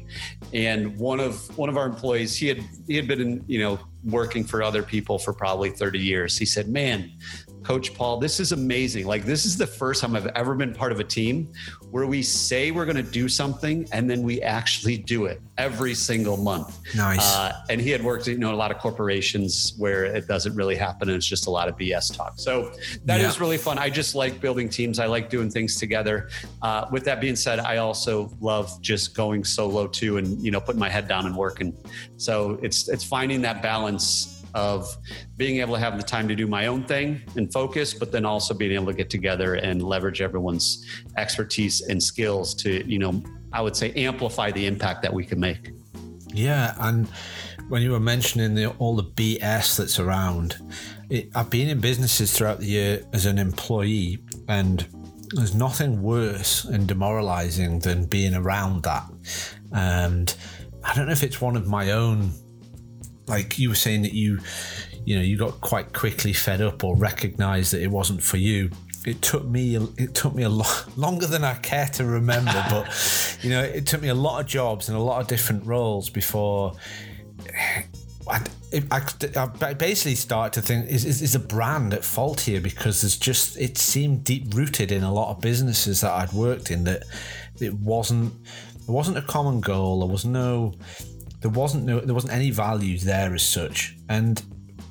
And 0.54 0.98
one 0.98 1.20
of 1.20 1.58
one 1.58 1.70
of 1.70 1.78
our 1.78 1.86
employees, 1.86 2.36
he 2.36 2.48
had 2.48 2.64
he 2.88 2.96
had 2.96 3.08
been 3.08 3.20
in, 3.20 3.44
you 3.48 3.60
know, 3.60 3.80
working 4.04 4.44
for 4.44 4.64
other 4.64 4.84
people 4.84 5.20
for 5.20 5.34
probably 5.34 5.70
30 5.70 6.00
years. 6.00 6.38
He 6.38 6.46
said, 6.46 6.70
Man, 6.70 7.12
Coach 7.70 7.94
Paul, 7.94 8.18
this 8.18 8.40
is 8.40 8.52
amazing. 8.52 9.06
Like, 9.06 9.26
this 9.26 9.46
is 9.46 9.56
the 9.56 9.68
first 9.68 10.02
time 10.02 10.16
I've 10.16 10.26
ever 10.36 10.56
been 10.56 10.74
part 10.74 10.92
of 10.92 11.00
a 11.00 11.04
team 11.04 11.54
where 11.92 12.08
we 12.08 12.24
say 12.24 12.72
we're 12.72 12.86
going 12.86 12.98
to 12.98 13.04
do 13.04 13.30
something 13.30 13.88
and 13.92 14.10
then 14.10 14.24
we 14.24 14.42
actually 14.42 14.98
do 14.98 15.26
it 15.26 15.40
every 15.60 15.94
single 15.94 16.36
month. 16.36 16.80
Nice. 16.96 17.20
Uh, 17.22 17.62
and 17.70 17.80
he 17.80 17.92
had 17.92 18.04
worked, 18.04 18.26
you 18.26 18.40
know, 18.40 18.52
a 18.52 18.56
lot 18.56 18.72
of 18.72 18.80
corporations 18.80 19.76
where 19.78 20.04
it 20.04 20.28
doesn't 20.28 20.56
really 20.56 20.76
happen 20.76 21.10
and 21.10 21.16
it's 21.16 21.28
just 21.28 21.46
a 21.46 21.52
lot 21.52 21.68
of 21.68 21.78
BS 21.78 22.12
talk. 22.12 22.40
So 22.40 22.72
that 23.06 23.22
yeah. 23.22 23.30
is 23.30 23.40
really 23.40 23.58
fun. 23.58 23.78
I 23.78 23.92
just 23.92 24.16
like 24.16 24.42
building 24.42 24.68
teams. 24.68 24.98
I 24.98 25.06
like 25.06 25.30
doing 25.30 25.52
things 25.52 25.76
together. 25.76 26.30
Uh, 26.64 26.88
with 26.92 27.06
that 27.06 27.22
being 27.22 27.36
said, 27.36 27.60
I 27.60 27.78
also 27.78 28.36
love 28.42 28.82
just 28.82 29.14
going 29.14 29.44
solo 29.44 29.86
too 29.86 30.18
and, 30.18 30.44
you 30.44 30.50
know, 30.50 30.60
putting 30.60 30.80
my 30.80 30.90
head 30.90 31.08
down 31.08 31.28
and 31.28 31.38
working. 31.38 31.78
So 32.18 32.58
it's, 32.64 32.90
it's 32.90 33.04
finding 33.04 33.44
that 33.44 33.62
balance 33.62 34.39
of 34.54 34.88
being 35.38 35.60
able 35.60 35.74
to 35.76 35.80
have 35.80 35.98
the 35.98 36.04
time 36.04 36.28
to 36.28 36.36
do 36.36 36.48
my 36.48 36.68
own 36.68 36.84
thing 36.84 37.22
and 37.36 37.52
focus, 37.52 37.94
but 37.94 38.12
then 38.12 38.26
also 38.26 38.54
being 38.54 38.72
able 38.72 38.88
to 38.88 38.94
get 38.94 39.10
together 39.10 39.56
and 39.56 39.82
leverage 39.84 40.22
everyone's 40.22 40.86
expertise 41.18 41.82
and 41.82 42.02
skills 42.02 42.54
to, 42.56 42.88
you 42.90 43.00
know, 43.00 43.22
I 43.52 43.62
would 43.62 43.76
say 43.76 43.92
amplify 43.94 44.52
the 44.52 44.66
impact 44.66 45.02
that 45.04 45.14
we 45.14 45.26
can 45.26 45.40
make. 45.40 45.72
Yeah. 46.34 46.76
And 46.80 47.08
when 47.70 47.82
you 47.82 47.92
were 47.92 48.00
mentioning 48.00 48.56
the, 48.56 48.70
all 48.78 48.96
the 48.96 49.04
BS 49.04 49.78
that's 49.78 50.00
around, 50.00 50.58
it, 51.10 51.30
I've 51.36 51.50
been 51.50 51.70
in 51.70 51.80
businesses 51.80 52.36
throughout 52.36 52.60
the 52.60 52.68
year 52.68 53.02
as 53.14 53.26
an 53.26 53.38
employee, 53.38 54.20
and 54.48 54.86
there's 55.32 55.56
nothing 55.56 56.02
worse 56.02 56.64
and 56.66 56.88
demoralizing 56.88 57.80
than 57.80 58.06
being 58.06 58.36
around 58.36 58.84
that. 58.84 59.06
And 59.72 60.34
I 60.84 60.96
don't 60.96 61.08
know 61.08 61.12
if 61.12 61.24
it's 61.24 61.42
one 61.42 61.56
of 61.56 61.68
my 61.68 61.92
own 61.92 62.32
like 63.30 63.60
you 63.60 63.70
were 63.70 63.76
saying 63.76 64.02
that 64.02 64.14
you 64.14 64.40
you 65.06 65.16
know 65.16 65.22
you 65.22 65.38
got 65.38 65.62
quite 65.62 65.94
quickly 65.94 66.34
fed 66.34 66.62
up 66.62 66.84
or 66.84 66.96
recognized 66.96 67.74
that 67.74 67.82
it 67.82 67.92
wasn't 67.92 68.22
for 68.22 68.38
you. 68.38 68.70
It 69.06 69.22
took 69.22 69.46
me 69.46 69.76
it 69.76 70.14
took 70.14 70.36
me 70.36 70.44
a 70.44 70.50
lot 70.50 70.86
longer 70.98 71.26
than 71.26 71.44
I 71.44 71.56
care 71.56 71.88
to 71.94 72.06
remember 72.06 72.64
but 72.70 73.38
you 73.42 73.50
know 73.50 73.62
it 73.62 73.86
took 73.86 74.02
me 74.02 74.10
a 74.10 74.16
lot 74.16 74.42
of 74.42 74.48
jobs 74.48 74.90
and 74.90 74.98
a 74.98 75.02
lot 75.02 75.22
of 75.22 75.28
different 75.28 75.66
roles 75.66 76.10
before 76.10 76.74
I, 78.30 78.46
I, 78.92 79.02
I 79.62 79.74
basically 79.74 80.16
started 80.16 80.62
to 80.62 80.68
think 80.68 80.88
is, 80.88 81.04
is, 81.06 81.22
is 81.22 81.36
a 81.36 81.40
brand 81.40 81.94
at 81.94 82.04
fault 82.04 82.42
here? 82.42 82.62
Because 82.62 83.02
there's 83.02 83.18
just 83.18 83.58
it 83.58 83.78
seemed 83.78 84.24
deep 84.24 84.54
rooted 84.54 84.92
in 84.92 85.04
a 85.04 85.12
lot 85.12 85.32
of 85.32 85.42
businesses 85.42 86.02
that 86.02 86.12
I'd 86.12 86.32
worked 86.34 86.70
in 86.70 86.84
that 86.84 87.04
it 87.60 87.74
wasn't 87.74 88.34
there 88.86 88.96
wasn't 88.96 89.18
a 89.18 89.22
common 89.24 89.62
goal. 89.62 90.00
There 90.00 90.10
was 90.10 90.26
no 90.26 90.74
there 91.42 91.52
wasn't 91.52 91.86
no 91.86 92.00
there 92.00 92.16
wasn't 92.16 92.34
any 92.34 92.52
value 92.52 92.98
there 92.98 93.34
as 93.34 93.44
such. 93.44 93.96
And 94.10 94.42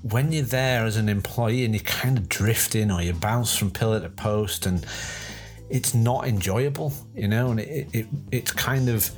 when 0.03 0.33
you're 0.33 0.43
there 0.45 0.85
as 0.87 0.97
an 0.97 1.09
employee 1.09 1.65
and 1.65 1.75
you 1.75 1.81
kind 1.81 2.17
of 2.17 2.29
drift 2.29 2.75
in 2.75 2.91
or 2.91 3.03
you 3.03 3.13
bounce 3.13 3.57
from 3.57 3.71
pillar 3.71 4.01
to 4.01 4.09
post 4.09 4.67
and 4.67 4.87
it's 5.71 5.93
not 5.93 6.27
enjoyable 6.27 6.93
you 7.15 7.27
know 7.29 7.51
and 7.51 7.61
it, 7.61 7.89
it 7.93 8.07
it's 8.31 8.53
kind 8.53 8.89
of 8.89 9.11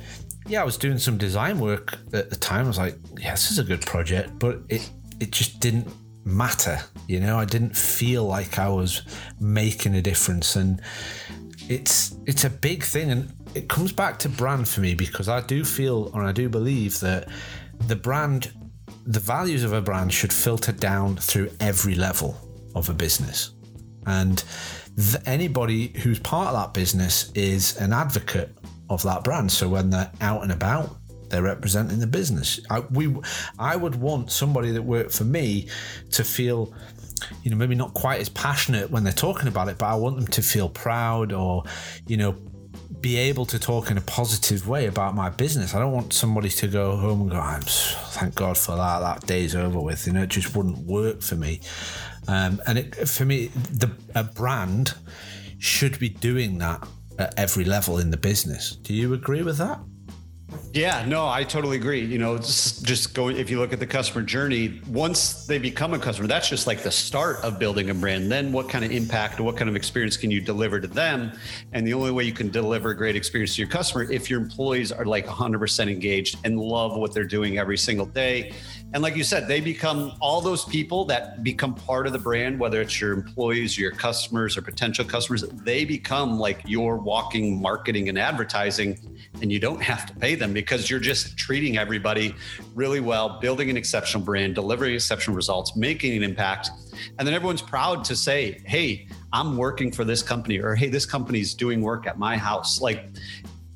yeah 0.47 0.59
i 0.59 0.63
was 0.65 0.77
doing 0.77 0.97
some 0.97 1.17
design 1.17 1.59
work 1.59 1.99
at 2.13 2.29
the 2.29 2.35
time. 2.35 2.65
I 2.65 2.67
was 2.67 2.77
like 2.79 2.97
yeah 3.19 3.31
this 3.31 3.51
is 3.51 3.59
a 3.59 3.63
good 3.63 3.81
project 3.81 4.39
but 4.39 4.59
it 4.69 4.89
it 5.19 5.31
just 5.31 5.59
didn't 5.59 5.87
matter 6.25 6.79
you 7.11 7.19
know? 7.19 7.37
I 7.37 7.45
didn't 7.45 7.75
feel 7.75 8.23
like 8.23 8.57
i 8.57 8.69
was 8.69 9.01
making 9.39 9.95
a 9.95 10.01
difference. 10.01 10.55
And 10.55 10.81
it's 11.71 12.17
it's 12.25 12.43
a 12.43 12.49
big 12.49 12.83
thing 12.83 13.11
and 13.11 13.33
it 13.55 13.69
comes 13.69 13.93
back 13.93 14.19
to 14.19 14.29
brand 14.29 14.67
for 14.67 14.81
me 14.81 14.93
because 14.93 15.29
I 15.29 15.39
do 15.39 15.63
feel 15.63 16.11
or 16.13 16.23
I 16.23 16.33
do 16.33 16.49
believe 16.49 16.99
that 16.99 17.29
the 17.87 17.95
brand, 17.95 18.51
the 19.05 19.21
values 19.21 19.63
of 19.63 19.71
a 19.71 19.81
brand 19.81 20.11
should 20.13 20.33
filter 20.33 20.73
down 20.73 21.15
through 21.15 21.49
every 21.61 21.95
level 21.95 22.37
of 22.75 22.89
a 22.89 22.93
business. 22.93 23.51
And 24.05 24.43
th- 24.97 25.23
anybody 25.25 25.93
who's 26.01 26.19
part 26.19 26.49
of 26.49 26.53
that 26.61 26.73
business 26.73 27.31
is 27.35 27.77
an 27.77 27.93
advocate 27.93 28.57
of 28.89 29.01
that 29.03 29.23
brand. 29.23 29.49
So 29.51 29.69
when 29.69 29.89
they're 29.89 30.11
out 30.19 30.43
and 30.43 30.51
about, 30.51 30.97
they're 31.29 31.41
representing 31.41 31.99
the 31.99 32.07
business. 32.07 32.59
I, 32.69 32.81
we, 32.81 33.15
I 33.57 33.77
would 33.77 33.95
want 33.95 34.31
somebody 34.31 34.71
that 34.71 34.81
worked 34.81 35.13
for 35.13 35.23
me 35.23 35.69
to 36.11 36.23
feel 36.25 36.73
you 37.43 37.51
know, 37.51 37.57
maybe 37.57 37.75
not 37.75 37.93
quite 37.93 38.21
as 38.21 38.29
passionate 38.29 38.89
when 38.91 39.03
they're 39.03 39.13
talking 39.13 39.47
about 39.47 39.67
it, 39.67 39.77
but 39.77 39.87
I 39.87 39.95
want 39.95 40.15
them 40.17 40.27
to 40.27 40.41
feel 40.41 40.69
proud 40.69 41.31
or, 41.31 41.63
you 42.07 42.17
know, 42.17 42.35
be 42.99 43.17
able 43.17 43.45
to 43.47 43.57
talk 43.57 43.89
in 43.89 43.97
a 43.97 44.01
positive 44.01 44.67
way 44.67 44.85
about 44.85 45.15
my 45.15 45.29
business. 45.29 45.73
I 45.73 45.79
don't 45.79 45.91
want 45.91 46.13
somebody 46.13 46.49
to 46.49 46.67
go 46.67 46.97
home 46.97 47.21
and 47.21 47.31
go, 47.31 47.37
I'm 47.37 47.61
thank 47.61 48.35
God 48.35 48.57
for 48.57 48.75
that. 48.75 48.99
That 48.99 49.25
day's 49.25 49.55
over 49.55 49.79
with. 49.79 50.05
You 50.05 50.13
know, 50.13 50.23
it 50.23 50.29
just 50.29 50.55
wouldn't 50.55 50.77
work 50.79 51.21
for 51.21 51.35
me. 51.35 51.61
Um, 52.27 52.61
and 52.67 52.77
it, 52.77 53.07
for 53.07 53.25
me, 53.25 53.47
the 53.47 53.91
a 54.13 54.23
brand 54.23 54.93
should 55.57 55.97
be 55.99 56.09
doing 56.09 56.59
that 56.59 56.87
at 57.17 57.33
every 57.37 57.65
level 57.65 57.97
in 57.97 58.11
the 58.11 58.17
business. 58.17 58.75
Do 58.75 58.93
you 58.93 59.13
agree 59.13 59.41
with 59.41 59.57
that? 59.57 59.79
Yeah, 60.73 61.03
no, 61.05 61.27
I 61.27 61.43
totally 61.43 61.75
agree. 61.75 61.99
You 61.99 62.17
know, 62.17 62.37
just, 62.37 63.13
go 63.13 63.27
if 63.27 63.49
you 63.49 63.59
look 63.59 63.73
at 63.73 63.79
the 63.79 63.87
customer 63.87 64.23
journey, 64.23 64.79
once 64.87 65.45
they 65.45 65.57
become 65.57 65.93
a 65.93 65.99
customer, 65.99 66.29
that's 66.29 66.47
just 66.47 66.65
like 66.65 66.81
the 66.81 66.91
start 66.91 67.37
of 67.43 67.59
building 67.59 67.89
a 67.89 67.93
brand. 67.93 68.31
Then 68.31 68.53
what 68.53 68.69
kind 68.69 68.85
of 68.85 68.91
impact 68.91 69.41
what 69.41 69.57
kind 69.57 69.69
of 69.69 69.75
experience 69.75 70.15
can 70.15 70.31
you 70.31 70.39
deliver 70.39 70.79
to 70.79 70.87
them? 70.87 71.33
And 71.73 71.85
the 71.85 71.93
only 71.93 72.11
way 72.11 72.23
you 72.23 72.31
can 72.31 72.49
deliver 72.49 72.91
a 72.91 72.95
great 72.95 73.17
experience 73.17 73.55
to 73.55 73.61
your 73.61 73.69
customer 73.69 74.09
if 74.09 74.29
your 74.29 74.41
employees 74.41 74.93
are 74.93 75.05
like 75.05 75.25
100% 75.25 75.91
engaged 75.91 76.37
and 76.45 76.57
love 76.57 76.95
what 76.95 77.13
they're 77.13 77.23
doing 77.25 77.57
every 77.57 77.77
single 77.77 78.05
day. 78.05 78.53
And 78.93 79.01
like 79.01 79.15
you 79.15 79.23
said, 79.23 79.47
they 79.47 79.61
become 79.61 80.13
all 80.19 80.41
those 80.41 80.65
people 80.65 81.05
that 81.05 81.43
become 81.43 81.73
part 81.75 82.07
of 82.07 82.13
the 82.13 82.19
brand, 82.19 82.59
whether 82.59 82.81
it's 82.81 82.99
your 82.99 83.13
employees, 83.13 83.77
your 83.77 83.91
customers, 83.91 84.57
or 84.57 84.61
potential 84.61 85.05
customers, 85.05 85.43
they 85.43 85.85
become 85.85 86.39
like 86.39 86.61
your 86.65 86.97
walking 86.97 87.61
marketing 87.61 88.09
and 88.09 88.19
advertising 88.19 88.99
and 89.41 89.51
you 89.51 89.59
don't 89.59 89.81
have 89.81 90.05
to 90.05 90.13
pay 90.15 90.35
them 90.35 90.40
because 90.49 90.89
you're 90.89 90.99
just 90.99 91.37
treating 91.37 91.77
everybody 91.77 92.35
really 92.75 92.99
well, 92.99 93.39
building 93.39 93.69
an 93.69 93.77
exceptional 93.77 94.23
brand, 94.23 94.55
delivering 94.55 94.95
exceptional 94.95 95.35
results, 95.35 95.75
making 95.75 96.17
an 96.17 96.23
impact. 96.23 96.71
And 97.17 97.27
then 97.27 97.33
everyone's 97.33 97.61
proud 97.61 98.03
to 98.05 98.15
say, 98.15 98.61
hey, 98.65 99.07
I'm 99.31 99.57
working 99.57 99.91
for 99.91 100.03
this 100.03 100.21
company, 100.21 100.59
or 100.59 100.75
hey, 100.75 100.89
this 100.89 101.05
company's 101.05 101.53
doing 101.53 101.81
work 101.81 102.07
at 102.07 102.17
my 102.17 102.35
house. 102.35 102.81
Like 102.81 103.05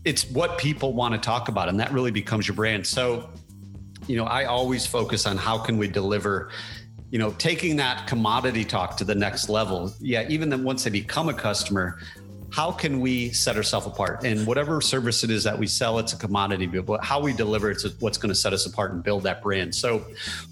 it's 0.03 0.30
what 0.32 0.57
people 0.57 0.93
want 0.93 1.13
to 1.13 1.20
talk 1.20 1.47
about, 1.47 1.70
and 1.70 1.80
that 1.80 1.91
really 1.91 2.11
becomes 2.11 2.47
your 2.47 2.55
brand. 2.55 2.86
So, 2.86 3.30
you 4.07 4.18
know, 4.18 4.26
I 4.26 4.45
always 4.45 4.86
focus 4.86 5.26
on 5.26 5.38
how 5.38 5.57
can 5.57 5.78
we 5.78 5.88
deliver 5.88 6.49
you 7.11 7.20
know 7.20 7.32
taking 7.38 7.76
that 7.76 8.07
commodity 8.07 8.66
talk 8.66 8.97
to 8.97 9.03
the 9.03 9.13
next 9.13 9.47
level 9.47 9.93
yeah 10.01 10.26
even 10.28 10.49
then 10.49 10.63
once 10.63 10.84
they 10.84 10.89
become 10.89 11.30
a 11.30 11.34
customer 11.34 11.99
how 12.56 12.72
can 12.72 13.01
we 13.01 13.34
set 13.34 13.58
ourselves 13.58 13.86
apart? 13.86 14.24
And 14.24 14.47
whatever 14.47 14.80
service 14.80 15.26
it 15.26 15.30
is 15.30 15.43
that 15.43 15.60
we 15.60 15.68
sell, 15.68 15.99
it's 15.99 16.14
a 16.14 16.18
commodity, 16.18 16.68
but 16.68 17.03
how 17.03 17.20
we 17.20 17.34
deliver 17.34 17.70
it's 17.70 17.86
what's 17.99 18.18
going 18.18 18.30
to 18.30 18.36
set 18.36 18.53
us 18.53 18.66
apart 18.66 18.93
and 18.93 19.03
build 19.03 19.24
that 19.24 19.41
brand. 19.41 19.76
So 19.76 20.06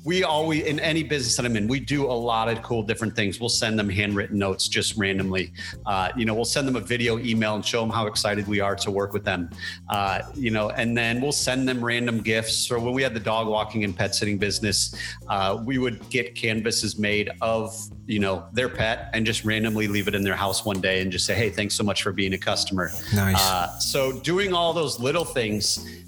we 0.03 0.25
always, 0.25 0.65
in 0.65 0.81
any 0.81 1.03
business 1.03 1.37
that 1.37 1.45
I'm 1.45 1.55
in, 1.55 1.65
we 1.65 1.79
do 1.79 2.03
a 2.03 2.11
lot 2.11 2.49
of 2.49 2.61
cool 2.61 2.83
different 2.83 3.15
things. 3.15 3.39
We'll 3.39 3.47
send 3.47 3.79
them 3.79 3.87
handwritten 3.87 4.37
notes 4.37 4.67
just 4.67 4.97
randomly. 4.97 5.53
Uh, 5.85 6.09
you 6.17 6.25
know, 6.25 6.33
we'll 6.33 6.43
send 6.43 6.67
them 6.67 6.75
a 6.75 6.81
video 6.81 7.19
email 7.19 7.55
and 7.55 7.65
show 7.65 7.79
them 7.79 7.89
how 7.89 8.05
excited 8.07 8.49
we 8.49 8.59
are 8.59 8.75
to 8.75 8.91
work 8.91 9.13
with 9.13 9.23
them. 9.23 9.49
Uh, 9.87 10.23
you 10.35 10.51
know, 10.51 10.71
and 10.71 10.97
then 10.97 11.21
we'll 11.21 11.31
send 11.31 11.69
them 11.69 11.83
random 11.83 12.19
gifts. 12.19 12.57
So 12.67 12.77
when 12.81 12.93
we 12.93 13.01
had 13.01 13.13
the 13.13 13.21
dog 13.21 13.47
walking 13.47 13.85
and 13.85 13.95
pet 13.95 14.13
sitting 14.13 14.37
business, 14.37 14.93
uh, 15.29 15.63
we 15.65 15.77
would 15.77 16.09
get 16.09 16.35
canvases 16.35 16.99
made 16.99 17.31
of 17.39 17.73
you 18.05 18.19
know 18.19 18.45
their 18.51 18.69
pet 18.69 19.09
and 19.13 19.25
just 19.25 19.45
randomly 19.45 19.87
leave 19.87 20.07
it 20.07 20.15
in 20.15 20.23
their 20.23 20.35
house 20.35 20.65
one 20.65 20.81
day 20.81 21.01
and 21.01 21.11
just 21.11 21.25
say 21.25 21.33
hey 21.33 21.49
thanks 21.49 21.73
so 21.73 21.83
much 21.83 21.92
for 22.01 22.11
being 22.11 22.33
a 22.33 22.37
customer. 22.37 22.91
Nice. 23.13 23.35
Uh, 23.39 23.77
so 23.79 24.19
doing 24.19 24.53
all 24.53 24.73
those 24.73 24.99
little 24.99 25.25
things 25.25 26.02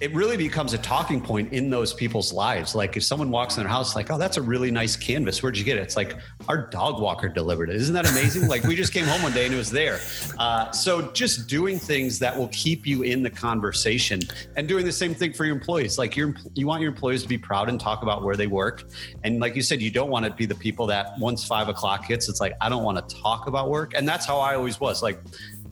it 0.00 0.14
really 0.14 0.36
becomes 0.36 0.74
a 0.74 0.78
talking 0.78 1.20
point 1.20 1.52
in 1.52 1.70
those 1.70 1.92
people's 1.92 2.32
lives. 2.32 2.74
Like 2.74 2.96
if 2.96 3.02
someone 3.02 3.30
walks 3.30 3.56
in 3.56 3.62
their 3.62 3.70
house, 3.70 3.96
like, 3.96 4.10
oh, 4.10 4.18
that's 4.18 4.36
a 4.36 4.42
really 4.42 4.70
nice 4.70 4.96
canvas. 4.96 5.42
Where'd 5.42 5.56
you 5.56 5.64
get 5.64 5.76
it? 5.76 5.82
It's 5.82 5.96
like 5.96 6.16
our 6.48 6.68
dog 6.68 7.00
walker 7.00 7.28
delivered 7.28 7.70
it. 7.70 7.76
Isn't 7.76 7.94
that 7.94 8.08
amazing? 8.10 8.48
like 8.48 8.62
we 8.64 8.76
just 8.76 8.92
came 8.92 9.06
home 9.06 9.22
one 9.22 9.32
day 9.32 9.46
and 9.46 9.54
it 9.54 9.58
was 9.58 9.70
there. 9.70 10.00
Uh, 10.38 10.70
so 10.70 11.10
just 11.12 11.48
doing 11.48 11.78
things 11.78 12.18
that 12.20 12.36
will 12.36 12.48
keep 12.48 12.86
you 12.86 13.02
in 13.02 13.22
the 13.22 13.30
conversation 13.30 14.20
and 14.56 14.68
doing 14.68 14.84
the 14.84 14.92
same 14.92 15.14
thing 15.14 15.32
for 15.32 15.44
your 15.44 15.54
employees. 15.54 15.98
Like 15.98 16.16
you 16.16 16.34
you 16.54 16.66
want 16.66 16.82
your 16.82 16.90
employees 16.90 17.22
to 17.22 17.28
be 17.28 17.38
proud 17.38 17.68
and 17.68 17.80
talk 17.80 18.02
about 18.02 18.22
where 18.22 18.36
they 18.36 18.46
work. 18.46 18.84
And 19.24 19.40
like 19.40 19.56
you 19.56 19.62
said, 19.62 19.82
you 19.82 19.90
don't 19.90 20.10
want 20.10 20.24
to 20.26 20.32
be 20.32 20.46
the 20.46 20.54
people 20.54 20.86
that 20.86 21.18
once 21.18 21.44
five 21.44 21.68
o'clock 21.68 22.04
hits, 22.04 22.28
it's 22.28 22.40
like, 22.40 22.54
I 22.60 22.68
don't 22.68 22.84
want 22.84 23.08
to 23.08 23.16
talk 23.16 23.46
about 23.46 23.68
work. 23.68 23.94
And 23.94 24.06
that's 24.06 24.26
how 24.26 24.38
I 24.38 24.54
always 24.54 24.78
was. 24.78 25.02
Like 25.02 25.20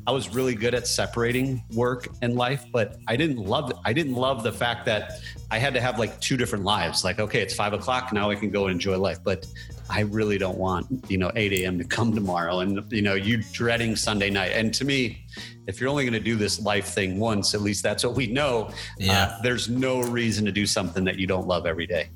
I 0.07 0.13
was 0.13 0.35
really 0.35 0.55
good 0.55 0.75
at 0.75 0.87
separating 0.87 1.63
work 1.75 2.09
and 2.23 2.37
life, 2.37 2.65
but 2.73 2.99
I 3.09 3.17
didn't 3.17 3.39
love 3.39 3.73
I 3.85 3.93
didn't 3.93 4.15
love 4.15 4.43
the 4.43 4.53
fact 4.53 4.87
that 4.87 5.21
I 5.51 5.59
had 5.59 5.75
to 5.75 5.81
have 5.81 5.99
like 5.99 6.21
two 6.21 6.37
different 6.37 6.65
lives. 6.65 7.05
Like, 7.05 7.19
okay, 7.19 7.41
it's 7.41 7.55
five 7.55 7.73
o'clock 7.73 8.13
now, 8.13 8.31
I 8.31 8.37
can 8.37 8.51
go 8.51 8.67
and 8.67 8.73
enjoy 8.73 8.99
life, 8.99 9.19
but 9.25 9.47
I 9.89 10.01
really 10.01 10.39
don't 10.39 10.59
want 10.59 10.87
you 11.09 11.19
know 11.19 11.31
8 11.35 11.53
a.m. 11.55 11.79
to 11.79 11.85
come 11.85 12.15
tomorrow, 12.15 12.61
and 12.61 12.91
you 12.93 13.03
know 13.03 13.15
you 13.15 13.43
dreading 13.53 13.97
Sunday 13.97 14.31
night. 14.31 14.53
And 14.53 14.73
to 14.75 14.85
me, 14.85 15.25
if 15.67 15.81
you're 15.81 15.91
only 15.91 16.05
going 16.05 16.15
to 16.15 16.21
do 16.21 16.37
this 16.37 16.61
life 16.61 16.87
thing 16.87 17.19
once, 17.19 17.55
at 17.55 17.61
least 17.61 17.83
that's 17.83 18.05
what 18.05 18.15
we 18.15 18.27
know. 18.27 18.71
Yeah. 18.99 19.25
Uh, 19.25 19.43
there's 19.43 19.69
no 19.69 20.03
reason 20.03 20.45
to 20.45 20.53
do 20.53 20.67
something 20.67 21.05
that 21.05 21.19
you 21.19 21.27
don't 21.27 21.47
love 21.47 21.67
every 21.67 21.87
day. 21.87 22.11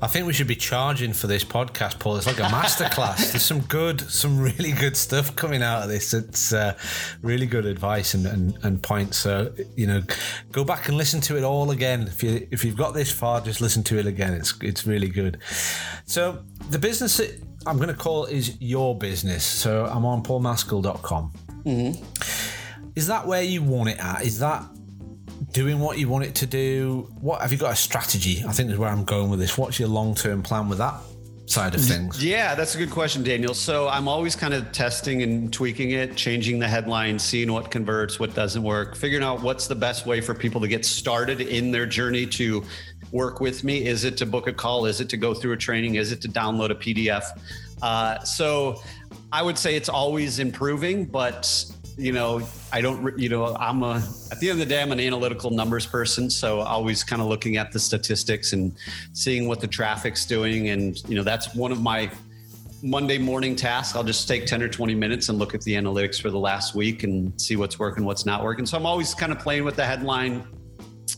I 0.00 0.06
think 0.06 0.26
we 0.26 0.32
should 0.32 0.46
be 0.46 0.56
charging 0.56 1.12
for 1.12 1.26
this 1.26 1.44
podcast, 1.44 1.98
Paul. 1.98 2.16
It's 2.16 2.26
like 2.26 2.38
a 2.38 2.42
masterclass. 2.42 3.32
There's 3.32 3.44
some 3.44 3.60
good, 3.60 4.00
some 4.00 4.40
really 4.40 4.72
good 4.72 4.96
stuff 4.96 5.34
coming 5.36 5.62
out 5.62 5.82
of 5.82 5.88
this. 5.88 6.14
It's 6.14 6.52
uh, 6.52 6.76
really 7.22 7.46
good 7.46 7.66
advice 7.66 8.14
and, 8.14 8.26
and, 8.26 8.58
and 8.62 8.82
points. 8.82 9.18
So 9.18 9.52
you 9.76 9.86
know, 9.86 10.02
go 10.52 10.64
back 10.64 10.88
and 10.88 10.96
listen 10.96 11.20
to 11.22 11.36
it 11.36 11.44
all 11.44 11.70
again. 11.70 12.02
If 12.02 12.22
you 12.22 12.46
if 12.50 12.64
you've 12.64 12.76
got 12.76 12.94
this 12.94 13.10
far, 13.10 13.40
just 13.40 13.60
listen 13.60 13.82
to 13.84 13.98
it 13.98 14.06
again. 14.06 14.34
It's 14.34 14.54
it's 14.62 14.86
really 14.86 15.08
good. 15.08 15.38
So 16.04 16.44
the 16.70 16.78
business 16.78 17.16
that 17.18 17.42
I'm 17.66 17.76
going 17.76 17.88
to 17.88 17.94
call 17.94 18.26
is 18.26 18.60
your 18.60 18.96
business. 18.96 19.44
So 19.44 19.86
I'm 19.86 20.04
on 20.04 20.22
paulmaskell.com. 20.22 21.32
Mm-hmm 21.64 22.38
is 22.98 23.06
that 23.06 23.28
where 23.28 23.42
you 23.42 23.62
want 23.62 23.88
it 23.88 23.98
at? 24.00 24.22
Is 24.24 24.40
that 24.40 24.64
doing 25.52 25.78
what 25.78 25.98
you 25.98 26.08
want 26.08 26.24
it 26.24 26.34
to 26.36 26.46
do? 26.46 27.10
What 27.20 27.42
have 27.42 27.52
you 27.52 27.58
got 27.58 27.72
a 27.72 27.76
strategy? 27.76 28.44
I 28.46 28.52
think 28.52 28.70
is 28.70 28.78
where 28.78 28.88
I'm 28.88 29.04
going 29.04 29.30
with 29.30 29.40
this. 29.40 29.56
What's 29.56 29.78
your 29.78 29.88
long 29.88 30.14
term 30.14 30.42
plan 30.42 30.68
with 30.68 30.78
that? 30.78 30.94
side 31.50 31.74
of 31.74 31.80
things? 31.80 32.22
Yeah, 32.22 32.54
that's 32.54 32.74
a 32.74 32.78
good 32.78 32.90
question, 32.90 33.22
Daniel. 33.22 33.54
So 33.54 33.88
I'm 33.88 34.06
always 34.06 34.36
kind 34.36 34.54
of 34.54 34.70
testing 34.72 35.22
and 35.22 35.52
tweaking 35.52 35.92
it, 35.92 36.16
changing 36.16 36.58
the 36.58 36.68
headline, 36.68 37.18
seeing 37.18 37.52
what 37.52 37.70
converts, 37.70 38.20
what 38.20 38.34
doesn't 38.34 38.62
work, 38.62 38.96
figuring 38.96 39.24
out 39.24 39.42
what's 39.42 39.66
the 39.66 39.74
best 39.74 40.06
way 40.06 40.20
for 40.20 40.34
people 40.34 40.60
to 40.60 40.68
get 40.68 40.84
started 40.84 41.40
in 41.40 41.70
their 41.70 41.86
journey 41.86 42.26
to 42.26 42.62
work 43.12 43.40
with 43.40 43.64
me. 43.64 43.86
Is 43.86 44.04
it 44.04 44.16
to 44.18 44.26
book 44.26 44.46
a 44.46 44.52
call? 44.52 44.86
Is 44.86 45.00
it 45.00 45.08
to 45.10 45.16
go 45.16 45.32
through 45.34 45.52
a 45.52 45.56
training? 45.56 45.94
Is 45.94 46.12
it 46.12 46.20
to 46.22 46.28
download 46.28 46.70
a 46.70 46.74
PDF? 46.74 47.24
Uh, 47.80 48.22
so 48.24 48.82
I 49.32 49.42
would 49.42 49.56
say 49.56 49.76
it's 49.76 49.88
always 49.88 50.38
improving, 50.38 51.06
but 51.06 51.64
you 51.98 52.12
know, 52.12 52.40
I 52.72 52.80
don't, 52.80 53.18
you 53.18 53.28
know, 53.28 53.56
I'm 53.56 53.82
a, 53.82 53.96
at 54.30 54.38
the 54.38 54.48
end 54.48 54.60
of 54.60 54.68
the 54.68 54.72
day, 54.72 54.80
I'm 54.80 54.92
an 54.92 55.00
analytical 55.00 55.50
numbers 55.50 55.84
person. 55.84 56.30
So 56.30 56.60
always 56.60 57.02
kind 57.02 57.20
of 57.20 57.26
looking 57.26 57.56
at 57.56 57.72
the 57.72 57.80
statistics 57.80 58.52
and 58.52 58.72
seeing 59.12 59.48
what 59.48 59.60
the 59.60 59.66
traffic's 59.66 60.24
doing. 60.24 60.68
And, 60.68 61.02
you 61.08 61.16
know, 61.16 61.24
that's 61.24 61.54
one 61.56 61.72
of 61.72 61.82
my 61.82 62.08
Monday 62.84 63.18
morning 63.18 63.56
tasks. 63.56 63.96
I'll 63.96 64.04
just 64.04 64.28
take 64.28 64.46
10 64.46 64.62
or 64.62 64.68
20 64.68 64.94
minutes 64.94 65.28
and 65.28 65.40
look 65.40 65.54
at 65.54 65.62
the 65.62 65.74
analytics 65.74 66.22
for 66.22 66.30
the 66.30 66.38
last 66.38 66.76
week 66.76 67.02
and 67.02 67.38
see 67.40 67.56
what's 67.56 67.80
working, 67.80 68.04
what's 68.04 68.24
not 68.24 68.44
working. 68.44 68.64
So 68.64 68.76
I'm 68.76 68.86
always 68.86 69.12
kind 69.12 69.32
of 69.32 69.40
playing 69.40 69.64
with 69.64 69.74
the 69.74 69.84
headline, 69.84 70.46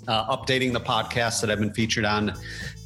uh, 0.09 0.35
updating 0.35 0.73
the 0.73 0.81
podcast 0.81 1.43
that 1.43 1.51
I've 1.51 1.61
been 1.61 1.75
featured 1.75 2.07
on, 2.07 2.33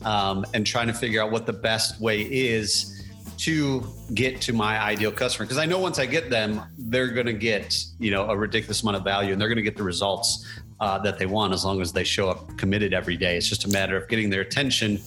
um, 0.04 0.44
and 0.52 0.66
trying 0.66 0.88
to 0.88 0.94
figure 0.94 1.22
out 1.22 1.30
what 1.30 1.46
the 1.46 1.52
best 1.52 2.00
way 2.00 2.22
is 2.22 2.93
to 3.38 3.86
get 4.14 4.40
to 4.42 4.52
my 4.52 4.80
ideal 4.80 5.12
customer 5.12 5.44
because 5.44 5.58
I 5.58 5.66
know 5.66 5.78
once 5.78 5.98
I 5.98 6.06
get 6.06 6.30
them, 6.30 6.62
they're 6.78 7.08
going 7.08 7.26
to 7.26 7.32
get 7.32 7.76
you 7.98 8.10
know 8.10 8.28
a 8.28 8.36
ridiculous 8.36 8.82
amount 8.82 8.96
of 8.96 9.04
value 9.04 9.32
and 9.32 9.40
they're 9.40 9.48
going 9.48 9.56
to 9.56 9.62
get 9.62 9.76
the 9.76 9.82
results 9.82 10.46
uh, 10.80 10.98
that 10.98 11.18
they 11.18 11.26
want 11.26 11.52
as 11.52 11.64
long 11.64 11.80
as 11.80 11.92
they 11.92 12.04
show 12.04 12.28
up 12.28 12.56
committed 12.58 12.92
every 12.92 13.16
day. 13.16 13.36
It's 13.36 13.48
just 13.48 13.64
a 13.64 13.68
matter 13.68 13.96
of 13.96 14.08
getting 14.08 14.28
their 14.28 14.40
attention 14.40 15.00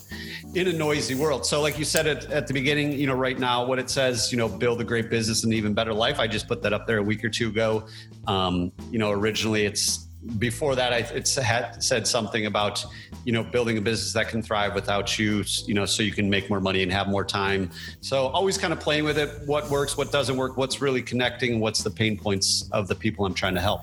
in 0.56 0.68
a 0.68 0.74
noisy 0.74 1.16
world. 1.16 1.46
So, 1.46 1.62
like 1.62 1.78
you 1.78 1.86
said 1.86 2.08
at, 2.08 2.26
at 2.32 2.48
the 2.48 2.54
beginning, 2.54 2.94
you 2.94 3.06
know, 3.06 3.14
right 3.14 3.38
now, 3.38 3.66
what 3.66 3.80
it 3.80 3.90
says, 3.90 4.32
you 4.32 4.38
know, 4.38 4.48
build 4.48 4.82
a 4.82 4.84
great 4.84 5.10
business 5.10 5.44
and 5.44 5.54
even 5.54 5.74
better 5.74 5.94
life. 5.94 6.20
I 6.20 6.28
just 6.28 6.48
put 6.48 6.62
that 6.64 6.74
up 6.74 6.88
there 6.88 6.98
a 6.98 7.04
week 7.04 7.24
or 7.24 7.30
two 7.30 7.50
ago. 7.50 7.86
Um, 8.28 8.72
you 8.92 9.00
know, 9.00 9.12
originally 9.12 9.66
it's 9.66 10.07
before 10.38 10.76
that, 10.76 10.94
I, 10.94 10.98
it 10.98 11.34
had 11.36 11.82
said 11.84 12.08
something 12.08 12.46
about, 12.46 12.84
you 13.24 13.32
know, 13.32 13.44
building 13.44 13.78
a 13.78 13.82
business 13.82 14.14
that 14.14 14.30
can 14.30 14.42
thrive 14.42 14.74
without 14.74 15.18
you, 15.18 15.44
you 15.66 15.74
know, 15.74 15.86
so 15.86 16.04
you 16.04 16.12
can 16.12 16.30
make 16.30 16.50
more 16.50 16.60
money 16.60 16.84
and 16.84 16.92
have 16.92 17.08
more 17.08 17.24
time. 17.24 17.70
So 18.02 18.28
always 18.28 18.58
kind 18.58 18.74
of 18.74 18.80
playing 18.80 19.04
with 19.04 19.18
it. 19.18 19.30
What 19.46 19.70
works, 19.70 19.96
what 19.96 20.12
doesn't 20.12 20.36
work, 20.36 20.58
what's 20.58 20.82
really 20.82 21.02
connecting, 21.02 21.60
what's 21.60 21.84
the 21.84 21.92
pain 21.92 22.18
points 22.18 22.70
of 22.72 22.88
the 22.88 22.96
people 22.96 23.26
I'm 23.26 23.34
trying 23.34 23.56
to 23.56 23.62
help. 23.62 23.82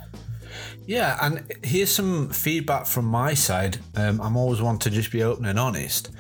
Yeah, 0.87 1.19
and 1.23 1.51
here's 1.63 1.91
some 1.91 2.29
feedback 2.31 2.87
from 2.87 3.07
my 3.07 3.35
side. 3.35 3.79
Um, 3.95 4.21
I'm 4.21 4.37
always 4.37 4.61
one 4.61 4.79
to 4.81 4.91
just 4.91 5.11
be 5.11 5.23
open 5.23 5.47
and 5.47 5.59
honest. 5.59 6.11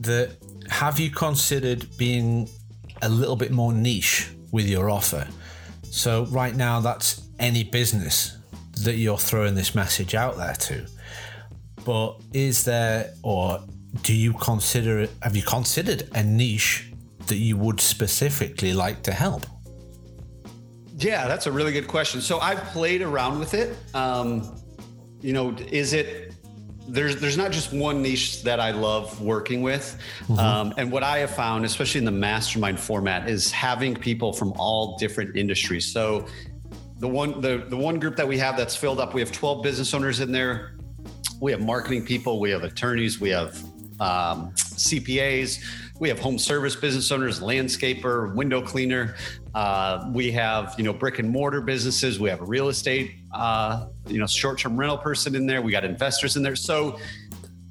That 0.00 0.36
have 0.68 1.00
you 1.00 1.10
considered 1.10 1.86
being 1.96 2.48
a 3.02 3.08
little 3.08 3.36
bit 3.36 3.50
more 3.50 3.72
niche 3.72 4.30
with 4.52 4.68
your 4.68 4.90
offer? 4.90 5.26
So 5.82 6.26
right 6.26 6.54
now, 6.54 6.80
that's 6.80 7.26
any 7.38 7.64
business 7.64 8.35
that 8.84 8.96
you're 8.96 9.18
throwing 9.18 9.54
this 9.54 9.74
message 9.74 10.14
out 10.14 10.36
there 10.36 10.54
to. 10.54 10.86
But 11.84 12.20
is 12.32 12.64
there, 12.64 13.12
or 13.22 13.60
do 14.02 14.14
you 14.14 14.32
consider, 14.34 15.08
have 15.22 15.36
you 15.36 15.42
considered 15.42 16.08
a 16.14 16.22
niche 16.22 16.90
that 17.26 17.36
you 17.36 17.56
would 17.56 17.80
specifically 17.80 18.72
like 18.72 19.02
to 19.04 19.12
help? 19.12 19.46
Yeah, 20.98 21.28
that's 21.28 21.46
a 21.46 21.52
really 21.52 21.72
good 21.72 21.88
question. 21.88 22.20
So 22.20 22.38
I've 22.38 22.62
played 22.64 23.02
around 23.02 23.38
with 23.38 23.54
it. 23.54 23.76
Um, 23.94 24.60
you 25.20 25.32
know, 25.32 25.54
is 25.70 25.92
it 25.92 26.34
there's 26.88 27.16
there's 27.16 27.36
not 27.36 27.50
just 27.50 27.72
one 27.72 28.00
niche 28.00 28.42
that 28.44 28.60
I 28.60 28.70
love 28.70 29.20
working 29.20 29.62
with, 29.62 29.98
mm-hmm. 30.22 30.38
um, 30.38 30.74
and 30.76 30.90
what 30.92 31.02
I 31.02 31.18
have 31.18 31.30
found, 31.30 31.64
especially 31.64 31.98
in 31.98 32.04
the 32.04 32.12
mastermind 32.12 32.78
format, 32.78 33.28
is 33.28 33.50
having 33.50 33.94
people 33.94 34.32
from 34.32 34.52
all 34.56 34.96
different 34.96 35.36
industries. 35.36 35.92
So 35.92 36.26
the 36.98 37.08
one 37.08 37.40
the 37.40 37.64
the 37.68 37.76
one 37.76 37.98
group 37.98 38.16
that 38.16 38.26
we 38.26 38.38
have 38.38 38.56
that's 38.56 38.76
filled 38.76 39.00
up, 39.00 39.14
we 39.14 39.20
have 39.20 39.32
12 39.32 39.62
business 39.62 39.92
owners 39.92 40.20
in 40.20 40.32
there. 40.32 40.76
We 41.40 41.52
have 41.52 41.60
marketing 41.60 42.06
people, 42.06 42.40
we 42.40 42.50
have 42.50 42.64
attorneys, 42.64 43.20
we 43.20 43.28
have 43.30 43.62
um, 44.00 44.52
CPAs, 44.52 45.62
we 46.00 46.08
have 46.08 46.18
home 46.18 46.38
service 46.38 46.74
business 46.74 47.12
owners, 47.12 47.40
landscaper, 47.40 48.34
window 48.34 48.62
cleaner. 48.62 49.16
Uh, 49.54 50.10
we 50.12 50.30
have 50.32 50.74
you 50.78 50.84
know 50.84 50.92
brick 50.92 51.18
and 51.18 51.28
mortar 51.28 51.60
businesses. 51.60 52.18
We 52.18 52.30
have 52.30 52.40
a 52.40 52.46
real 52.46 52.68
estate 52.68 53.16
uh, 53.32 53.88
you 54.06 54.18
know 54.18 54.26
short 54.26 54.58
term 54.58 54.78
rental 54.78 54.98
person 54.98 55.34
in 55.34 55.46
there. 55.46 55.60
We 55.60 55.72
got 55.72 55.84
investors 55.84 56.36
in 56.36 56.42
there. 56.42 56.56
So 56.56 56.98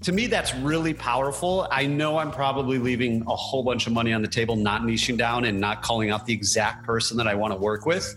to 0.04 0.12
me, 0.12 0.28
that's 0.28 0.54
really 0.56 0.94
powerful. 0.94 1.68
I 1.72 1.88
know 1.88 2.20
I'm 2.20 2.30
probably 2.30 2.78
leaving 2.78 3.24
a 3.24 3.36
whole 3.36 3.64
bunch 3.64 3.88
of 3.88 3.94
money 3.94 4.14
on 4.14 4.22
the 4.22 4.28
table, 4.28 4.56
not 4.56 4.84
niching 4.84 5.18
down 5.18 5.46
and 5.46 5.60
not 5.60 5.82
calling 5.82 6.12
out 6.12 6.28
the 6.28 6.34
exact 6.34 6.86
person 6.86 7.18
that 7.18 7.28
I 7.28 7.34
want 7.34 7.54
to 7.54 7.58
work 7.58 7.88
with. 7.88 8.16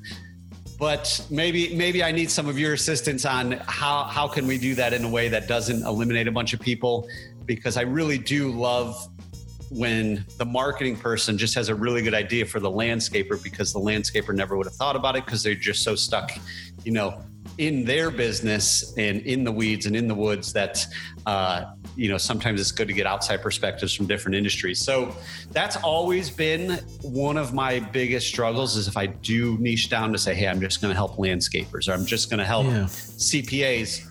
But 0.79 1.27
maybe 1.29 1.75
maybe 1.75 2.05
I 2.05 2.13
need 2.13 2.31
some 2.31 2.49
of 2.49 2.59
your 2.59 2.73
assistance 2.73 3.25
on 3.25 3.53
how 3.67 4.05
how 4.05 4.29
can 4.29 4.47
we 4.47 4.59
do 4.59 4.77
that 4.77 4.93
in 4.93 5.05
a 5.05 5.09
way 5.09 5.29
that 5.29 5.49
doesn't 5.49 5.85
eliminate 5.85 6.29
a 6.29 6.33
bunch 6.33 6.55
of 6.55 6.61
people? 6.61 7.09
Because 7.47 7.77
I 7.77 7.83
really 7.83 8.19
do 8.19 8.53
love 8.53 9.09
when 9.71 10.25
the 10.39 10.45
marketing 10.45 10.97
person 10.97 11.37
just 11.37 11.55
has 11.55 11.69
a 11.69 11.75
really 11.75 12.01
good 12.01 12.15
idea 12.15 12.47
for 12.47 12.61
the 12.61 12.71
landscaper 12.71 13.43
because 13.43 13.73
the 13.73 13.81
landscaper 13.81 14.35
never 14.35 14.57
would 14.57 14.67
have 14.67 14.75
thought 14.75 14.97
about 14.97 15.17
it 15.17 15.25
because 15.25 15.43
they're 15.43 15.55
just 15.55 15.83
so 15.83 15.95
stuck, 15.95 16.31
you 16.85 16.93
know, 16.93 17.23
in 17.59 17.85
their 17.85 18.11
business 18.11 18.95
and 18.97 19.21
in 19.23 19.45
the 19.45 19.53
weeds 19.53 19.87
and 19.87 19.95
in 19.95 20.09
the 20.09 20.15
woods 20.15 20.53
that 20.53 20.85
uh, 21.27 21.65
you 21.97 22.09
know 22.09 22.19
sometimes 22.19 22.61
it's 22.61 22.73
good 22.73 22.89
to 22.89 22.95
get 22.95 23.07
outside 23.07 23.43
perspectives 23.43 23.95
from 23.95 24.07
different 24.07 24.37
industries. 24.37 24.79
So 24.79 25.15
that's 25.51 25.77
always 25.77 26.31
been 26.31 26.79
one 27.03 27.37
of 27.37 27.53
my 27.53 27.81
biggest 27.81 28.29
struggles 28.29 28.77
is 28.77 28.89
if 28.89 28.97
i 28.97 29.07
do 29.07 29.59
niche 29.59 29.91
down 29.91 30.13
to 30.13 30.19
say 30.19 30.35
hey 30.35 30.47
i'm 30.47 30.61
just 30.61 30.81
going 30.81 30.91
to 30.91 30.95
help 30.95 31.17
landscapers 31.17 31.89
or 31.89 31.93
i'm 31.93 32.07
just 32.07 32.31
going 32.31 32.39
to 32.39 32.45
help 32.45 32.67
yeah. 32.67 32.85
cpas 32.85 34.07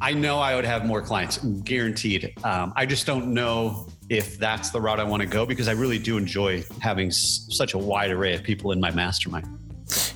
i 0.00 0.12
know 0.12 0.38
i 0.38 0.54
would 0.54 0.64
have 0.64 0.86
more 0.86 1.02
clients 1.02 1.38
guaranteed. 1.38 2.32
Um, 2.44 2.72
i 2.76 2.86
just 2.86 3.06
don't 3.06 3.32
know 3.32 3.88
if 4.08 4.38
that's 4.38 4.70
the 4.70 4.80
route 4.80 5.00
i 5.00 5.04
want 5.04 5.22
to 5.22 5.28
go 5.28 5.44
because 5.46 5.68
i 5.68 5.72
really 5.72 5.98
do 5.98 6.16
enjoy 6.16 6.62
having 6.80 7.08
s- 7.08 7.46
such 7.50 7.74
a 7.74 7.78
wide 7.78 8.10
array 8.10 8.34
of 8.34 8.42
people 8.42 8.72
in 8.72 8.80
my 8.80 8.90
mastermind. 8.90 9.46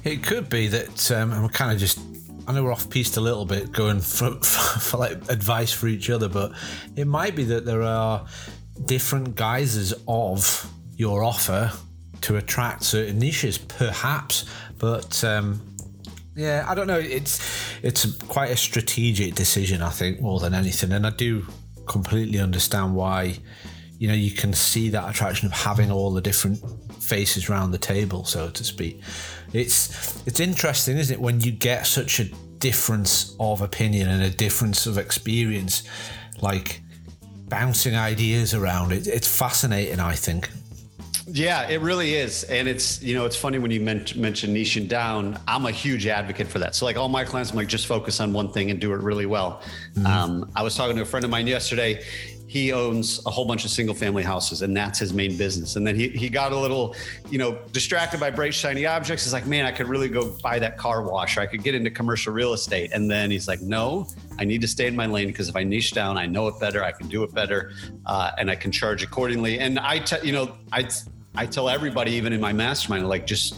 It 0.04 0.22
could 0.22 0.48
be 0.48 0.68
that 0.68 1.10
um, 1.10 1.32
i'm 1.32 1.48
kind 1.48 1.72
of 1.72 1.78
just 1.78 1.98
I 2.48 2.52
know 2.52 2.64
we're 2.64 2.72
off 2.72 2.88
piste 2.88 3.18
a 3.18 3.20
little 3.20 3.44
bit 3.44 3.72
going 3.72 4.00
for, 4.00 4.30
for, 4.36 4.40
for, 4.80 4.96
like 4.96 5.12
advice 5.30 5.70
for 5.70 5.86
each 5.86 6.08
other, 6.08 6.30
but 6.30 6.52
it 6.96 7.06
might 7.06 7.36
be 7.36 7.44
that 7.44 7.66
there 7.66 7.82
are 7.82 8.26
different 8.86 9.36
guises 9.36 9.92
of 10.08 10.66
your 10.96 11.22
offer 11.22 11.70
to 12.22 12.36
attract 12.36 12.84
certain 12.84 13.18
niches, 13.18 13.58
perhaps. 13.58 14.46
But 14.78 15.22
um, 15.24 15.60
yeah, 16.34 16.64
I 16.66 16.74
don't 16.74 16.86
know. 16.86 16.98
It's 16.98 17.38
it's 17.82 18.10
quite 18.14 18.50
a 18.50 18.56
strategic 18.56 19.34
decision, 19.34 19.82
I 19.82 19.90
think, 19.90 20.22
more 20.22 20.40
than 20.40 20.54
anything, 20.54 20.90
and 20.92 21.06
I 21.06 21.10
do 21.10 21.46
completely 21.86 22.38
understand 22.38 22.94
why. 22.94 23.40
You 23.98 24.08
know, 24.08 24.14
you 24.14 24.30
can 24.30 24.52
see 24.52 24.90
that 24.90 25.10
attraction 25.10 25.46
of 25.46 25.52
having 25.52 25.90
all 25.90 26.12
the 26.12 26.20
different 26.20 26.60
faces 27.02 27.50
around 27.50 27.72
the 27.72 27.78
table, 27.78 28.24
so 28.24 28.48
to 28.48 28.64
speak. 28.64 29.02
It's 29.52 30.26
it's 30.26 30.40
interesting, 30.40 30.98
isn't 30.98 31.14
it, 31.14 31.20
when 31.20 31.40
you 31.40 31.52
get 31.52 31.86
such 31.86 32.20
a 32.20 32.24
difference 32.58 33.36
of 33.40 33.60
opinion 33.60 34.08
and 34.08 34.22
a 34.22 34.30
difference 34.30 34.86
of 34.86 34.98
experience, 34.98 35.84
like 36.40 36.82
bouncing 37.48 37.96
ideas 37.96 38.54
around. 38.54 38.92
It, 38.92 39.06
it's 39.06 39.28
fascinating, 39.28 40.00
I 40.00 40.14
think. 40.14 40.50
Yeah, 41.30 41.68
it 41.68 41.82
really 41.82 42.14
is. 42.14 42.44
And 42.44 42.66
it's, 42.66 43.02
you 43.02 43.14
know, 43.14 43.26
it's 43.26 43.36
funny 43.36 43.58
when 43.58 43.70
you 43.70 43.80
mention 43.80 44.54
niching 44.54 44.88
down. 44.88 45.38
I'm 45.46 45.66
a 45.66 45.70
huge 45.70 46.06
advocate 46.06 46.46
for 46.46 46.58
that. 46.58 46.74
So, 46.74 46.86
like 46.86 46.96
all 46.96 47.08
my 47.08 47.24
clients, 47.24 47.50
I'm 47.50 47.56
like, 47.56 47.68
just 47.68 47.86
focus 47.86 48.20
on 48.20 48.32
one 48.32 48.50
thing 48.50 48.70
and 48.70 48.80
do 48.80 48.94
it 48.94 49.02
really 49.02 49.26
well. 49.26 49.60
Mm-hmm. 49.94 50.06
Um, 50.06 50.50
I 50.56 50.62
was 50.62 50.74
talking 50.74 50.96
to 50.96 51.02
a 51.02 51.06
friend 51.06 51.24
of 51.24 51.30
mine 51.30 51.46
yesterday 51.46 52.02
he 52.48 52.72
owns 52.72 53.24
a 53.26 53.30
whole 53.30 53.44
bunch 53.44 53.66
of 53.66 53.70
single 53.70 53.94
family 53.94 54.22
houses 54.22 54.62
and 54.62 54.74
that's 54.74 54.98
his 54.98 55.12
main 55.12 55.36
business. 55.36 55.76
And 55.76 55.86
then 55.86 55.94
he, 55.94 56.08
he 56.08 56.30
got 56.30 56.50
a 56.50 56.58
little, 56.58 56.96
you 57.28 57.36
know, 57.36 57.58
distracted 57.72 58.18
by 58.18 58.30
bright, 58.30 58.54
shiny 58.54 58.86
objects. 58.86 59.24
He's 59.24 59.34
like, 59.34 59.46
man, 59.46 59.66
I 59.66 59.70
could 59.70 59.86
really 59.86 60.08
go 60.08 60.34
buy 60.42 60.58
that 60.58 60.78
car 60.78 61.02
wash 61.02 61.36
or 61.36 61.42
I 61.42 61.46
could 61.46 61.62
get 61.62 61.74
into 61.74 61.90
commercial 61.90 62.32
real 62.32 62.54
estate. 62.54 62.90
And 62.94 63.10
then 63.10 63.30
he's 63.30 63.48
like, 63.48 63.60
no, 63.60 64.08
I 64.38 64.46
need 64.46 64.62
to 64.62 64.68
stay 64.68 64.86
in 64.86 64.96
my 64.96 65.04
lane 65.04 65.26
because 65.26 65.50
if 65.50 65.56
I 65.56 65.62
niche 65.62 65.92
down, 65.92 66.16
I 66.16 66.24
know 66.24 66.48
it 66.48 66.58
better, 66.58 66.82
I 66.82 66.90
can 66.90 67.06
do 67.08 67.22
it 67.22 67.34
better, 67.34 67.72
uh, 68.06 68.30
and 68.38 68.50
I 68.50 68.56
can 68.56 68.72
charge 68.72 69.02
accordingly. 69.02 69.58
And 69.58 69.78
I, 69.78 69.98
te- 69.98 70.26
you 70.26 70.32
know, 70.32 70.56
I, 70.72 70.88
I 71.34 71.44
tell 71.44 71.68
everybody, 71.68 72.12
even 72.12 72.32
in 72.32 72.40
my 72.40 72.54
mastermind, 72.54 73.06
like 73.10 73.26
just 73.26 73.56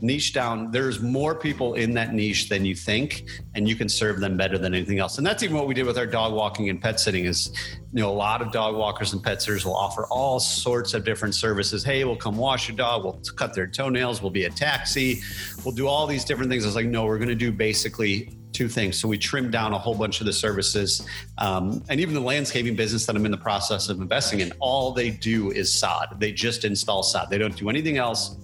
niche 0.00 0.32
down 0.32 0.70
there's 0.70 1.00
more 1.00 1.34
people 1.34 1.74
in 1.74 1.92
that 1.92 2.14
niche 2.14 2.48
than 2.48 2.64
you 2.64 2.74
think 2.74 3.24
and 3.54 3.68
you 3.68 3.74
can 3.74 3.88
serve 3.88 4.20
them 4.20 4.36
better 4.36 4.58
than 4.58 4.74
anything 4.74 4.98
else 4.98 5.18
and 5.18 5.26
that's 5.26 5.42
even 5.42 5.56
what 5.56 5.66
we 5.66 5.74
did 5.74 5.86
with 5.86 5.98
our 5.98 6.06
dog 6.06 6.32
walking 6.32 6.68
and 6.68 6.80
pet 6.80 7.00
sitting 7.00 7.24
is 7.24 7.52
you 7.92 8.00
know 8.00 8.10
a 8.10 8.12
lot 8.12 8.40
of 8.42 8.52
dog 8.52 8.76
walkers 8.76 9.12
and 9.12 9.22
pet 9.22 9.40
sitters 9.42 9.64
will 9.64 9.76
offer 9.76 10.06
all 10.06 10.38
sorts 10.38 10.94
of 10.94 11.04
different 11.04 11.34
services 11.34 11.84
hey 11.84 12.04
we'll 12.04 12.16
come 12.16 12.36
wash 12.36 12.68
your 12.68 12.76
dog 12.76 13.04
we'll 13.04 13.20
cut 13.36 13.54
their 13.54 13.66
toenails 13.66 14.22
we'll 14.22 14.30
be 14.30 14.44
a 14.44 14.50
taxi 14.50 15.20
we'll 15.64 15.74
do 15.74 15.86
all 15.86 16.06
these 16.06 16.24
different 16.24 16.50
things 16.50 16.64
i 16.64 16.66
was 16.66 16.76
like 16.76 16.86
no 16.86 17.04
we're 17.04 17.18
going 17.18 17.28
to 17.28 17.34
do 17.34 17.50
basically 17.52 18.30
two 18.58 18.68
things. 18.68 18.98
So 18.98 19.06
we 19.06 19.18
trimmed 19.18 19.52
down 19.52 19.72
a 19.72 19.78
whole 19.78 19.94
bunch 19.94 20.20
of 20.20 20.26
the 20.26 20.32
services, 20.32 21.06
um, 21.38 21.82
and 21.88 22.00
even 22.00 22.12
the 22.12 22.20
landscaping 22.20 22.74
business 22.74 23.06
that 23.06 23.14
I'm 23.14 23.24
in 23.24 23.30
the 23.30 23.36
process 23.36 23.88
of 23.88 24.00
investing 24.00 24.40
in. 24.40 24.52
All 24.58 24.92
they 24.92 25.10
do 25.10 25.52
is 25.52 25.72
sod. 25.72 26.16
They 26.18 26.32
just 26.32 26.64
install 26.64 27.04
sod. 27.04 27.30
They 27.30 27.38
don't 27.38 27.56
do 27.56 27.68
anything 27.68 27.98
else 27.98 28.36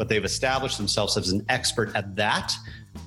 but 0.00 0.08
they've 0.08 0.24
established 0.24 0.78
themselves 0.78 1.18
as 1.18 1.28
an 1.28 1.44
expert 1.50 1.94
at 1.94 2.16
that 2.16 2.54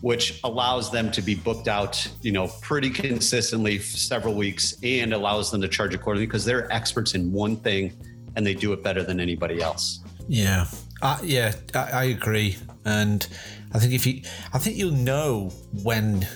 which 0.02 0.40
allows 0.44 0.92
them 0.92 1.10
to 1.10 1.24
be 1.24 1.34
booked 1.34 1.68
out 1.68 2.08
you 2.22 2.32
know 2.32 2.48
pretty 2.62 2.92
consistently 2.92 3.80
several 3.80 4.36
weeks 4.36 4.76
and 4.84 5.12
allows 5.12 5.50
them 5.50 5.60
to 5.60 5.68
charge 5.68 5.96
accordingly 5.96 6.28
because 6.28 6.46
they're 6.46 6.72
experts 6.72 7.16
in 7.16 7.32
one 7.32 7.56
thing 7.56 7.92
and 8.36 8.46
they 8.46 8.54
do 8.54 8.74
it 8.74 8.84
better 8.84 9.02
than 9.02 9.20
anybody 9.20 9.60
else. 9.60 10.02
Yeah. 10.28 10.68
Uh, 11.02 11.18
yeah 11.24 11.54
I, 11.74 11.80
I 11.80 12.04
agree. 12.04 12.58
And 12.86 13.26
i 13.74 13.80
think 13.80 13.94
if 13.94 14.06
you 14.06 14.22
i 14.54 14.60
think 14.60 14.78
you'll 14.78 14.92
know 14.92 15.50
when 15.82 16.28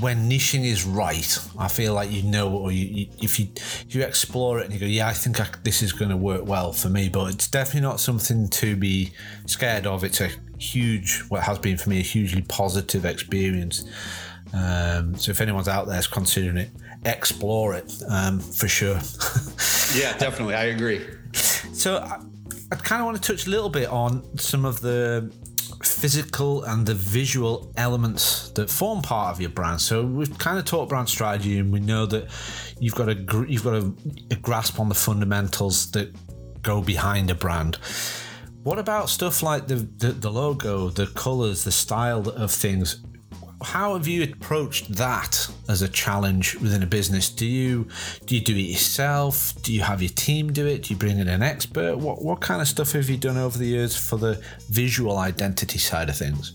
when 0.00 0.28
niching 0.28 0.64
is 0.64 0.84
right, 0.84 1.38
I 1.58 1.68
feel 1.68 1.94
like 1.94 2.10
you 2.10 2.22
know, 2.22 2.50
or 2.50 2.70
you, 2.70 2.86
you, 2.86 3.06
if 3.22 3.38
you 3.40 3.48
if 3.54 3.94
you 3.94 4.02
explore 4.02 4.58
it 4.60 4.66
and 4.66 4.74
you 4.74 4.80
go, 4.80 4.86
yeah, 4.86 5.08
I 5.08 5.12
think 5.12 5.40
I, 5.40 5.48
this 5.62 5.82
is 5.82 5.92
going 5.92 6.10
to 6.10 6.16
work 6.16 6.46
well 6.46 6.72
for 6.72 6.88
me. 6.88 7.08
But 7.08 7.34
it's 7.34 7.48
definitely 7.48 7.82
not 7.82 8.00
something 8.00 8.48
to 8.48 8.76
be 8.76 9.12
scared 9.46 9.86
of. 9.86 10.04
It's 10.04 10.20
a 10.20 10.30
huge, 10.58 11.22
what 11.28 11.42
has 11.42 11.58
been 11.58 11.78
for 11.78 11.90
me, 11.90 12.00
a 12.00 12.02
hugely 12.02 12.42
positive 12.42 13.04
experience. 13.04 13.84
Um, 14.52 15.16
so 15.16 15.30
if 15.30 15.40
anyone's 15.40 15.68
out 15.68 15.86
there 15.86 15.98
is 15.98 16.06
considering 16.06 16.56
it, 16.56 16.70
explore 17.04 17.74
it 17.74 17.92
um, 18.08 18.40
for 18.40 18.68
sure. 18.68 18.94
yeah, 19.94 20.16
definitely, 20.18 20.54
I 20.54 20.64
agree. 20.66 21.06
So 21.32 21.98
I, 21.98 22.20
I 22.70 22.76
kind 22.76 23.00
of 23.00 23.06
want 23.06 23.22
to 23.22 23.32
touch 23.32 23.46
a 23.46 23.50
little 23.50 23.68
bit 23.68 23.88
on 23.88 24.38
some 24.38 24.64
of 24.64 24.80
the 24.80 25.32
physical 25.88 26.64
and 26.64 26.86
the 26.86 26.94
visual 26.94 27.72
elements 27.76 28.50
that 28.50 28.70
form 28.70 29.02
part 29.02 29.34
of 29.34 29.40
your 29.40 29.50
brand. 29.50 29.80
So 29.80 30.04
we've 30.04 30.36
kind 30.38 30.58
of 30.58 30.64
talked 30.64 30.88
brand 30.88 31.08
strategy, 31.08 31.58
and 31.58 31.72
we 31.72 31.80
know 31.80 32.06
that 32.06 32.28
you've 32.78 32.94
got 32.94 33.08
a 33.08 33.14
you've 33.48 33.64
got 33.64 33.74
a, 33.74 33.92
a 34.30 34.36
grasp 34.36 34.78
on 34.80 34.88
the 34.88 34.94
fundamentals 34.94 35.90
that 35.92 36.14
go 36.62 36.80
behind 36.80 37.30
a 37.30 37.34
brand. 37.34 37.78
What 38.62 38.78
about 38.80 39.08
stuff 39.10 39.44
like 39.44 39.68
the, 39.68 39.76
the, 39.76 40.08
the 40.08 40.30
logo, 40.30 40.88
the 40.88 41.06
colors, 41.06 41.62
the 41.62 41.70
style 41.70 42.28
of 42.28 42.50
things? 42.50 43.00
How 43.66 43.94
have 43.94 44.06
you 44.06 44.22
approached 44.22 44.92
that 44.92 45.50
as 45.68 45.82
a 45.82 45.88
challenge 45.88 46.54
within 46.60 46.84
a 46.84 46.86
business? 46.86 47.28
Do 47.28 47.44
you 47.44 47.88
do 48.24 48.36
you 48.36 48.40
do 48.40 48.54
it 48.54 48.60
yourself? 48.60 49.60
Do 49.62 49.74
you 49.74 49.80
have 49.80 50.00
your 50.00 50.10
team 50.10 50.52
do 50.52 50.66
it? 50.68 50.84
Do 50.84 50.94
you 50.94 50.98
bring 50.98 51.18
in 51.18 51.26
an 51.26 51.42
expert? 51.42 51.98
What 51.98 52.22
what 52.22 52.40
kind 52.40 52.62
of 52.62 52.68
stuff 52.68 52.92
have 52.92 53.10
you 53.10 53.16
done 53.16 53.36
over 53.36 53.58
the 53.58 53.66
years 53.66 53.96
for 53.96 54.18
the 54.18 54.40
visual 54.70 55.18
identity 55.18 55.80
side 55.80 56.08
of 56.08 56.16
things? 56.16 56.52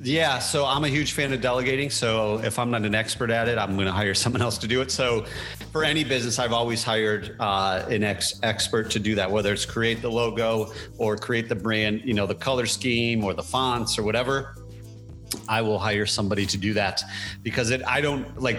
Yeah, 0.00 0.38
so 0.38 0.64
I'm 0.64 0.84
a 0.84 0.88
huge 0.88 1.12
fan 1.12 1.32
of 1.32 1.40
delegating. 1.40 1.90
So 1.90 2.38
if 2.38 2.60
I'm 2.60 2.70
not 2.70 2.82
an 2.82 2.94
expert 2.94 3.30
at 3.30 3.48
it, 3.48 3.58
I'm 3.58 3.74
going 3.74 3.86
to 3.86 3.92
hire 3.92 4.14
someone 4.14 4.40
else 4.40 4.58
to 4.58 4.68
do 4.68 4.80
it. 4.80 4.92
So 4.92 5.26
for 5.72 5.82
any 5.82 6.04
business, 6.04 6.38
I've 6.38 6.52
always 6.52 6.84
hired 6.84 7.34
uh, 7.40 7.84
an 7.90 8.04
ex- 8.04 8.38
expert 8.44 8.92
to 8.92 9.00
do 9.00 9.16
that, 9.16 9.28
whether 9.28 9.52
it's 9.52 9.66
create 9.66 10.00
the 10.00 10.10
logo 10.10 10.72
or 10.98 11.16
create 11.16 11.48
the 11.48 11.56
brand, 11.56 12.02
you 12.04 12.14
know, 12.14 12.26
the 12.26 12.36
color 12.36 12.66
scheme 12.66 13.24
or 13.24 13.34
the 13.34 13.42
fonts 13.42 13.98
or 13.98 14.04
whatever. 14.04 14.54
I 15.48 15.62
will 15.62 15.78
hire 15.78 16.06
somebody 16.06 16.46
to 16.46 16.56
do 16.56 16.74
that 16.74 17.02
because 17.42 17.70
it 17.70 17.82
I 17.86 18.00
don't 18.00 18.40
like 18.40 18.58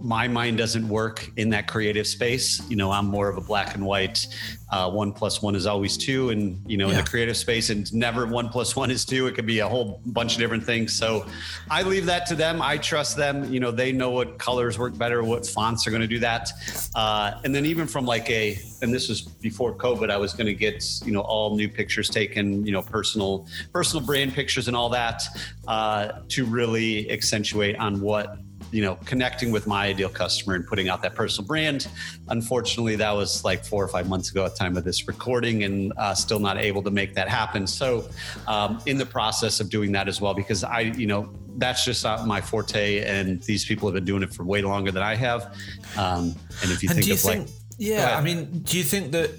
my 0.00 0.28
mind 0.28 0.58
doesn't 0.58 0.88
work 0.88 1.30
in 1.36 1.50
that 1.50 1.66
creative 1.66 2.06
space. 2.06 2.62
You 2.68 2.76
know, 2.76 2.90
I'm 2.90 3.06
more 3.06 3.28
of 3.28 3.36
a 3.36 3.40
black 3.40 3.74
and 3.74 3.84
white. 3.84 4.26
Uh, 4.70 4.90
one 4.90 5.12
plus 5.12 5.42
one 5.42 5.54
is 5.54 5.66
always 5.66 5.96
two, 5.96 6.30
and 6.30 6.60
you 6.66 6.76
know, 6.76 6.86
yeah. 6.86 6.98
in 6.98 7.04
the 7.04 7.10
creative 7.10 7.36
space, 7.36 7.70
and 7.70 7.92
never 7.92 8.26
one 8.26 8.48
plus 8.48 8.76
one 8.76 8.90
is 8.90 9.04
two. 9.04 9.26
It 9.26 9.34
could 9.34 9.46
be 9.46 9.58
a 9.58 9.68
whole 9.68 10.00
bunch 10.06 10.34
of 10.34 10.38
different 10.38 10.64
things. 10.64 10.96
So, 10.96 11.26
I 11.70 11.82
leave 11.82 12.06
that 12.06 12.26
to 12.26 12.34
them. 12.34 12.62
I 12.62 12.78
trust 12.78 13.16
them. 13.16 13.52
You 13.52 13.60
know, 13.60 13.70
they 13.70 13.92
know 13.92 14.10
what 14.10 14.38
colors 14.38 14.78
work 14.78 14.96
better, 14.96 15.22
what 15.22 15.46
fonts 15.46 15.86
are 15.86 15.90
going 15.90 16.02
to 16.02 16.08
do 16.08 16.20
that. 16.20 16.50
Uh, 16.94 17.32
and 17.44 17.54
then 17.54 17.66
even 17.66 17.86
from 17.86 18.06
like 18.06 18.30
a, 18.30 18.58
and 18.82 18.94
this 18.94 19.08
was 19.08 19.22
before 19.22 19.74
COVID, 19.74 20.10
I 20.10 20.16
was 20.16 20.32
going 20.32 20.46
to 20.46 20.54
get 20.54 20.84
you 21.04 21.12
know 21.12 21.20
all 21.20 21.56
new 21.56 21.68
pictures 21.68 22.08
taken, 22.08 22.64
you 22.64 22.72
know, 22.72 22.82
personal 22.82 23.46
personal 23.72 24.04
brand 24.04 24.34
pictures 24.34 24.68
and 24.68 24.76
all 24.76 24.88
that 24.90 25.22
uh, 25.66 26.12
to 26.28 26.44
really 26.44 27.10
accentuate 27.10 27.76
on 27.76 28.00
what 28.00 28.38
you 28.70 28.82
know 28.82 28.96
connecting 29.04 29.50
with 29.50 29.66
my 29.66 29.86
ideal 29.86 30.08
customer 30.08 30.54
and 30.54 30.66
putting 30.66 30.88
out 30.88 31.02
that 31.02 31.14
personal 31.14 31.46
brand. 31.46 31.88
Unfortunately 32.28 32.96
that 32.96 33.12
was 33.12 33.44
like 33.44 33.64
four 33.64 33.82
or 33.82 33.88
five 33.88 34.08
months 34.08 34.30
ago 34.30 34.44
at 34.44 34.52
the 34.52 34.58
time 34.58 34.76
of 34.76 34.84
this 34.84 35.08
recording 35.08 35.64
and 35.64 35.92
uh, 35.96 36.14
still 36.14 36.38
not 36.38 36.58
able 36.58 36.82
to 36.82 36.90
make 36.90 37.14
that 37.14 37.28
happen. 37.28 37.66
So 37.66 38.08
um, 38.46 38.80
in 38.86 38.98
the 38.98 39.06
process 39.06 39.60
of 39.60 39.70
doing 39.70 39.92
that 39.92 40.08
as 40.08 40.20
well 40.20 40.34
because 40.34 40.64
i 40.64 40.80
you 40.80 41.06
know 41.06 41.32
that's 41.56 41.84
just 41.84 42.04
not 42.04 42.26
my 42.26 42.40
forte 42.40 43.00
and 43.00 43.42
these 43.42 43.64
people 43.64 43.88
have 43.88 43.94
been 43.94 44.04
doing 44.04 44.22
it 44.22 44.32
for 44.32 44.44
way 44.44 44.62
longer 44.62 44.90
than 44.90 45.02
i 45.02 45.14
have. 45.14 45.56
Um, 45.96 46.34
and 46.62 46.70
if 46.70 46.82
you 46.82 46.88
and 46.88 46.96
think 46.96 47.06
you 47.06 47.14
of 47.14 47.20
think, 47.20 47.40
like 47.46 47.50
yeah 47.78 48.16
i 48.18 48.22
mean 48.22 48.60
do 48.60 48.76
you 48.76 48.84
think 48.84 49.12
that 49.12 49.30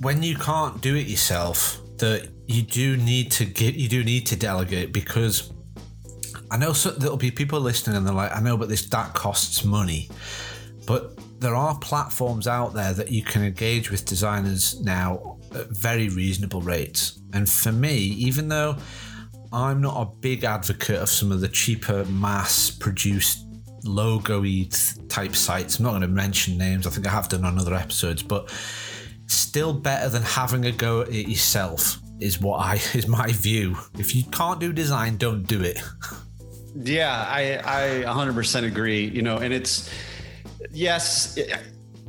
when 0.00 0.22
you 0.22 0.36
can't 0.36 0.80
do 0.80 0.96
it 0.96 1.06
yourself 1.06 1.80
that 1.98 2.28
you 2.46 2.62
do 2.62 2.96
need 2.96 3.30
to 3.30 3.44
get 3.44 3.74
you 3.74 3.88
do 3.88 4.04
need 4.04 4.26
to 4.26 4.36
delegate 4.36 4.92
because 4.92 5.52
I 6.50 6.56
know 6.56 6.72
so, 6.72 6.90
there'll 6.90 7.16
be 7.16 7.30
people 7.30 7.60
listening 7.60 7.96
and 7.96 8.06
they're 8.06 8.14
like, 8.14 8.34
I 8.34 8.40
know, 8.40 8.56
but 8.56 8.68
this 8.68 8.86
that 8.86 9.14
costs 9.14 9.64
money. 9.64 10.08
But 10.86 11.18
there 11.40 11.54
are 11.54 11.78
platforms 11.78 12.46
out 12.46 12.72
there 12.72 12.92
that 12.92 13.10
you 13.10 13.22
can 13.22 13.42
engage 13.42 13.90
with 13.90 14.04
designers 14.04 14.80
now 14.80 15.38
at 15.54 15.68
very 15.68 16.08
reasonable 16.08 16.60
rates. 16.60 17.20
And 17.32 17.48
for 17.48 17.72
me, 17.72 17.96
even 17.96 18.48
though 18.48 18.76
I'm 19.52 19.80
not 19.80 20.00
a 20.00 20.06
big 20.20 20.44
advocate 20.44 21.00
of 21.00 21.08
some 21.08 21.32
of 21.32 21.40
the 21.40 21.48
cheaper 21.48 22.04
mass 22.06 22.70
produced 22.70 23.44
logo 23.84 24.42
type 25.08 25.34
sites, 25.34 25.78
I'm 25.78 25.84
not 25.84 25.90
going 25.90 26.02
to 26.02 26.08
mention 26.08 26.56
names, 26.56 26.86
I 26.86 26.90
think 26.90 27.06
I 27.06 27.10
have 27.10 27.28
done 27.28 27.44
on 27.44 27.58
other 27.58 27.74
episodes, 27.74 28.22
but 28.22 28.50
still 29.26 29.72
better 29.72 30.08
than 30.08 30.22
having 30.22 30.64
a 30.66 30.72
go 30.72 31.02
at 31.02 31.08
it 31.08 31.28
yourself 31.28 31.98
is 32.20 32.40
what 32.40 32.60
I 32.60 32.74
is 32.94 33.08
my 33.08 33.32
view. 33.32 33.76
If 33.98 34.14
you 34.14 34.24
can't 34.24 34.60
do 34.60 34.72
design, 34.72 35.16
don't 35.16 35.42
do 35.42 35.62
it. 35.62 35.80
Yeah, 36.78 37.26
I 37.28 37.58
I 37.64 38.04
100% 38.04 38.64
agree. 38.64 39.04
You 39.06 39.22
know, 39.22 39.38
and 39.38 39.52
it's 39.52 39.90
yes. 40.70 41.38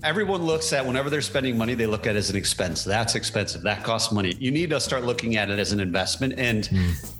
everyone 0.03 0.43
looks 0.43 0.73
at 0.73 0.85
whenever 0.85 1.09
they're 1.09 1.21
spending 1.21 1.57
money, 1.57 1.73
they 1.73 1.87
look 1.87 2.05
at 2.05 2.15
it 2.15 2.19
as 2.19 2.29
an 2.29 2.35
expense. 2.35 2.83
That's 2.83 3.15
expensive. 3.15 3.61
That 3.63 3.83
costs 3.83 4.11
money. 4.11 4.35
You 4.39 4.51
need 4.51 4.69
to 4.69 4.79
start 4.79 5.03
looking 5.03 5.37
at 5.37 5.49
it 5.49 5.59
as 5.59 5.71
an 5.71 5.79
investment. 5.79 6.35
And 6.37 6.63
mm 6.65 7.13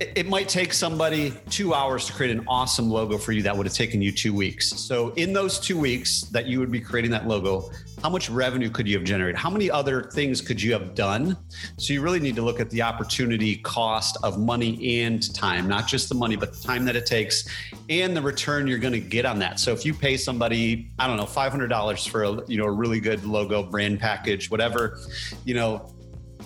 it 0.00 0.28
might 0.28 0.48
take 0.48 0.72
somebody 0.72 1.32
two 1.50 1.72
hours 1.72 2.06
to 2.06 2.12
create 2.12 2.36
an 2.36 2.44
awesome 2.48 2.90
logo 2.90 3.16
for 3.16 3.32
you 3.32 3.42
that 3.42 3.56
would 3.56 3.66
have 3.66 3.74
taken 3.74 4.02
you 4.02 4.10
two 4.10 4.34
weeks. 4.34 4.70
So, 4.70 5.10
in 5.10 5.32
those 5.32 5.60
two 5.60 5.78
weeks 5.78 6.22
that 6.32 6.46
you 6.46 6.58
would 6.58 6.72
be 6.72 6.80
creating 6.80 7.12
that 7.12 7.28
logo, 7.28 7.70
how 8.02 8.10
much 8.10 8.28
revenue 8.28 8.70
could 8.70 8.88
you 8.88 8.98
have 8.98 9.06
generated? 9.06 9.36
How 9.36 9.50
many 9.50 9.70
other 9.70 10.02
things 10.02 10.40
could 10.40 10.60
you 10.60 10.72
have 10.72 10.94
done? 10.94 11.36
So, 11.78 11.92
you 11.92 12.02
really 12.02 12.18
need 12.18 12.34
to 12.36 12.42
look 12.42 12.58
at 12.58 12.70
the 12.70 12.82
opportunity 12.82 13.56
cost 13.56 14.16
of 14.24 14.38
money 14.38 15.02
and 15.02 15.32
time, 15.34 15.68
not 15.68 15.86
just 15.86 16.08
the 16.08 16.16
money, 16.16 16.34
but 16.34 16.54
the 16.54 16.60
time 16.60 16.84
that 16.86 16.96
it 16.96 17.06
takes 17.06 17.44
and 17.88 18.16
the 18.16 18.22
return 18.22 18.66
you're 18.66 18.78
going 18.78 18.94
to 18.94 19.00
get 19.00 19.24
on 19.24 19.38
that. 19.38 19.60
So, 19.60 19.72
if 19.72 19.84
you 19.84 19.94
pay 19.94 20.16
somebody, 20.16 20.90
I 20.98 21.06
don't 21.06 21.16
know, 21.16 21.24
$500 21.24 22.08
for 22.08 22.24
a, 22.24 22.46
you 22.48 22.58
know, 22.58 22.64
a 22.64 22.72
really 22.72 22.98
good 22.98 23.24
logo, 23.24 23.62
brand 23.62 24.00
package, 24.00 24.50
whatever, 24.50 24.98
you 25.44 25.54
know, 25.54 25.93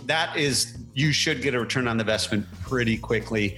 that 0.09 0.37
is 0.37 0.79
you 0.95 1.13
should 1.13 1.43
get 1.43 1.55
a 1.55 1.61
return 1.61 1.87
on 1.87 2.01
investment 2.01 2.47
pretty 2.63 2.97
quickly 2.99 3.57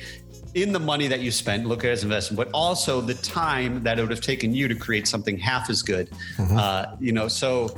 in 0.55 0.73
the 0.73 0.81
money 0.81 1.07
that 1.07 1.21
you 1.21 1.31
spent, 1.31 1.65
look 1.65 1.85
at 1.85 1.91
it 1.91 1.93
as 1.93 2.03
investment, 2.03 2.37
but 2.37 2.51
also 2.53 3.01
the 3.01 3.15
time 3.15 3.83
that 3.85 3.99
it 3.99 4.03
would 4.03 4.11
have 4.11 4.21
taken 4.21 4.53
you 4.53 4.67
to 4.67 4.75
create 4.75 5.07
something 5.07 5.39
half 5.39 5.71
as 5.71 5.81
good. 5.81 6.11
Mm-hmm. 6.37 6.57
Uh, 6.59 6.97
you 6.99 7.13
know, 7.13 7.29
so 7.29 7.77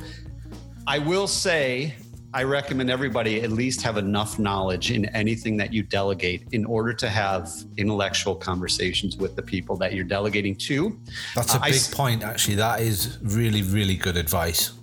I 0.87 0.97
will 0.97 1.27
say 1.27 1.95
I 2.33 2.43
recommend 2.43 2.89
everybody 2.89 3.43
at 3.43 3.51
least 3.51 3.83
have 3.83 3.97
enough 3.97 4.39
knowledge 4.39 4.89
in 4.89 5.05
anything 5.09 5.55
that 5.57 5.71
you 5.71 5.83
delegate 5.83 6.47
in 6.51 6.65
order 6.65 6.93
to 6.93 7.09
have 7.09 7.51
intellectual 7.77 8.35
conversations 8.35 9.17
with 9.17 9.35
the 9.35 9.43
people 9.43 9.77
that 9.77 9.93
you're 9.93 10.03
delegating 10.03 10.55
to. 10.55 10.99
That's 11.35 11.53
a 11.53 11.57
uh, 11.57 11.65
big 11.65 11.75
I, 11.75 11.95
point, 11.95 12.23
actually. 12.23 12.55
That 12.55 12.81
is 12.81 13.19
really, 13.21 13.61
really 13.61 13.95
good 13.95 14.17
advice 14.17 14.73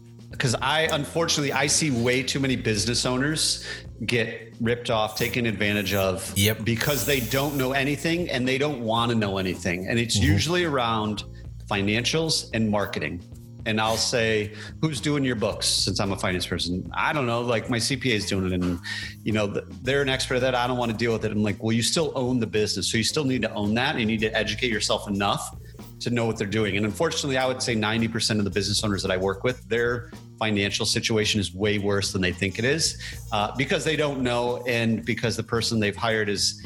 because 0.40 0.54
I 0.54 0.88
unfortunately 0.92 1.52
I 1.52 1.66
see 1.66 1.90
way 1.90 2.22
too 2.22 2.40
many 2.40 2.56
business 2.56 3.04
owners 3.04 3.62
get 4.06 4.54
ripped 4.58 4.88
off, 4.88 5.14
taken 5.14 5.44
advantage 5.44 5.92
of 5.92 6.32
yep. 6.34 6.64
because 6.64 7.04
they 7.04 7.20
don't 7.20 7.58
know 7.58 7.72
anything 7.72 8.30
and 8.30 8.48
they 8.48 8.56
don't 8.56 8.80
want 8.80 9.10
to 9.10 9.18
know 9.18 9.36
anything. 9.36 9.86
And 9.86 9.98
it's 9.98 10.16
mm-hmm. 10.16 10.32
usually 10.32 10.64
around 10.64 11.24
financials 11.66 12.48
and 12.54 12.70
marketing. 12.70 13.22
And 13.66 13.78
I'll 13.78 13.98
say, 13.98 14.54
who's 14.80 14.98
doing 14.98 15.24
your 15.24 15.36
books? 15.36 15.66
Since 15.66 16.00
I'm 16.00 16.12
a 16.12 16.16
finance 16.16 16.46
person, 16.46 16.90
I 16.94 17.12
don't 17.12 17.26
know. 17.26 17.42
Like 17.42 17.68
my 17.68 17.76
CPA 17.76 18.14
is 18.14 18.24
doing 18.24 18.46
it, 18.46 18.52
and 18.54 18.80
you 19.22 19.32
know 19.32 19.46
they're 19.82 20.00
an 20.00 20.08
expert 20.08 20.36
at 20.36 20.40
that. 20.40 20.54
I 20.54 20.66
don't 20.66 20.78
want 20.78 20.90
to 20.90 20.96
deal 20.96 21.12
with 21.12 21.26
it. 21.26 21.32
I'm 21.32 21.42
like, 21.42 21.62
well, 21.62 21.72
you 21.72 21.82
still 21.82 22.10
own 22.14 22.40
the 22.40 22.46
business, 22.46 22.90
so 22.90 22.96
you 22.96 23.04
still 23.04 23.24
need 23.24 23.42
to 23.42 23.52
own 23.52 23.74
that. 23.74 23.90
And 23.90 24.00
you 24.00 24.06
need 24.06 24.20
to 24.20 24.34
educate 24.34 24.72
yourself 24.72 25.06
enough 25.10 25.54
to 26.00 26.10
know 26.10 26.26
what 26.26 26.36
they're 26.36 26.46
doing. 26.46 26.76
And 26.76 26.84
unfortunately, 26.86 27.36
I 27.36 27.46
would 27.46 27.62
say 27.62 27.74
90% 27.74 28.38
of 28.38 28.44
the 28.44 28.50
business 28.50 28.82
owners 28.82 29.02
that 29.02 29.10
I 29.10 29.16
work 29.16 29.44
with, 29.44 29.68
their 29.68 30.10
financial 30.38 30.86
situation 30.86 31.40
is 31.40 31.54
way 31.54 31.78
worse 31.78 32.12
than 32.12 32.22
they 32.22 32.32
think 32.32 32.58
it 32.58 32.64
is 32.64 33.00
uh, 33.32 33.54
because 33.56 33.84
they 33.84 33.96
don't 33.96 34.20
know 34.22 34.64
and 34.66 35.04
because 35.04 35.36
the 35.36 35.42
person 35.42 35.78
they've 35.78 35.96
hired 35.96 36.28
is. 36.28 36.64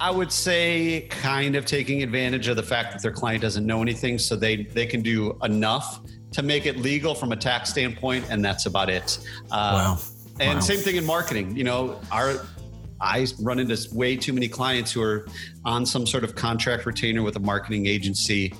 I 0.00 0.10
would 0.10 0.32
say 0.32 1.06
kind 1.10 1.54
of 1.54 1.64
taking 1.64 2.02
advantage 2.02 2.48
of 2.48 2.56
the 2.56 2.62
fact 2.62 2.92
that 2.92 3.02
their 3.02 3.12
client 3.12 3.40
doesn't 3.40 3.64
know 3.64 3.82
anything, 3.82 4.18
so 4.18 4.34
they 4.34 4.64
they 4.64 4.84
can 4.84 5.00
do 5.00 5.38
enough 5.44 6.00
to 6.32 6.42
make 6.42 6.66
it 6.66 6.78
legal 6.78 7.14
from 7.14 7.30
a 7.30 7.36
tax 7.36 7.70
standpoint, 7.70 8.24
and 8.28 8.44
that's 8.44 8.66
about 8.66 8.90
it. 8.90 9.18
Uh, 9.52 9.94
wow. 9.94 9.98
And 10.40 10.54
wow. 10.54 10.60
same 10.60 10.80
thing 10.80 10.96
in 10.96 11.04
marketing. 11.04 11.56
You 11.56 11.62
know, 11.62 12.00
our 12.10 12.44
I 13.02 13.26
run 13.40 13.58
into 13.58 13.76
way 13.92 14.16
too 14.16 14.32
many 14.32 14.48
clients 14.48 14.92
who 14.92 15.02
are 15.02 15.26
on 15.64 15.84
some 15.84 16.06
sort 16.06 16.22
of 16.22 16.36
contract 16.36 16.86
retainer 16.86 17.22
with 17.22 17.36
a 17.36 17.40
marketing 17.40 17.86
agency. 17.86 18.54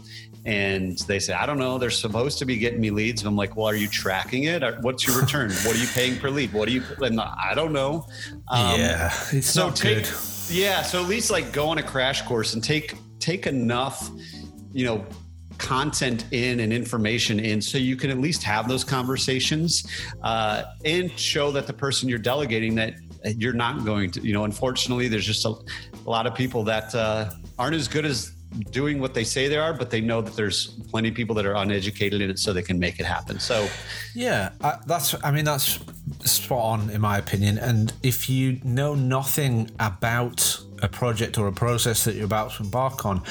And 0.45 0.99
they 1.07 1.20
say, 1.20 1.34
I 1.34 1.47
don't 1.47 1.59
know, 1.59 1.78
they're 1.78 1.90
supposed 1.90 2.40
to 2.40 2.45
be 2.45 2.57
getting 2.57 2.80
me 2.80 2.90
leads. 2.90 3.22
And 3.22 3.28
I'm 3.28 3.36
like, 3.36 3.57
well, 3.57 3.66
are 3.66 3.76
you 3.76 3.86
tracking 3.86 4.45
it? 4.45 4.64
What's 4.80 5.07
your 5.07 5.20
return? 5.20 5.51
what 5.64 5.76
are 5.76 5.78
you 5.78 5.86
paying 5.86 6.18
per 6.18 6.30
lead? 6.30 6.53
What 6.53 6.68
are 6.68 6.72
you, 6.72 6.82
and 7.01 7.20
I 7.20 7.53
don't 7.55 7.72
know. 7.72 8.09
Um, 8.49 8.80
yeah, 8.80 9.14
it's 9.30 9.47
so 9.47 9.68
not 9.68 9.76
take, 9.76 9.99
good. 9.99 10.09
Yeah. 10.51 10.82
So 10.82 11.01
at 11.01 11.09
least 11.09 11.30
like 11.30 11.53
go 11.53 11.68
on 11.68 11.78
a 11.78 11.82
crash 11.82 12.22
course 12.22 12.55
and 12.55 12.64
take, 12.64 12.97
take 13.20 13.47
enough, 13.47 14.11
you 14.72 14.84
know, 14.84 15.07
content 15.59 16.24
in 16.32 16.59
and 16.59 16.72
information 16.72 17.38
in 17.38 17.62
so 17.62 17.78
you 17.78 17.95
can 17.95 18.11
at 18.11 18.18
least 18.18 18.43
have 18.43 18.68
those 18.68 18.82
conversations 18.82 19.86
uh, 20.24 20.64
and 20.84 21.16
show 21.16 21.53
that 21.53 21.68
the 21.68 21.72
person 21.72 22.09
you're 22.09 22.18
delegating 22.18 22.74
that 22.74 22.95
you're 23.25 23.53
not 23.53 23.85
going 23.85 24.11
to, 24.12 24.20
you 24.20 24.33
know, 24.33 24.45
unfortunately, 24.45 25.09
there's 25.09 25.27
just 25.27 25.45
a, 25.45 25.55
a 26.07 26.11
lot 26.11 26.27
of 26.27 26.35
people 26.35 26.62
that 26.64 26.95
uh, 26.95 27.31
aren't 27.59 27.77
as 27.77 27.89
good 27.89 28.05
as 28.05 28.33
doing 28.70 29.01
what 29.01 29.14
they 29.14 29.25
say 29.25 29.49
they 29.49 29.57
are, 29.57 29.73
but 29.73 29.91
they 29.91 30.01
know 30.01 30.20
that 30.20 30.35
there's 30.35 30.68
plenty 30.91 31.09
of 31.09 31.14
people 31.14 31.35
that 31.35 31.47
are 31.47 31.55
uneducated 31.55 32.20
in 32.20 32.31
it, 32.31 32.39
so 32.39 32.53
they 32.53 32.62
can 32.62 32.79
make 32.79 33.01
it 33.01 33.07
happen. 33.07 33.39
So, 33.39 33.68
yeah, 34.14 34.51
I, 34.61 34.79
that's. 34.87 35.14
I 35.25 35.31
mean, 35.31 35.45
that's 35.45 35.79
spot 36.25 36.59
on 36.59 36.91
in 36.91 37.01
my 37.01 37.18
opinion. 37.18 37.59
And 37.59 37.93
if 38.03 38.29
you 38.29 38.61
know 38.62 38.95
nothing 38.95 39.70
about 39.81 40.62
a 40.83 40.89
project 40.89 41.39
or 41.39 41.47
a 41.47 41.53
process 41.53 42.05
that 42.05 42.14
you're 42.14 42.24
about 42.24 42.53
to 42.53 42.64
embark 42.64 43.07
on, 43.07 43.22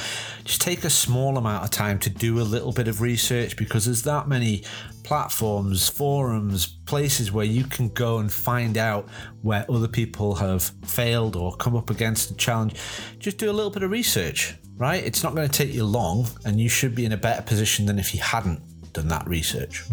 just 0.44 0.60
take 0.60 0.84
a 0.84 0.90
small 0.90 1.36
amount 1.36 1.62
of 1.62 1.70
time 1.70 1.98
to 2.00 2.10
do 2.10 2.40
a 2.40 2.42
little 2.42 2.72
bit 2.72 2.88
of 2.88 3.00
research 3.00 3.56
because 3.56 3.84
there's 3.84 4.02
that 4.02 4.26
many 4.26 4.64
platforms, 5.04 5.88
forums, 5.88 6.66
places 6.66 7.30
where 7.30 7.44
you 7.44 7.64
can 7.64 7.88
go 7.90 8.18
and 8.18 8.32
find 8.32 8.78
out 8.78 9.08
where 9.42 9.66
other 9.70 9.88
people 9.88 10.36
have 10.36 10.62
failed 10.84 11.36
or 11.36 11.54
come 11.56 11.76
up 11.76 11.90
against 11.90 12.30
a 12.30 12.34
challenge. 12.34 12.74
Just 13.18 13.38
do 13.38 13.50
a 13.50 13.52
little 13.52 13.70
bit 13.70 13.82
of 13.82 13.90
research, 13.90 14.54
right? 14.76 15.04
It's 15.04 15.22
not 15.22 15.34
going 15.34 15.48
to 15.48 15.52
take 15.52 15.74
you 15.74 15.84
long, 15.84 16.26
and 16.44 16.58
you 16.58 16.68
should 16.68 16.94
be 16.94 17.04
in 17.04 17.12
a 17.12 17.16
better 17.16 17.42
position 17.42 17.86
than 17.86 17.98
if 17.98 18.14
you 18.14 18.20
hadn't 18.20 18.60
done 18.92 19.08
that 19.08 19.26
research. 19.28 19.84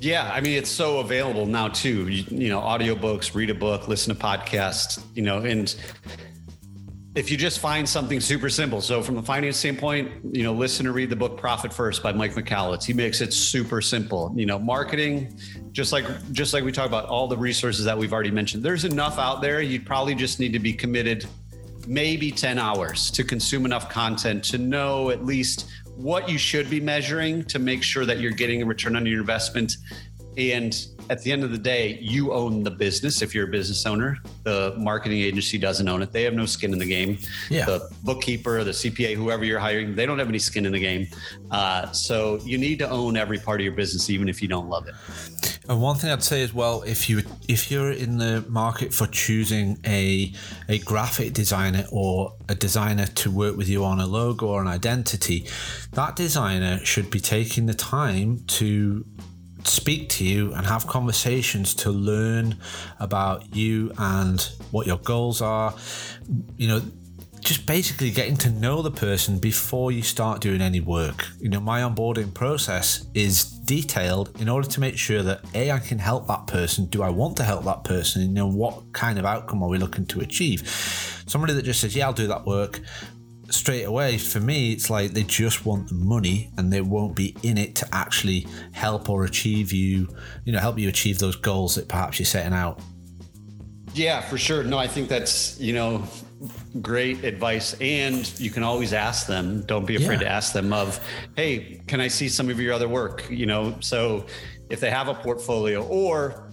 Yeah, 0.00 0.30
I 0.32 0.40
mean 0.40 0.56
it's 0.56 0.70
so 0.70 1.00
available 1.00 1.44
now 1.44 1.68
too. 1.68 2.08
You, 2.08 2.24
you 2.30 2.48
know, 2.48 2.60
audiobooks, 2.60 3.34
read 3.34 3.50
a 3.50 3.54
book, 3.54 3.86
listen 3.86 4.14
to 4.14 4.20
podcasts, 4.20 5.02
you 5.14 5.22
know, 5.22 5.40
and 5.40 5.74
if 7.14 7.28
you 7.30 7.36
just 7.36 7.58
find 7.58 7.88
something 7.88 8.20
super 8.20 8.48
simple. 8.48 8.80
So 8.80 9.02
from 9.02 9.16
a 9.18 9.22
finance 9.22 9.56
standpoint, 9.56 10.12
you 10.32 10.44
know, 10.44 10.52
listen 10.52 10.86
or 10.86 10.92
read 10.92 11.10
the 11.10 11.16
book 11.16 11.36
Profit 11.36 11.72
First 11.72 12.02
by 12.02 12.12
Mike 12.12 12.34
Michalowicz. 12.34 12.84
He 12.84 12.92
makes 12.92 13.20
it 13.20 13.32
super 13.32 13.80
simple. 13.80 14.32
You 14.36 14.46
know, 14.46 14.58
marketing, 14.58 15.36
just 15.72 15.92
like 15.92 16.04
just 16.32 16.54
like 16.54 16.62
we 16.62 16.70
talk 16.70 16.86
about 16.86 17.06
all 17.06 17.26
the 17.26 17.36
resources 17.36 17.84
that 17.84 17.98
we've 17.98 18.12
already 18.12 18.30
mentioned. 18.30 18.62
There's 18.62 18.84
enough 18.84 19.18
out 19.18 19.42
there. 19.42 19.60
You'd 19.60 19.86
probably 19.86 20.14
just 20.14 20.38
need 20.38 20.52
to 20.52 20.60
be 20.60 20.72
committed 20.72 21.26
maybe 21.86 22.30
10 22.30 22.58
hours 22.58 23.10
to 23.10 23.24
consume 23.24 23.64
enough 23.64 23.88
content 23.88 24.44
to 24.44 24.58
know 24.58 25.10
at 25.10 25.24
least 25.24 25.68
what 25.96 26.28
you 26.28 26.38
should 26.38 26.70
be 26.70 26.80
measuring 26.80 27.44
to 27.44 27.58
make 27.58 27.82
sure 27.82 28.06
that 28.06 28.20
you're 28.20 28.30
getting 28.30 28.62
a 28.62 28.66
return 28.66 28.94
on 28.96 29.04
your 29.04 29.20
investment. 29.20 29.76
And 30.36 30.76
at 31.10 31.22
the 31.22 31.32
end 31.32 31.42
of 31.42 31.50
the 31.50 31.58
day, 31.58 31.98
you 32.00 32.32
own 32.32 32.62
the 32.62 32.70
business 32.70 33.20
if 33.20 33.34
you're 33.34 33.48
a 33.48 33.50
business 33.50 33.84
owner. 33.84 34.18
The 34.44 34.74
marketing 34.78 35.18
agency 35.18 35.58
doesn't 35.58 35.88
own 35.88 36.02
it. 36.02 36.12
They 36.12 36.22
have 36.22 36.34
no 36.34 36.46
skin 36.46 36.72
in 36.72 36.78
the 36.78 36.86
game. 36.86 37.18
Yeah. 37.50 37.66
The 37.66 37.90
bookkeeper, 38.04 38.62
the 38.62 38.70
CPA, 38.70 39.16
whoever 39.16 39.44
you're 39.44 39.58
hiring, 39.58 39.96
they 39.96 40.06
don't 40.06 40.20
have 40.20 40.28
any 40.28 40.38
skin 40.38 40.66
in 40.66 40.72
the 40.72 40.78
game. 40.78 41.08
Uh, 41.50 41.90
so 41.90 42.38
you 42.44 42.58
need 42.58 42.78
to 42.78 42.88
own 42.88 43.16
every 43.16 43.38
part 43.38 43.60
of 43.60 43.64
your 43.64 43.74
business, 43.74 44.08
even 44.08 44.28
if 44.28 44.40
you 44.40 44.46
don't 44.46 44.68
love 44.68 44.86
it. 44.86 44.94
And 45.68 45.80
one 45.80 45.96
thing 45.96 46.10
I'd 46.10 46.22
say 46.22 46.42
as 46.42 46.52
well, 46.52 46.82
if 46.82 47.08
you 47.08 47.22
if 47.48 47.70
you're 47.70 47.92
in 47.92 48.18
the 48.18 48.44
market 48.48 48.92
for 48.92 49.06
choosing 49.06 49.78
a 49.86 50.32
a 50.68 50.78
graphic 50.78 51.32
designer 51.32 51.84
or 51.92 52.34
a 52.48 52.54
designer 52.54 53.06
to 53.06 53.30
work 53.30 53.56
with 53.56 53.68
you 53.68 53.84
on 53.84 54.00
a 54.00 54.06
logo 54.06 54.46
or 54.48 54.60
an 54.60 54.66
identity, 54.66 55.46
that 55.92 56.16
designer 56.16 56.78
should 56.84 57.10
be 57.10 57.20
taking 57.20 57.66
the 57.66 57.74
time 57.74 58.42
to 58.46 59.04
speak 59.64 60.08
to 60.10 60.24
you 60.24 60.52
and 60.54 60.66
have 60.66 60.86
conversations 60.86 61.74
to 61.76 61.90
learn 61.90 62.56
about 62.98 63.54
you 63.54 63.92
and 63.98 64.40
what 64.70 64.86
your 64.86 64.98
goals 64.98 65.40
are. 65.40 65.74
You 66.56 66.68
know, 66.68 66.82
just 67.40 67.66
basically 67.66 68.10
getting 68.10 68.36
to 68.36 68.50
know 68.50 68.82
the 68.82 68.90
person 68.90 69.38
before 69.38 69.92
you 69.92 70.02
start 70.02 70.40
doing 70.40 70.60
any 70.60 70.80
work. 70.80 71.26
You 71.40 71.48
know, 71.48 71.60
my 71.60 71.80
onboarding 71.80 72.32
process 72.34 73.06
is 73.14 73.44
detailed 73.44 74.40
in 74.40 74.48
order 74.48 74.68
to 74.68 74.80
make 74.80 74.98
sure 74.98 75.22
that 75.22 75.40
A, 75.54 75.70
I 75.70 75.78
can 75.78 75.98
help 75.98 76.26
that 76.28 76.46
person. 76.46 76.86
Do 76.86 77.02
I 77.02 77.08
want 77.08 77.36
to 77.38 77.44
help 77.44 77.64
that 77.64 77.84
person? 77.84 78.22
You 78.22 78.28
know, 78.28 78.46
what 78.46 78.92
kind 78.92 79.18
of 79.18 79.24
outcome 79.24 79.62
are 79.62 79.68
we 79.68 79.78
looking 79.78 80.06
to 80.06 80.20
achieve? 80.20 80.68
Somebody 81.26 81.54
that 81.54 81.64
just 81.64 81.80
says, 81.80 81.96
Yeah, 81.96 82.06
I'll 82.06 82.12
do 82.12 82.26
that 82.26 82.44
work 82.46 82.80
straight 83.52 83.84
away 83.84 84.18
for 84.18 84.40
me 84.40 84.72
it's 84.72 84.90
like 84.90 85.12
they 85.12 85.22
just 85.22 85.64
want 85.64 85.88
the 85.88 85.94
money 85.94 86.50
and 86.56 86.72
they 86.72 86.80
won't 86.80 87.14
be 87.16 87.36
in 87.42 87.58
it 87.58 87.74
to 87.74 87.88
actually 87.92 88.46
help 88.72 89.08
or 89.08 89.24
achieve 89.24 89.72
you 89.72 90.08
you 90.44 90.52
know 90.52 90.58
help 90.58 90.78
you 90.78 90.88
achieve 90.88 91.18
those 91.18 91.36
goals 91.36 91.74
that 91.74 91.88
perhaps 91.88 92.18
you're 92.18 92.26
setting 92.26 92.52
out. 92.52 92.80
Yeah 93.94 94.20
for 94.20 94.38
sure. 94.38 94.62
No 94.62 94.78
i 94.78 94.86
think 94.86 95.08
that's 95.08 95.58
you 95.60 95.72
know 95.72 96.04
great 96.80 97.24
advice. 97.24 97.74
And 97.80 98.40
you 98.40 98.50
can 98.50 98.62
always 98.62 98.94
ask 98.94 99.26
them. 99.26 99.62
Don't 99.62 99.84
be 99.84 99.96
afraid 99.96 100.20
yeah. 100.20 100.28
to 100.28 100.32
ask 100.32 100.52
them 100.52 100.72
of 100.72 101.00
hey 101.36 101.82
can 101.86 102.00
i 102.00 102.08
see 102.08 102.28
some 102.28 102.48
of 102.48 102.60
your 102.60 102.72
other 102.72 102.88
work? 102.88 103.28
You 103.30 103.46
know 103.46 103.76
so 103.80 104.26
if 104.70 104.80
they 104.80 104.90
have 104.90 105.08
a 105.08 105.14
portfolio 105.14 105.84
or 105.86 106.50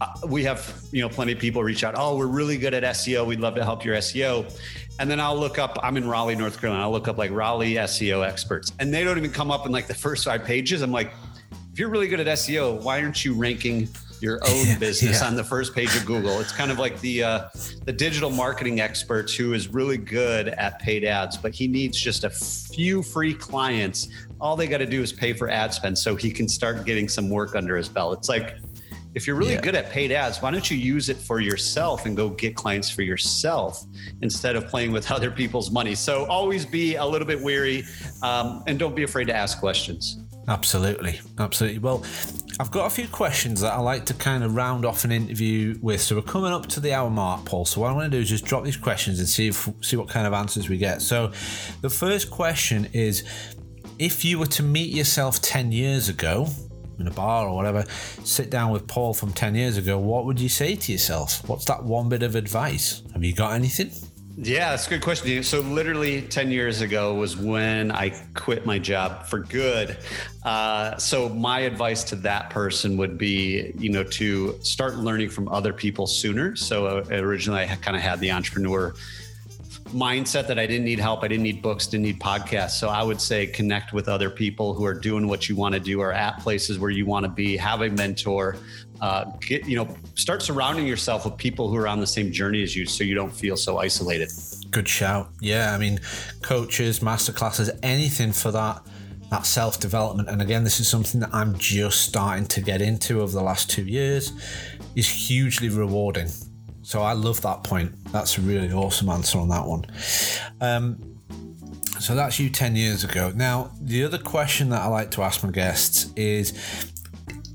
uh, 0.00 0.06
we 0.26 0.42
have 0.42 0.82
you 0.90 1.00
know 1.00 1.08
plenty 1.08 1.32
of 1.32 1.38
people 1.38 1.62
reach 1.62 1.84
out 1.84 1.94
oh 1.96 2.16
we're 2.16 2.26
really 2.26 2.56
good 2.56 2.74
at 2.74 2.82
seo 2.82 3.24
we'd 3.24 3.38
love 3.38 3.54
to 3.54 3.62
help 3.62 3.84
your 3.84 3.94
seo 3.96 4.52
and 4.98 5.10
then 5.10 5.20
I'll 5.20 5.38
look 5.38 5.58
up, 5.58 5.78
I'm 5.82 5.96
in 5.96 6.06
Raleigh, 6.06 6.36
North 6.36 6.60
Carolina. 6.60 6.84
I'll 6.84 6.92
look 6.92 7.08
up 7.08 7.18
like 7.18 7.30
Raleigh 7.30 7.74
SEO 7.74 8.26
experts. 8.26 8.72
And 8.78 8.92
they 8.92 9.04
don't 9.04 9.18
even 9.18 9.30
come 9.30 9.50
up 9.50 9.66
in 9.66 9.72
like 9.72 9.86
the 9.86 9.94
first 9.94 10.24
five 10.24 10.44
pages. 10.44 10.82
I'm 10.82 10.92
like, 10.92 11.12
if 11.72 11.78
you're 11.78 11.88
really 11.88 12.08
good 12.08 12.20
at 12.20 12.26
SEO, 12.26 12.82
why 12.82 13.02
aren't 13.02 13.24
you 13.24 13.34
ranking 13.34 13.88
your 14.20 14.38
own 14.46 14.78
business 14.78 15.20
yeah. 15.20 15.26
on 15.26 15.34
the 15.34 15.42
first 15.42 15.74
page 15.74 15.94
of 15.96 16.04
Google? 16.04 16.38
It's 16.40 16.52
kind 16.52 16.70
of 16.70 16.78
like 16.78 17.00
the 17.00 17.24
uh, 17.24 17.48
the 17.84 17.92
digital 17.92 18.30
marketing 18.30 18.80
expert 18.80 19.30
who 19.30 19.54
is 19.54 19.68
really 19.68 19.96
good 19.96 20.48
at 20.48 20.78
paid 20.80 21.04
ads, 21.04 21.36
but 21.38 21.54
he 21.54 21.66
needs 21.66 21.98
just 21.98 22.24
a 22.24 22.30
few 22.30 23.02
free 23.02 23.32
clients. 23.32 24.08
All 24.40 24.54
they 24.54 24.66
got 24.66 24.78
to 24.78 24.86
do 24.86 25.02
is 25.02 25.12
pay 25.12 25.32
for 25.32 25.48
ad 25.48 25.72
spend 25.72 25.96
so 25.96 26.14
he 26.14 26.30
can 26.30 26.46
start 26.46 26.84
getting 26.84 27.08
some 27.08 27.30
work 27.30 27.56
under 27.56 27.76
his 27.76 27.88
belt. 27.88 28.18
It's 28.18 28.28
like 28.28 28.56
if 29.14 29.26
you're 29.26 29.36
really 29.36 29.54
yeah. 29.54 29.60
good 29.60 29.74
at 29.74 29.90
paid 29.90 30.12
ads, 30.12 30.40
why 30.40 30.50
don't 30.50 30.70
you 30.70 30.76
use 30.76 31.08
it 31.08 31.16
for 31.16 31.40
yourself 31.40 32.06
and 32.06 32.16
go 32.16 32.30
get 32.30 32.56
clients 32.56 32.90
for 32.90 33.02
yourself 33.02 33.84
instead 34.22 34.56
of 34.56 34.66
playing 34.66 34.92
with 34.92 35.10
other 35.10 35.30
people's 35.30 35.70
money? 35.70 35.94
So 35.94 36.26
always 36.26 36.64
be 36.64 36.96
a 36.96 37.04
little 37.04 37.26
bit 37.26 37.40
weary 37.40 37.84
um, 38.22 38.62
and 38.66 38.78
don't 38.78 38.94
be 38.94 39.02
afraid 39.02 39.26
to 39.26 39.36
ask 39.36 39.60
questions. 39.60 40.18
Absolutely. 40.48 41.20
Absolutely. 41.38 41.78
Well, 41.78 42.04
I've 42.58 42.70
got 42.70 42.86
a 42.86 42.90
few 42.90 43.06
questions 43.06 43.60
that 43.60 43.72
I 43.72 43.78
like 43.78 44.06
to 44.06 44.14
kind 44.14 44.42
of 44.42 44.54
round 44.54 44.84
off 44.84 45.04
an 45.04 45.12
interview 45.12 45.78
with. 45.80 46.00
So 46.00 46.16
we're 46.16 46.22
coming 46.22 46.52
up 46.52 46.66
to 46.68 46.80
the 46.80 46.92
hour 46.92 47.10
mark, 47.10 47.44
Paul. 47.44 47.64
So 47.64 47.80
what 47.80 47.88
I'm 47.88 47.94
going 47.94 48.10
to 48.10 48.16
do 48.16 48.20
is 48.20 48.28
just 48.28 48.44
drop 48.44 48.64
these 48.64 48.76
questions 48.76 49.18
and 49.20 49.28
see 49.28 49.48
if 49.48 49.68
see 49.80 49.96
what 49.96 50.08
kind 50.08 50.26
of 50.26 50.32
answers 50.32 50.68
we 50.68 50.78
get. 50.78 51.00
So 51.00 51.32
the 51.80 51.90
first 51.90 52.30
question 52.30 52.88
is 52.92 53.24
if 53.98 54.24
you 54.24 54.38
were 54.38 54.46
to 54.46 54.62
meet 54.62 54.92
yourself 54.92 55.40
10 55.40 55.70
years 55.70 56.08
ago, 56.08 56.48
in 57.02 57.08
a 57.08 57.14
bar 57.14 57.48
or 57.48 57.54
whatever, 57.54 57.84
sit 58.24 58.48
down 58.48 58.70
with 58.70 58.86
Paul 58.86 59.12
from 59.12 59.32
10 59.32 59.54
years 59.54 59.76
ago, 59.76 59.98
what 59.98 60.24
would 60.24 60.40
you 60.40 60.48
say 60.48 60.74
to 60.74 60.92
yourself? 60.92 61.46
What's 61.48 61.66
that 61.66 61.84
one 61.84 62.08
bit 62.08 62.22
of 62.22 62.34
advice? 62.34 63.02
Have 63.12 63.22
you 63.22 63.34
got 63.34 63.52
anything? 63.52 63.90
Yeah, 64.38 64.70
that's 64.70 64.86
a 64.86 64.90
good 64.90 65.02
question. 65.02 65.42
So, 65.42 65.60
literally 65.60 66.22
10 66.22 66.50
years 66.50 66.80
ago 66.80 67.12
was 67.12 67.36
when 67.36 67.90
I 67.92 68.10
quit 68.32 68.64
my 68.64 68.78
job 68.78 69.26
for 69.26 69.40
good. 69.40 69.98
Uh, 70.42 70.96
so, 70.96 71.28
my 71.28 71.60
advice 71.60 72.02
to 72.04 72.16
that 72.16 72.48
person 72.48 72.96
would 72.96 73.18
be, 73.18 73.74
you 73.76 73.90
know, 73.90 74.04
to 74.04 74.58
start 74.62 74.96
learning 74.96 75.28
from 75.28 75.48
other 75.48 75.74
people 75.74 76.06
sooner. 76.06 76.56
So, 76.56 76.86
uh, 76.86 77.04
originally, 77.10 77.64
I 77.64 77.76
kind 77.76 77.94
of 77.94 78.02
had 78.02 78.20
the 78.20 78.30
entrepreneur 78.30 78.94
mindset 79.92 80.46
that 80.48 80.58
I 80.58 80.66
didn't 80.66 80.84
need 80.84 80.98
help. 80.98 81.22
I 81.22 81.28
didn't 81.28 81.44
need 81.44 81.62
books, 81.62 81.86
didn't 81.86 82.04
need 82.04 82.20
podcasts. 82.20 82.72
So 82.72 82.88
I 82.88 83.02
would 83.02 83.20
say 83.20 83.46
connect 83.46 83.92
with 83.92 84.08
other 84.08 84.30
people 84.30 84.74
who 84.74 84.84
are 84.84 84.94
doing 84.94 85.28
what 85.28 85.48
you 85.48 85.56
want 85.56 85.74
to 85.74 85.80
do 85.80 86.00
or 86.00 86.12
at 86.12 86.38
places 86.40 86.78
where 86.78 86.90
you 86.90 87.06
want 87.06 87.24
to 87.24 87.30
be. 87.30 87.56
Have 87.56 87.82
a 87.82 87.90
mentor. 87.90 88.56
Uh, 89.00 89.24
get, 89.40 89.66
you 89.66 89.76
know, 89.76 89.88
start 90.14 90.42
surrounding 90.42 90.86
yourself 90.86 91.24
with 91.24 91.36
people 91.36 91.68
who 91.68 91.76
are 91.76 91.88
on 91.88 91.98
the 91.98 92.06
same 92.06 92.30
journey 92.30 92.62
as 92.62 92.76
you, 92.76 92.86
so 92.86 93.02
you 93.02 93.14
don't 93.14 93.32
feel 93.32 93.56
so 93.56 93.78
isolated. 93.78 94.30
Good 94.70 94.88
shout. 94.88 95.30
Yeah, 95.40 95.74
I 95.74 95.78
mean, 95.78 95.98
coaches, 96.40 97.00
masterclasses, 97.00 97.76
anything 97.82 98.32
for 98.32 98.52
that 98.52 98.82
that 99.30 99.46
self 99.46 99.80
development. 99.80 100.28
And 100.28 100.40
again, 100.42 100.62
this 100.62 100.78
is 100.78 100.86
something 100.86 101.20
that 101.20 101.30
I'm 101.32 101.58
just 101.58 102.02
starting 102.02 102.46
to 102.46 102.60
get 102.60 102.80
into 102.80 103.22
over 103.22 103.32
the 103.32 103.42
last 103.42 103.70
two 103.70 103.84
years. 103.84 104.32
Is 104.94 105.08
hugely 105.08 105.70
rewarding 105.70 106.28
so 106.82 107.02
I 107.02 107.12
love 107.12 107.40
that 107.42 107.64
point. 107.64 107.92
That's 108.12 108.38
a 108.38 108.40
really 108.40 108.72
awesome 108.72 109.08
answer 109.08 109.38
on 109.38 109.48
that 109.48 109.66
one. 109.66 109.86
Um, 110.60 111.12
so 112.00 112.16
that's 112.16 112.40
you 112.40 112.50
10 112.50 112.74
years 112.74 113.04
ago. 113.04 113.32
Now, 113.34 113.70
the 113.80 114.02
other 114.02 114.18
question 114.18 114.70
that 114.70 114.82
I 114.82 114.88
like 114.88 115.12
to 115.12 115.22
ask 115.22 115.44
my 115.44 115.50
guests 115.50 116.12
is 116.16 116.52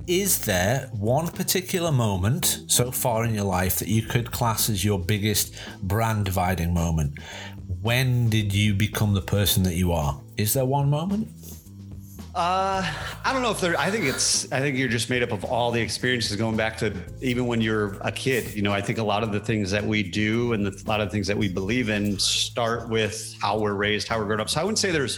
Is 0.07 0.45
there 0.45 0.89
one 0.93 1.27
particular 1.27 1.91
moment 1.91 2.63
so 2.67 2.91
far 2.91 3.25
in 3.25 3.35
your 3.35 3.43
life 3.43 3.79
that 3.79 3.89
you 3.89 4.03
could 4.03 4.31
class 4.31 4.69
as 4.69 4.85
your 4.85 4.99
biggest 4.99 5.53
brand 5.83 6.25
dividing 6.25 6.73
moment? 6.73 7.19
When 7.81 8.29
did 8.29 8.53
you 8.53 8.73
become 8.73 9.13
the 9.13 9.21
person 9.21 9.63
that 9.63 9.75
you 9.75 9.91
are? 9.91 10.21
Is 10.37 10.53
there 10.53 10.65
one 10.65 10.89
moment? 10.89 11.27
Uh, 12.37 12.87
I 13.25 13.33
don't 13.33 13.41
know 13.41 13.49
if 13.49 13.59
there. 13.59 13.75
I 13.79 13.89
think 13.89 14.05
it's. 14.05 14.51
I 14.51 14.59
think 14.59 14.77
you're 14.77 14.87
just 14.87 15.09
made 15.09 15.23
up 15.23 15.31
of 15.31 15.43
all 15.43 15.71
the 15.71 15.81
experiences 15.81 16.35
going 16.35 16.55
back 16.55 16.77
to 16.77 16.93
even 17.19 17.47
when 17.47 17.61
you're 17.61 17.97
a 18.01 18.11
kid. 18.11 18.53
You 18.53 18.61
know, 18.61 18.71
I 18.71 18.79
think 18.79 18.99
a 18.99 19.03
lot 19.03 19.23
of 19.23 19.31
the 19.31 19.39
things 19.39 19.71
that 19.71 19.83
we 19.83 20.03
do 20.03 20.53
and 20.53 20.63
the, 20.63 20.69
a 20.69 20.87
lot 20.87 21.01
of 21.01 21.11
things 21.11 21.25
that 21.25 21.35
we 21.35 21.49
believe 21.49 21.89
in 21.89 22.19
start 22.19 22.89
with 22.89 23.35
how 23.41 23.57
we're 23.57 23.73
raised, 23.73 24.07
how 24.07 24.19
we're 24.19 24.25
grown 24.25 24.39
up. 24.39 24.51
So 24.51 24.61
I 24.61 24.63
wouldn't 24.63 24.77
say 24.77 24.91
there's 24.91 25.17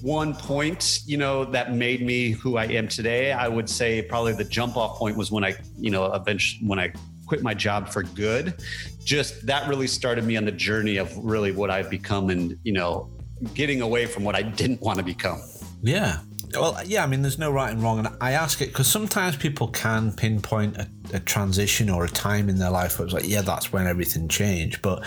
one 0.00 0.32
point, 0.32 1.00
you 1.06 1.16
know, 1.16 1.44
that 1.46 1.74
made 1.74 2.06
me 2.06 2.30
who 2.30 2.56
I 2.56 2.66
am 2.66 2.86
today. 2.86 3.32
I 3.32 3.48
would 3.48 3.68
say 3.68 4.02
probably 4.02 4.34
the 4.34 4.44
jump 4.44 4.76
off 4.76 4.96
point 4.96 5.16
was 5.16 5.32
when 5.32 5.42
I, 5.42 5.56
you 5.76 5.90
know, 5.90 6.12
eventually 6.12 6.68
when 6.68 6.78
I 6.78 6.92
quit 7.26 7.42
my 7.42 7.54
job 7.54 7.88
for 7.88 8.04
good. 8.04 8.62
Just 9.02 9.44
that 9.46 9.68
really 9.68 9.88
started 9.88 10.22
me 10.22 10.36
on 10.36 10.44
the 10.44 10.52
journey 10.52 10.98
of 10.98 11.16
really 11.16 11.50
what 11.50 11.72
I've 11.72 11.90
become 11.90 12.30
and, 12.30 12.56
you 12.62 12.74
know, 12.74 13.10
getting 13.54 13.80
away 13.80 14.06
from 14.06 14.22
what 14.22 14.36
I 14.36 14.42
didn't 14.42 14.80
want 14.82 14.98
to 14.98 15.04
become. 15.04 15.42
Yeah, 15.82 16.20
well, 16.56 16.78
yeah, 16.84 17.02
I 17.02 17.06
mean, 17.06 17.22
there's 17.22 17.38
no 17.38 17.50
right 17.50 17.70
and 17.70 17.82
wrong, 17.82 17.98
and 17.98 18.08
I 18.20 18.32
ask 18.32 18.60
it 18.60 18.68
because 18.68 18.86
sometimes 18.86 19.36
people 19.36 19.68
can 19.68 20.12
pinpoint 20.12 20.76
a, 20.76 20.88
a, 21.12 21.20
transition 21.20 21.90
or 21.90 22.04
a 22.04 22.08
time 22.08 22.48
in 22.48 22.58
their 22.58 22.70
life 22.70 22.98
where 22.98 23.06
it's 23.06 23.14
like, 23.14 23.28
yeah, 23.28 23.42
that's 23.42 23.72
when 23.72 23.86
everything 23.86 24.28
changed. 24.28 24.82
But 24.82 25.04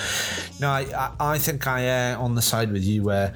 no, 0.59 0.69
I, 0.69 1.11
I 1.19 1.37
think 1.37 1.67
I 1.67 1.83
err 1.83 2.17
on 2.17 2.35
the 2.35 2.41
side 2.41 2.71
with 2.71 2.83
you 2.83 3.03
where 3.03 3.33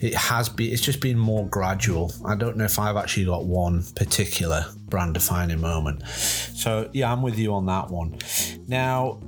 it 0.00 0.14
has 0.14 0.48
been, 0.48 0.72
it's 0.72 0.82
just 0.82 1.00
been 1.00 1.18
more 1.18 1.46
gradual. 1.46 2.12
I 2.24 2.34
don't 2.34 2.56
know 2.56 2.64
if 2.64 2.78
I've 2.78 2.96
actually 2.96 3.26
got 3.26 3.44
one 3.44 3.84
particular 3.96 4.66
brand 4.88 5.14
defining 5.14 5.60
moment. 5.60 6.06
So 6.06 6.90
yeah, 6.92 7.12
I'm 7.12 7.22
with 7.22 7.38
you 7.38 7.54
on 7.54 7.66
that 7.66 7.90
one. 7.90 8.18
Now, 8.66 9.20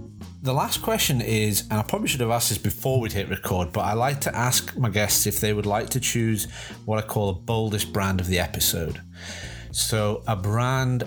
the 0.46 0.54
last 0.54 0.80
question 0.80 1.20
is, 1.20 1.62
and 1.70 1.80
I 1.80 1.82
probably 1.82 2.06
should 2.06 2.20
have 2.20 2.30
asked 2.30 2.50
this 2.50 2.58
before 2.58 3.00
we'd 3.00 3.12
hit 3.12 3.28
record, 3.28 3.72
but 3.72 3.80
I 3.80 3.94
like 3.94 4.20
to 4.22 4.34
ask 4.34 4.76
my 4.76 4.88
guests 4.88 5.26
if 5.26 5.40
they 5.40 5.52
would 5.52 5.66
like 5.66 5.90
to 5.90 6.00
choose 6.00 6.44
what 6.84 7.02
I 7.02 7.06
call 7.06 7.30
a 7.30 7.34
boldest 7.34 7.92
brand 7.92 8.20
of 8.20 8.28
the 8.28 8.38
episode. 8.38 9.02
So, 9.72 10.22
a 10.28 10.36
brand, 10.36 11.02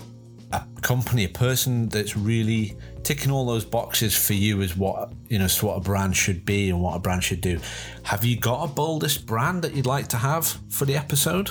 a 0.51 0.63
company, 0.81 1.23
a 1.23 1.29
person 1.29 1.87
that's 1.87 2.17
really 2.17 2.77
ticking 3.03 3.31
all 3.31 3.45
those 3.45 3.63
boxes 3.63 4.13
for 4.13 4.33
you 4.33 4.59
is 4.59 4.75
what 4.75 5.13
you 5.29 5.39
know, 5.39 5.47
what 5.61 5.75
a 5.75 5.79
brand 5.79 6.17
should 6.17 6.43
be 6.45 6.69
and 6.69 6.81
what 6.81 6.97
a 6.97 6.99
brand 6.99 7.23
should 7.23 7.41
do. 7.41 7.59
Have 8.03 8.25
you 8.25 8.37
got 8.37 8.63
a 8.65 8.67
boldest 8.67 9.25
brand 9.25 9.61
that 9.63 9.73
you'd 9.73 9.85
like 9.85 10.09
to 10.09 10.17
have 10.17 10.47
for 10.69 10.83
the 10.83 10.97
episode? 10.97 11.49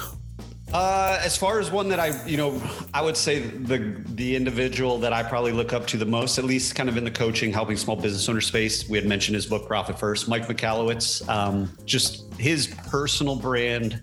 Uh, 0.72 1.18
as 1.22 1.34
far 1.34 1.58
as 1.58 1.70
one 1.70 1.88
that 1.88 1.98
I, 1.98 2.22
you 2.26 2.36
know, 2.36 2.60
I 2.92 3.00
would 3.00 3.16
say 3.16 3.38
the 3.38 3.78
the 4.08 4.36
individual 4.36 4.98
that 4.98 5.14
I 5.14 5.22
probably 5.22 5.52
look 5.52 5.72
up 5.72 5.86
to 5.88 5.96
the 5.96 6.04
most, 6.04 6.38
at 6.38 6.44
least 6.44 6.74
kind 6.74 6.90
of 6.90 6.98
in 6.98 7.04
the 7.04 7.10
coaching, 7.10 7.52
helping 7.52 7.76
small 7.76 7.96
business 7.96 8.28
owner 8.28 8.42
space. 8.42 8.88
We 8.88 8.98
had 8.98 9.06
mentioned 9.06 9.34
his 9.34 9.46
book 9.46 9.66
Profit 9.66 9.98
First, 9.98 10.28
Mike 10.28 10.46
Michalowicz. 10.46 11.26
Um, 11.26 11.70
just 11.86 12.32
his 12.34 12.66
personal 12.88 13.34
brand 13.34 14.02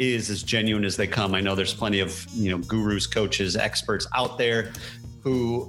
is 0.00 0.30
as 0.30 0.42
genuine 0.42 0.84
as 0.84 0.96
they 0.96 1.06
come. 1.06 1.34
I 1.34 1.40
know 1.40 1.54
there's 1.54 1.74
plenty 1.74 2.00
of 2.00 2.26
you 2.32 2.50
know 2.50 2.58
gurus, 2.58 3.06
coaches, 3.06 3.54
experts 3.54 4.08
out 4.14 4.36
there 4.36 4.72
who 5.22 5.66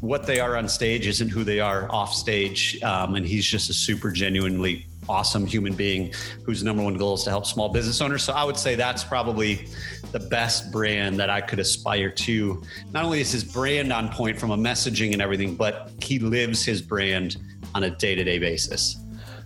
what 0.00 0.26
they 0.26 0.40
are 0.40 0.56
on 0.56 0.68
stage 0.68 1.06
isn't 1.06 1.28
who 1.28 1.44
they 1.44 1.60
are 1.60 1.90
off 1.92 2.14
stage, 2.14 2.80
um, 2.82 3.14
and 3.14 3.26
he's 3.26 3.44
just 3.44 3.68
a 3.68 3.74
super 3.74 4.10
genuinely 4.10 4.86
awesome 5.08 5.46
human 5.46 5.74
being 5.74 6.12
whose 6.44 6.62
number 6.62 6.82
one 6.82 6.94
goal 6.94 7.14
is 7.14 7.24
to 7.24 7.30
help 7.30 7.46
small 7.46 7.68
business 7.68 8.00
owners. 8.00 8.22
So 8.22 8.32
I 8.32 8.44
would 8.44 8.56
say 8.56 8.74
that's 8.74 9.04
probably 9.04 9.66
the 10.12 10.20
best 10.20 10.70
brand 10.70 11.18
that 11.18 11.30
I 11.30 11.40
could 11.40 11.58
aspire 11.58 12.10
to. 12.10 12.62
Not 12.92 13.04
only 13.04 13.20
is 13.20 13.32
his 13.32 13.44
brand 13.44 13.92
on 13.92 14.08
point 14.10 14.38
from 14.38 14.50
a 14.50 14.56
messaging 14.56 15.12
and 15.12 15.22
everything, 15.22 15.56
but 15.56 15.90
he 16.00 16.18
lives 16.18 16.64
his 16.64 16.82
brand 16.82 17.36
on 17.74 17.84
a 17.84 17.90
day 17.90 18.14
to 18.14 18.24
day 18.24 18.38
basis. 18.38 18.96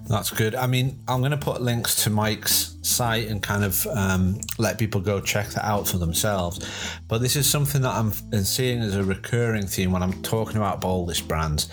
That's 0.08 0.30
good. 0.30 0.54
I 0.54 0.68
mean, 0.68 1.00
I'm 1.08 1.18
going 1.18 1.32
to 1.32 1.36
put 1.36 1.60
links 1.60 2.04
to 2.04 2.10
Mike's 2.10 2.76
site 2.82 3.26
and 3.26 3.42
kind 3.42 3.64
of 3.64 3.84
um, 3.88 4.40
let 4.56 4.78
people 4.78 5.00
go 5.00 5.20
check 5.20 5.48
that 5.48 5.64
out 5.64 5.88
for 5.88 5.98
themselves. 5.98 6.64
But 7.08 7.22
this 7.22 7.34
is 7.34 7.50
something 7.50 7.82
that 7.82 7.90
I'm 7.90 8.12
seeing 8.44 8.80
as 8.80 8.94
a 8.94 9.02
recurring 9.02 9.66
theme 9.66 9.90
when 9.90 10.04
I'm 10.04 10.22
talking 10.22 10.58
about 10.58 10.80
Boldest 10.80 11.26
brands 11.26 11.68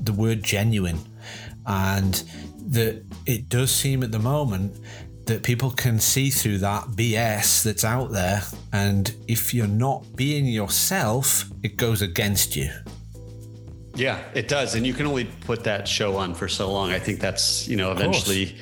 the 0.00 0.12
word 0.12 0.42
genuine. 0.42 0.98
And 1.66 2.22
that 2.66 3.04
it 3.26 3.48
does 3.48 3.70
seem 3.70 4.02
at 4.02 4.12
the 4.12 4.18
moment 4.18 4.78
that 5.26 5.42
people 5.42 5.70
can 5.70 5.98
see 5.98 6.30
through 6.30 6.58
that 6.58 6.84
BS 6.90 7.64
that's 7.64 7.84
out 7.84 8.12
there. 8.12 8.42
And 8.72 9.12
if 9.26 9.52
you're 9.52 9.66
not 9.66 10.04
being 10.14 10.46
yourself, 10.46 11.44
it 11.62 11.76
goes 11.76 12.00
against 12.00 12.54
you. 12.54 12.70
Yeah, 13.94 14.22
it 14.34 14.46
does. 14.46 14.74
And 14.74 14.86
you 14.86 14.94
can 14.94 15.06
only 15.06 15.24
put 15.24 15.64
that 15.64 15.88
show 15.88 16.16
on 16.16 16.34
for 16.34 16.48
so 16.48 16.70
long. 16.70 16.90
I 16.90 16.98
think 16.98 17.18
that's, 17.18 17.66
you 17.66 17.76
know, 17.76 17.90
eventually 17.92 18.56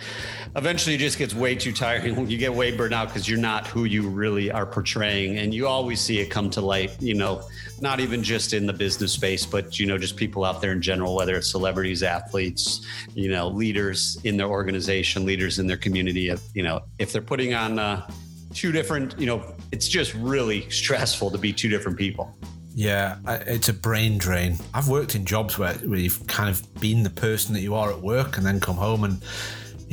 eventually 0.57 0.95
it 0.95 0.99
just 0.99 1.19
gets 1.19 1.35
way 1.35 1.55
too 1.55 1.73
tiring. 1.73 2.29
You 2.35 2.39
get 2.39 2.55
way 2.55 2.75
burned 2.75 2.95
out 2.95 3.09
because 3.09 3.29
you're 3.29 3.39
not 3.39 3.67
who 3.67 3.85
you 3.85 4.09
really 4.09 4.51
are 4.51 4.67
portraying. 4.67 5.39
And 5.39 5.53
you 5.53 5.67
always 5.67 6.01
see 6.01 6.21
it 6.21 6.31
come 6.31 6.49
to 6.51 6.61
light, 6.61 7.01
you 7.01 7.15
know, 7.15 7.43
not 7.81 8.01
even 8.01 8.23
just 8.23 8.55
in 8.55 8.67
the 8.67 8.73
business 8.73 9.13
space, 9.13 9.45
but, 9.45 9.79
you 9.79 9.87
know, 9.87 9.99
just 9.99 10.17
people 10.17 10.45
out 10.45 10.61
there 10.61 10.73
in 10.73 10.81
general, 10.81 11.15
whether 11.15 11.37
it's 11.37 11.51
celebrities, 11.51 12.03
athletes, 12.03 12.87
you 13.15 13.29
know, 13.29 13.49
leaders 13.49 14.19
in 14.25 14.37
their 14.37 14.49
organization, 14.49 15.25
leaders 15.27 15.59
in 15.59 15.67
their 15.67 15.77
community. 15.77 16.35
You 16.55 16.63
know, 16.63 16.81
if 16.99 17.13
they're 17.13 17.23
putting 17.23 17.55
on 17.55 17.79
uh, 17.79 18.09
two 18.55 18.73
different, 18.73 19.19
you 19.19 19.27
know, 19.27 19.55
it's 19.71 19.89
just 19.89 20.15
really 20.15 20.69
stressful 20.71 21.31
to 21.31 21.39
be 21.39 21.53
two 21.53 21.69
different 21.69 21.99
people. 21.99 22.35
Yeah, 22.75 23.19
it's 23.47 23.69
a 23.69 23.73
brain 23.73 24.19
drain. 24.19 24.57
I've 24.73 24.89
worked 24.89 25.15
in 25.15 25.25
jobs 25.25 25.59
where, 25.59 25.75
where 25.75 25.99
you've 25.99 26.27
kind 26.27 26.49
of 26.49 26.75
been 26.81 27.05
the 27.05 27.11
person 27.11 27.55
that 27.55 27.61
you 27.61 27.75
are 27.75 27.93
at 27.93 28.01
work 28.01 28.37
and 28.37 28.45
then 28.45 28.59
come 28.59 28.77
home 28.77 29.05
and 29.05 29.23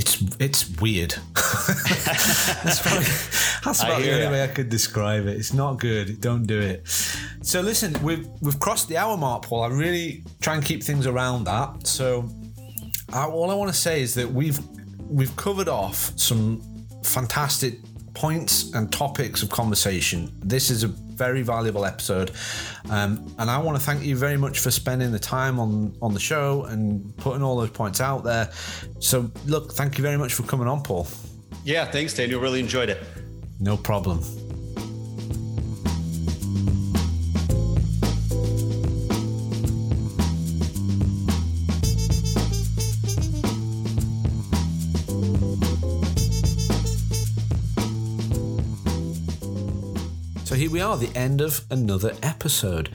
it's 0.02 0.20
it's 0.40 0.82
weird. 0.82 1.12
that's, 1.36 2.82
probably, 2.82 3.06
that's 3.64 3.84
about 3.84 4.02
the 4.02 4.12
only 4.14 4.28
way 4.30 4.44
I 4.44 4.48
could 4.48 4.70
describe 4.70 5.28
it. 5.28 5.38
It's 5.38 5.54
not 5.54 5.80
good. 5.80 6.20
Don't 6.20 6.48
do 6.48 6.60
it. 6.60 6.88
So 7.44 7.62
listen, 7.62 7.96
we've 8.02 8.28
we've 8.42 8.60
crossed 8.60 8.88
the 8.88 8.98
hour 8.98 9.16
mark, 9.16 9.44
Paul. 9.44 9.62
I 9.64 9.68
really 9.68 10.24
try 10.42 10.56
and 10.56 10.66
keep 10.66 10.82
things 10.82 11.06
around 11.06 11.44
that. 11.44 11.86
So 11.86 12.28
uh, 13.14 13.30
all 13.30 13.52
I 13.52 13.54
want 13.54 13.72
to 13.72 13.78
say 13.78 14.02
is 14.02 14.16
that 14.16 14.28
we've 14.28 14.60
we've 15.08 15.36
covered 15.36 15.68
off 15.68 16.18
some 16.18 16.62
fantastic 17.04 17.80
points 18.16 18.74
and 18.74 18.92
topics 18.92 19.44
of 19.44 19.50
conversation. 19.52 20.32
This 20.40 20.72
is 20.72 20.84
a 20.84 20.90
very 21.22 21.44
valuable 21.44 21.86
episode, 21.86 22.32
um, 22.90 23.12
and 23.38 23.48
I 23.50 23.58
want 23.60 23.78
to 23.78 23.84
thank 23.84 24.04
you 24.04 24.16
very 24.16 24.38
much 24.38 24.60
for 24.60 24.72
spending 24.72 25.12
the 25.12 25.20
time 25.38 25.60
on 25.60 25.96
on 26.02 26.14
the 26.14 26.20
show 26.20 26.66
and 26.72 27.16
putting 27.18 27.44
all 27.44 27.56
those 27.62 27.70
points 27.82 28.02
out 28.02 28.24
there. 28.24 28.50
So, 29.00 29.30
look, 29.46 29.74
thank 29.74 29.98
you 29.98 30.04
very 30.04 30.18
much 30.18 30.34
for 30.34 30.44
coming 30.44 30.68
on, 30.68 30.82
Paul. 30.82 31.08
Yeah, 31.64 31.86
thanks, 31.86 32.14
Daniel. 32.16 32.42
Really 32.42 32.60
enjoyed 32.60 32.90
it. 32.90 33.00
No 33.60 33.78
problem. 33.78 34.24
Are, 50.92 50.98
the 50.98 51.18
end 51.18 51.40
of 51.40 51.62
another 51.70 52.14
episode. 52.22 52.90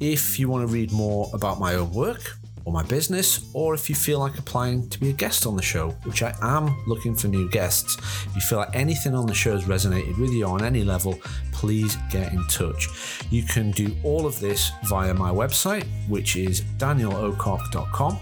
If 0.00 0.40
you 0.40 0.48
want 0.48 0.66
to 0.66 0.72
read 0.72 0.90
more 0.90 1.30
about 1.32 1.60
my 1.60 1.74
own 1.74 1.92
work 1.92 2.36
or 2.64 2.72
my 2.72 2.82
business, 2.82 3.48
or 3.54 3.72
if 3.72 3.88
you 3.88 3.94
feel 3.94 4.18
like 4.18 4.36
applying 4.36 4.88
to 4.88 4.98
be 4.98 5.10
a 5.10 5.12
guest 5.12 5.46
on 5.46 5.54
the 5.54 5.62
show, 5.62 5.90
which 6.02 6.24
I 6.24 6.34
am 6.42 6.76
looking 6.88 7.14
for 7.14 7.28
new 7.28 7.48
guests, 7.48 7.98
if 8.26 8.34
you 8.34 8.40
feel 8.40 8.58
like 8.58 8.74
anything 8.74 9.14
on 9.14 9.26
the 9.26 9.34
show 9.34 9.52
has 9.52 9.64
resonated 9.64 10.18
with 10.18 10.32
you 10.32 10.44
on 10.44 10.64
any 10.64 10.82
level, 10.82 11.20
please 11.52 11.96
get 12.10 12.32
in 12.32 12.44
touch. 12.48 12.88
You 13.30 13.44
can 13.44 13.70
do 13.70 13.94
all 14.02 14.26
of 14.26 14.40
this 14.40 14.72
via 14.86 15.14
my 15.14 15.30
website, 15.30 15.84
which 16.08 16.34
is 16.34 16.62
danielocock.com. 16.78 18.18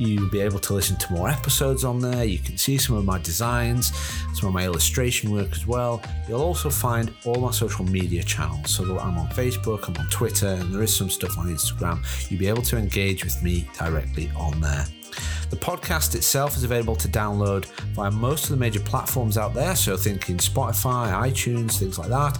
You'll 0.00 0.30
be 0.30 0.40
able 0.40 0.60
to 0.60 0.72
listen 0.72 0.96
to 0.96 1.12
more 1.12 1.28
episodes 1.28 1.84
on 1.84 2.00
there. 2.00 2.24
You 2.24 2.38
can 2.38 2.56
see 2.56 2.78
some 2.78 2.96
of 2.96 3.04
my 3.04 3.18
designs, 3.18 3.94
some 4.32 4.48
of 4.48 4.54
my 4.54 4.64
illustration 4.64 5.30
work 5.30 5.52
as 5.52 5.66
well. 5.66 6.02
You'll 6.26 6.40
also 6.40 6.70
find 6.70 7.12
all 7.26 7.34
my 7.34 7.50
social 7.50 7.84
media 7.84 8.22
channels. 8.22 8.70
So 8.70 8.98
I'm 8.98 9.18
on 9.18 9.28
Facebook, 9.28 9.88
I'm 9.88 9.96
on 9.98 10.08
Twitter, 10.08 10.46
and 10.46 10.72
there 10.72 10.82
is 10.82 10.96
some 10.96 11.10
stuff 11.10 11.36
on 11.36 11.48
Instagram. 11.48 12.02
You'll 12.30 12.40
be 12.40 12.48
able 12.48 12.62
to 12.62 12.78
engage 12.78 13.24
with 13.24 13.42
me 13.42 13.68
directly 13.78 14.30
on 14.38 14.58
there. 14.62 14.86
The 15.50 15.56
podcast 15.56 16.14
itself 16.14 16.56
is 16.56 16.64
available 16.64 16.96
to 16.96 17.08
download 17.08 17.66
via 17.92 18.10
most 18.10 18.44
of 18.44 18.50
the 18.50 18.56
major 18.56 18.80
platforms 18.80 19.36
out 19.36 19.52
there, 19.52 19.76
so 19.76 19.98
thinking 19.98 20.38
Spotify, 20.38 21.12
iTunes, 21.12 21.78
things 21.78 21.98
like 21.98 22.08
that. 22.08 22.38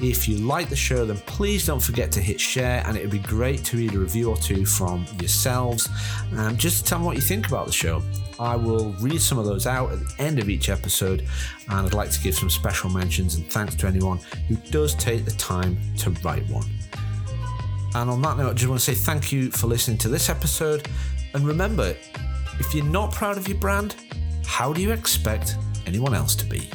If 0.00 0.28
you 0.28 0.38
like 0.38 0.68
the 0.68 0.76
show, 0.76 1.04
then 1.04 1.16
please 1.18 1.66
don't 1.66 1.82
forget 1.82 2.12
to 2.12 2.20
hit 2.20 2.40
share, 2.40 2.84
and 2.86 2.96
it 2.96 3.02
would 3.02 3.10
be 3.10 3.18
great 3.18 3.64
to 3.64 3.76
read 3.76 3.94
a 3.94 3.98
review 3.98 4.30
or 4.30 4.36
two 4.36 4.64
from 4.64 5.04
yourselves 5.18 5.88
and 6.32 6.56
just 6.56 6.86
tell 6.86 7.00
me 7.00 7.06
what 7.06 7.16
you 7.16 7.22
think 7.22 7.48
about 7.48 7.66
the 7.66 7.72
show. 7.72 8.00
I 8.38 8.54
will 8.54 8.92
read 9.00 9.20
some 9.20 9.38
of 9.38 9.44
those 9.44 9.66
out 9.66 9.90
at 9.90 9.98
the 9.98 10.22
end 10.22 10.38
of 10.38 10.48
each 10.48 10.68
episode, 10.68 11.26
and 11.68 11.86
I'd 11.86 11.94
like 11.94 12.12
to 12.12 12.20
give 12.20 12.36
some 12.36 12.48
special 12.48 12.90
mentions 12.90 13.34
and 13.34 13.50
thanks 13.50 13.74
to 13.76 13.88
anyone 13.88 14.18
who 14.46 14.54
does 14.70 14.94
take 14.94 15.24
the 15.24 15.32
time 15.32 15.76
to 15.98 16.10
write 16.22 16.48
one. 16.48 16.66
And 17.96 18.08
on 18.08 18.22
that 18.22 18.36
note, 18.38 18.50
I 18.50 18.52
just 18.52 18.68
want 18.68 18.80
to 18.80 18.94
say 18.94 18.94
thank 18.94 19.32
you 19.32 19.50
for 19.50 19.66
listening 19.66 19.98
to 19.98 20.08
this 20.08 20.28
episode. 20.28 20.88
And 21.34 21.44
remember, 21.44 21.96
if 22.60 22.72
you're 22.72 22.84
not 22.84 23.12
proud 23.12 23.36
of 23.36 23.48
your 23.48 23.58
brand, 23.58 23.96
how 24.46 24.72
do 24.72 24.80
you 24.80 24.92
expect 24.92 25.56
anyone 25.86 26.14
else 26.14 26.36
to 26.36 26.46
be? 26.46 26.70